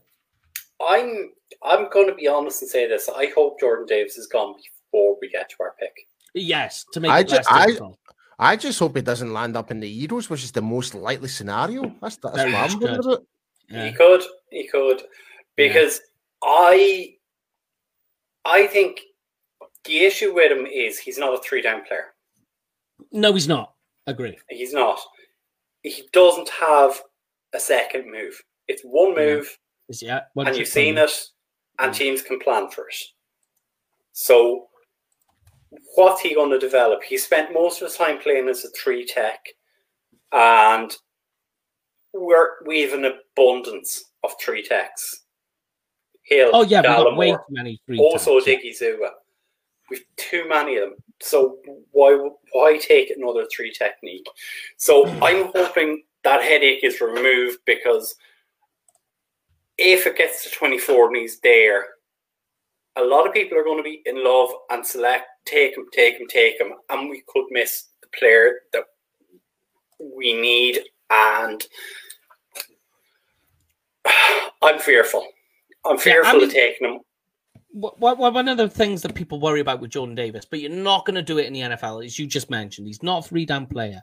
[0.88, 1.32] I'm
[1.64, 3.10] I'm going to be honest and say this.
[3.10, 4.56] I hope Jordan Davis is gone
[4.92, 5.94] before we get to our pick.
[6.34, 7.98] Yes, to make I it ju- less I- difficult.
[8.40, 11.28] I just hope it doesn't land up in the Heroes, which is the most likely
[11.28, 11.96] scenario.
[12.02, 13.06] That's that's Very what I'm worried could.
[13.06, 13.24] about.
[13.72, 13.86] Yeah.
[13.86, 15.02] He could, he could,
[15.56, 16.02] because
[16.44, 17.14] I,
[18.46, 19.00] I think
[19.86, 22.14] the issue with him is he's not a three down player.
[23.12, 23.74] No, he's not.
[24.08, 24.38] Agree.
[24.50, 25.00] He's not.
[25.84, 27.02] He doesn't have
[27.54, 28.40] a second move.
[28.68, 29.58] It's one move,
[29.90, 31.12] Is- Yeah, one and you've seen it,
[31.80, 32.96] and teams can plan for it.
[34.14, 34.68] So,
[35.96, 37.02] what's he going to develop?
[37.04, 39.40] He spent most of his time playing as a three tech,
[40.32, 40.96] and
[42.14, 45.24] we're we have an abundance of three techs.
[46.24, 48.56] Hill, Oh yeah, we way too many also yeah.
[48.56, 49.12] Diggy Zuba.
[49.90, 51.00] We've too many of them.
[51.20, 51.58] So
[51.92, 54.28] why why take another three technique?
[54.78, 58.16] So I'm hoping that headache is removed because
[59.78, 61.86] if it gets to 24 and he's there,
[62.96, 66.20] a lot of people are going to be in love and select take him, take
[66.20, 68.84] him, take him, and we could miss the player that
[70.00, 70.80] we need.
[71.12, 71.62] And
[74.62, 75.26] I'm fearful.
[75.86, 77.00] I'm Yeah, I fearful mean- of taking him.
[77.74, 81.16] One of the things that people worry about with Jordan Davis, but you're not going
[81.16, 82.86] to do it in the NFL, as you just mentioned.
[82.86, 84.02] He's not a three down player.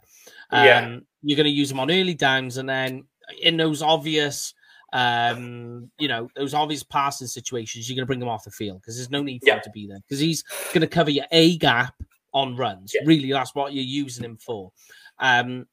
[0.50, 0.96] Um, Yeah.
[1.22, 3.04] You're going to use him on early downs, and then
[3.42, 4.54] in those obvious,
[4.94, 8.80] um, you know, those obvious passing situations, you're going to bring him off the field
[8.80, 9.56] because there's no need for Yeah.
[9.56, 11.92] him to be there because he's going to cover your A gap
[12.32, 12.92] on runs.
[12.94, 13.02] Yeah.
[13.04, 14.72] Really, that's what you're using him for.
[15.18, 15.66] Um,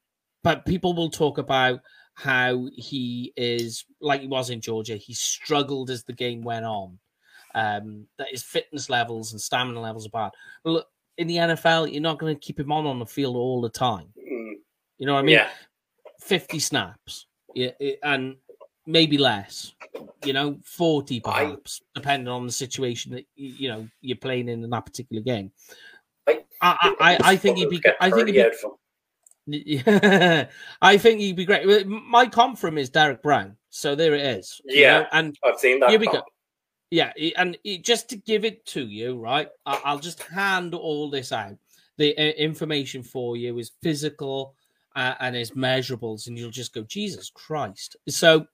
[0.46, 1.82] but people will talk about
[2.14, 4.96] how he is like he was in Georgia.
[4.96, 7.00] He struggled as the game went on.
[7.56, 10.32] Um, that his fitness levels and stamina levels are bad.
[10.66, 13.62] Look, in the NFL, you're not going to keep him on on the field all
[13.62, 14.08] the time.
[14.20, 14.54] Mm,
[14.98, 15.34] You know what I mean?
[15.36, 15.50] yeah,
[16.22, 17.72] 50 snaps, yeah,
[18.04, 18.36] and
[18.86, 19.74] maybe less.
[20.26, 24.64] You know, 40 I- perhaps, depending on the situation that you know you're playing in
[24.64, 25.52] in that particular game.
[26.28, 27.82] I- I, I, I, I think he'd be.
[28.00, 28.72] I think he'd be out of him.
[29.48, 30.48] yeah,
[30.82, 31.88] I think he'd be great.
[31.88, 34.60] My comp from is Derrick Brown, so there it is.
[34.66, 35.00] you Yeah.
[35.02, 35.90] know, and I've seen that.
[35.92, 36.24] Here we go.
[36.92, 39.50] yeah, and just to give it to you, right?
[39.66, 41.56] I'll just hand all this out.
[41.98, 44.56] The uh, information for you is physical
[44.96, 47.96] uh, and is measurables, and you'll just go, Jesus Christ.
[48.10, 48.46] So,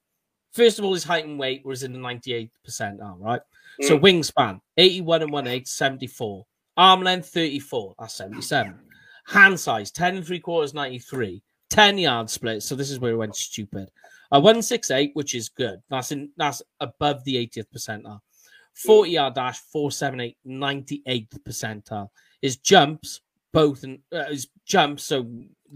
[0.53, 3.41] first of all, his height and weight was in the 98th percentile, right?
[3.81, 6.45] So, wingspan 81 and 1 8, 74.
[6.77, 8.75] Arm length 34, that's 77.
[9.31, 11.41] Hand size 10 and 3 quarters, 93.
[11.69, 12.61] 10 yard split.
[12.63, 13.89] So, this is where it went stupid.
[14.31, 15.81] A 168, which is good.
[15.89, 18.19] That's in that's above the 80th percentile.
[18.75, 22.09] 40 yard dash, 478, 98th percentile.
[22.41, 23.21] His jumps,
[23.53, 25.25] both in uh, his jumps, so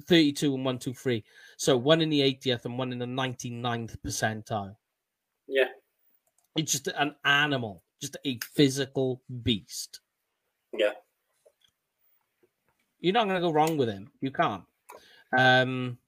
[0.08, 1.24] 32 and 123.
[1.58, 4.76] So one in the 80th and one in the 99th percentile.
[5.48, 5.70] Yeah.
[6.56, 10.00] It's just an animal, just a physical beast.
[10.78, 10.92] Yeah.
[13.06, 14.10] You're not going to go wrong with him.
[14.20, 14.64] You can't.
[15.38, 16.00] Um,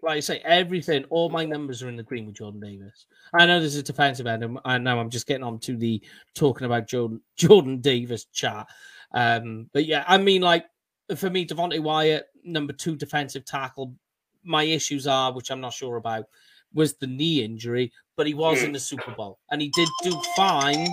[0.00, 3.04] like I say, everything, all my numbers are in the green with Jordan Davis.
[3.34, 6.00] I know this is defensive end, and I know I'm just getting on to the
[6.34, 8.66] talking about Jordan, Jordan Davis chat.
[9.12, 10.64] Um, but yeah, I mean, like
[11.14, 13.94] for me, Devonte Wyatt, number two defensive tackle.
[14.42, 16.24] My issues are, which I'm not sure about,
[16.72, 20.18] was the knee injury, but he was in the Super Bowl and he did do
[20.36, 20.88] fine.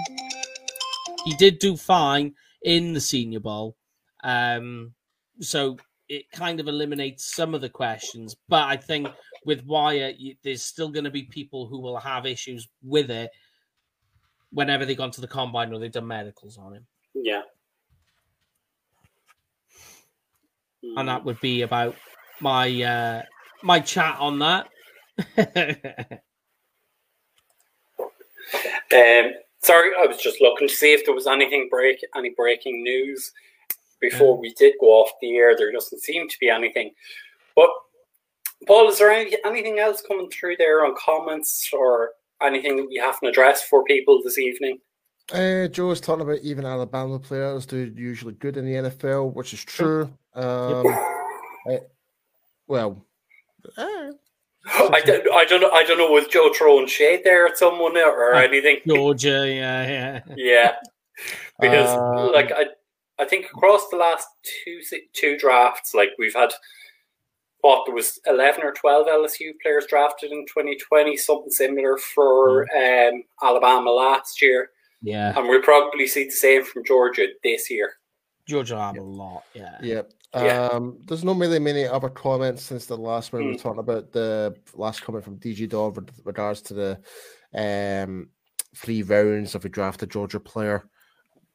[1.23, 2.33] He did do fine
[2.63, 3.77] in the Senior Bowl.
[4.25, 4.93] Um,
[5.39, 5.77] so
[6.09, 8.35] it kind of eliminates some of the questions.
[8.49, 9.07] But I think
[9.45, 13.31] with Wyatt, you, there's still going to be people who will have issues with it
[14.51, 16.85] whenever they gone to the combine or they've done medicals on him.
[17.15, 17.43] Yeah.
[20.97, 21.95] And that would be about
[22.41, 23.21] my uh
[23.63, 24.67] my chat on that.
[28.93, 29.31] Um,
[29.63, 33.31] sorry, I was just looking to see if there was anything break, any breaking news
[34.01, 35.55] before we did go off the air.
[35.55, 36.91] There doesn't seem to be anything.
[37.55, 37.69] But
[38.67, 42.11] Paul, is there any, anything else coming through there on comments or
[42.41, 44.79] anything that we haven't addressed for people this evening?
[45.31, 49.53] Uh, Joe was talking about even Alabama players do usually good in the NFL, which
[49.53, 50.11] is true.
[50.33, 50.85] Um,
[52.67, 53.05] well,
[53.77, 54.11] eh,
[54.65, 55.71] I don't, I don't know.
[55.71, 56.11] I don't know.
[56.11, 58.77] Was Joe throwing shade there at someone or Uh, anything?
[58.87, 60.19] Georgia, yeah, yeah.
[60.35, 60.75] Yeah,
[61.59, 62.65] because Um, like I,
[63.21, 64.27] I think across the last
[64.65, 64.79] two
[65.13, 66.51] two drafts, like we've had
[67.61, 72.63] what there was eleven or twelve LSU players drafted in twenty twenty, something similar for
[72.75, 74.71] um, Alabama last year,
[75.03, 75.37] Yeah.
[75.37, 77.93] and we'll probably see the same from Georgia this year.
[78.47, 79.77] Georgia have a lot, yeah.
[79.81, 80.01] yeah.
[80.33, 80.69] Yeah.
[80.71, 83.43] Um, there's not really many other comments since the last one.
[83.43, 83.61] We were Mm.
[83.61, 86.99] talking about the last comment from DG Dog with regards to the
[87.53, 88.29] um
[88.75, 90.89] three rounds if we draft a Georgia player.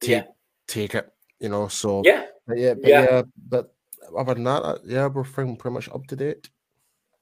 [0.01, 0.25] Take, Yeah.
[0.69, 1.11] take it,
[1.41, 1.69] you know.
[1.69, 3.03] So Yeah, but yeah, but Yeah.
[3.03, 3.23] yeah.
[3.49, 3.75] but
[4.17, 6.49] other than that, uh, yeah, we're pretty pretty much up to date.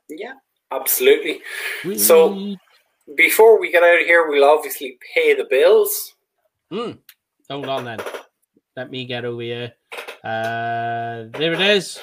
[0.09, 0.35] yeah,
[0.71, 1.41] absolutely.
[1.97, 2.57] So-
[3.17, 6.15] Before we get out of here, we'll obviously pay the bills.
[6.73, 6.99] Mm.
[7.51, 8.01] Hold on then.
[8.77, 9.73] Let me get over here.
[10.25, 12.01] Uh, there it is.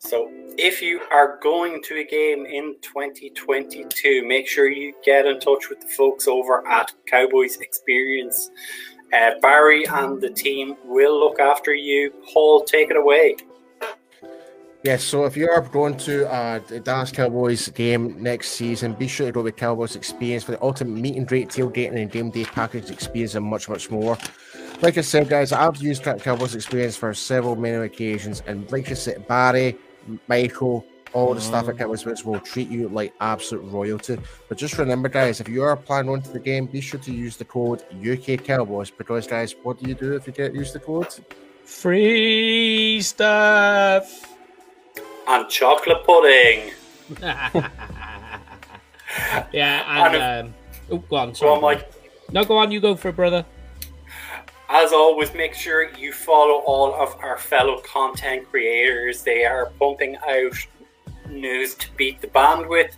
[0.00, 0.28] So,
[0.58, 5.68] if you are going to a game in 2022, make sure you get in touch
[5.68, 8.50] with the folks over at Cowboys Experience.
[9.12, 12.12] Uh, Barry and the team will look after you.
[12.32, 13.36] Paul, take it away.
[14.84, 19.06] Yes, so if you are going to uh, the Dallas Cowboys game next season, be
[19.06, 22.30] sure to go with Cowboys Experience for the ultimate meet and greet, tailgating, and game
[22.30, 24.18] day package experience, and much, much more.
[24.80, 28.94] Like I said, guys, I've used Cowboys Experience for several many occasions, and like I
[28.94, 29.76] said, Barry,
[30.26, 34.18] Michael, all the staff at Cowboys Experience will treat you like absolute royalty.
[34.48, 37.12] But just remember, guys, if you are planning on to the game, be sure to
[37.12, 40.72] use the code UK Cowboys because, guys, what do you do if you get use
[40.72, 41.08] the code?
[41.64, 44.36] Free stuff.
[45.28, 46.72] And chocolate pudding.
[49.52, 50.54] yeah, and And um,
[50.90, 51.34] oh, go on.
[51.34, 51.60] So, Sorry.
[51.60, 51.92] Mike,
[52.32, 52.72] No, go on.
[52.72, 53.44] You go for it, brother.
[54.68, 59.22] As always, make sure you follow all of our fellow content creators.
[59.22, 60.56] They are pumping out
[61.32, 62.92] news to beat the bandwidth.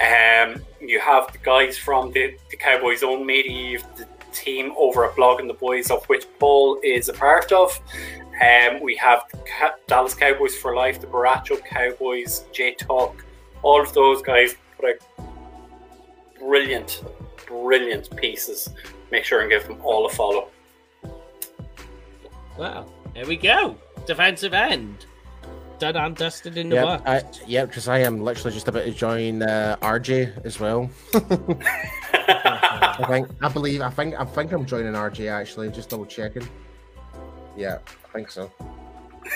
[0.00, 5.16] Um, you have the guys from the, the Cowboys' own media, the team over at
[5.16, 7.78] Blogging the Boys, of which Paul is a part of.
[8.40, 9.24] Um, we have
[9.58, 13.24] Ca- Dallas Cowboys for Life, the Baracho Cowboys, J Talk,
[13.62, 15.26] all of those guys put out
[16.38, 17.02] brilliant,
[17.46, 18.70] brilliant pieces.
[19.10, 20.50] Make sure and give them all a follow.
[22.56, 23.76] Well, there we go.
[24.06, 25.06] Defensive end.
[25.78, 27.02] Done and dusted in the Yeah, works.
[27.06, 30.90] I, yeah, because I am literally just about to join uh, RJ as well.
[31.14, 35.70] I think I believe I think I think I'm joining RJ actually.
[35.70, 36.48] Just double checking.
[37.56, 38.50] Yeah, I think so.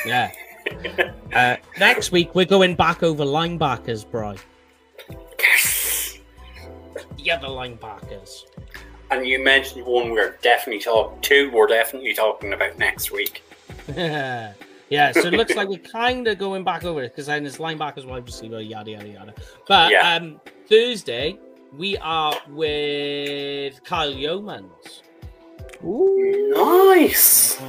[0.05, 0.33] Yeah.
[1.35, 4.35] Uh, next week we're going back over linebackers, bro.
[5.41, 6.19] yes!
[7.17, 8.45] Yeah, the other linebackers.
[9.11, 13.43] And you mentioned one we're definitely talking, two we're definitely talking about next week.
[14.93, 17.59] yeah, so it looks like we're kind of going back over it because then it's
[17.59, 19.35] linebackers, wide receiver, yada yada yada.
[19.67, 20.15] But Yeah.
[20.17, 21.39] um, Thursday
[21.77, 25.01] we are with Kyle Yeomans.
[25.85, 26.53] Ooh.
[26.95, 27.61] Nice!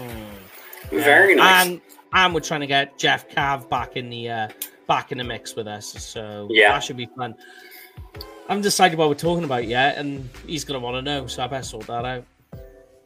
[0.91, 1.65] Very nice.
[1.67, 1.81] And
[2.13, 4.47] and we're trying to get Jeff Cav back in the uh,
[4.87, 5.87] back in the mix with us.
[5.87, 6.73] So Yeah.
[6.73, 7.35] that should be fun.
[8.15, 11.43] I haven't decided what we're talking about yet, and he's gonna want to know, so
[11.43, 12.25] I better sort that out.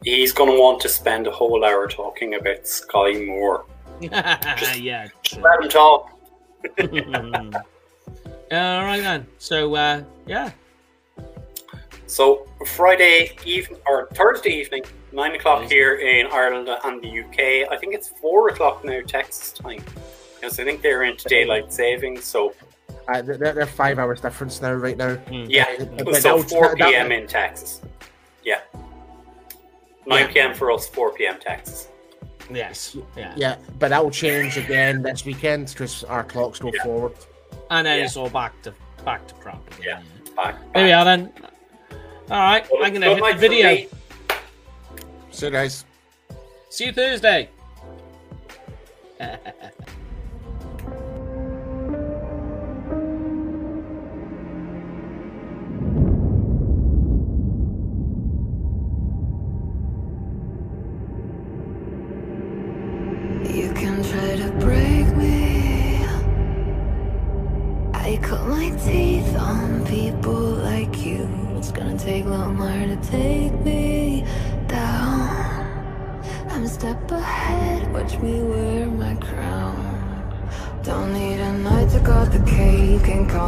[0.03, 3.65] He's going to want to spend a whole hour talking about Skyy Moore.
[4.01, 5.07] yeah.
[5.23, 5.41] true.
[5.43, 6.11] Let him talk.
[8.51, 9.27] All right then.
[9.37, 10.51] So uh, yeah,
[12.05, 15.75] So, Friday evening, or Thursday evening, 9 o'clock Thursday.
[15.75, 17.69] here in Ireland and the UK.
[17.71, 19.83] I think it's 4 o'clock now, Texas time.
[20.35, 22.23] Because I think they're into daylight savings.
[22.23, 22.53] So,
[23.09, 25.17] Uh, they're, they're five hours difference now, right now.
[25.29, 25.65] yeah.
[26.03, 27.11] But So, 4 p.m.
[27.11, 27.81] in Texas.
[28.43, 28.61] Yeah.
[30.05, 30.31] 9 Yeah.
[30.31, 30.53] p.m.
[30.53, 31.37] for us, 4 p.m.
[31.39, 31.89] Texas.
[32.51, 36.83] Yes, yeah, Yeah, but that will change again this weekend because our clocks go Yeah.
[36.83, 37.13] forward.
[37.69, 38.05] and then Yeah.
[38.05, 40.03] it's all back to back to crap again.
[40.35, 40.55] Back.
[40.73, 41.31] There we are then.
[42.29, 43.87] All right, Well, I'm gonna good hit the video.
[45.31, 45.85] See you guys.
[46.69, 47.49] See you Thursday.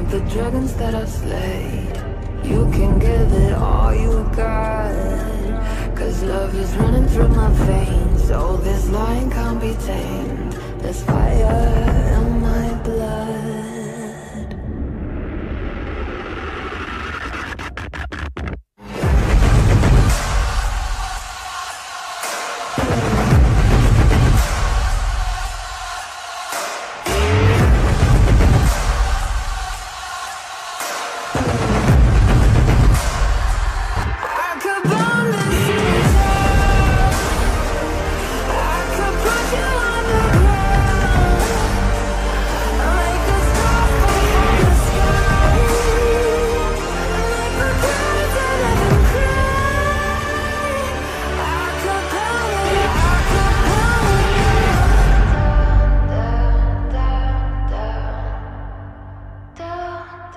[0.08, 1.96] the dragons that I slayed.
[2.44, 5.96] You can give it all you got.
[5.96, 8.28] Cause love is running through my veins.
[8.28, 10.54] So this lion can't be tamed.
[10.80, 13.69] There's fire in my blood.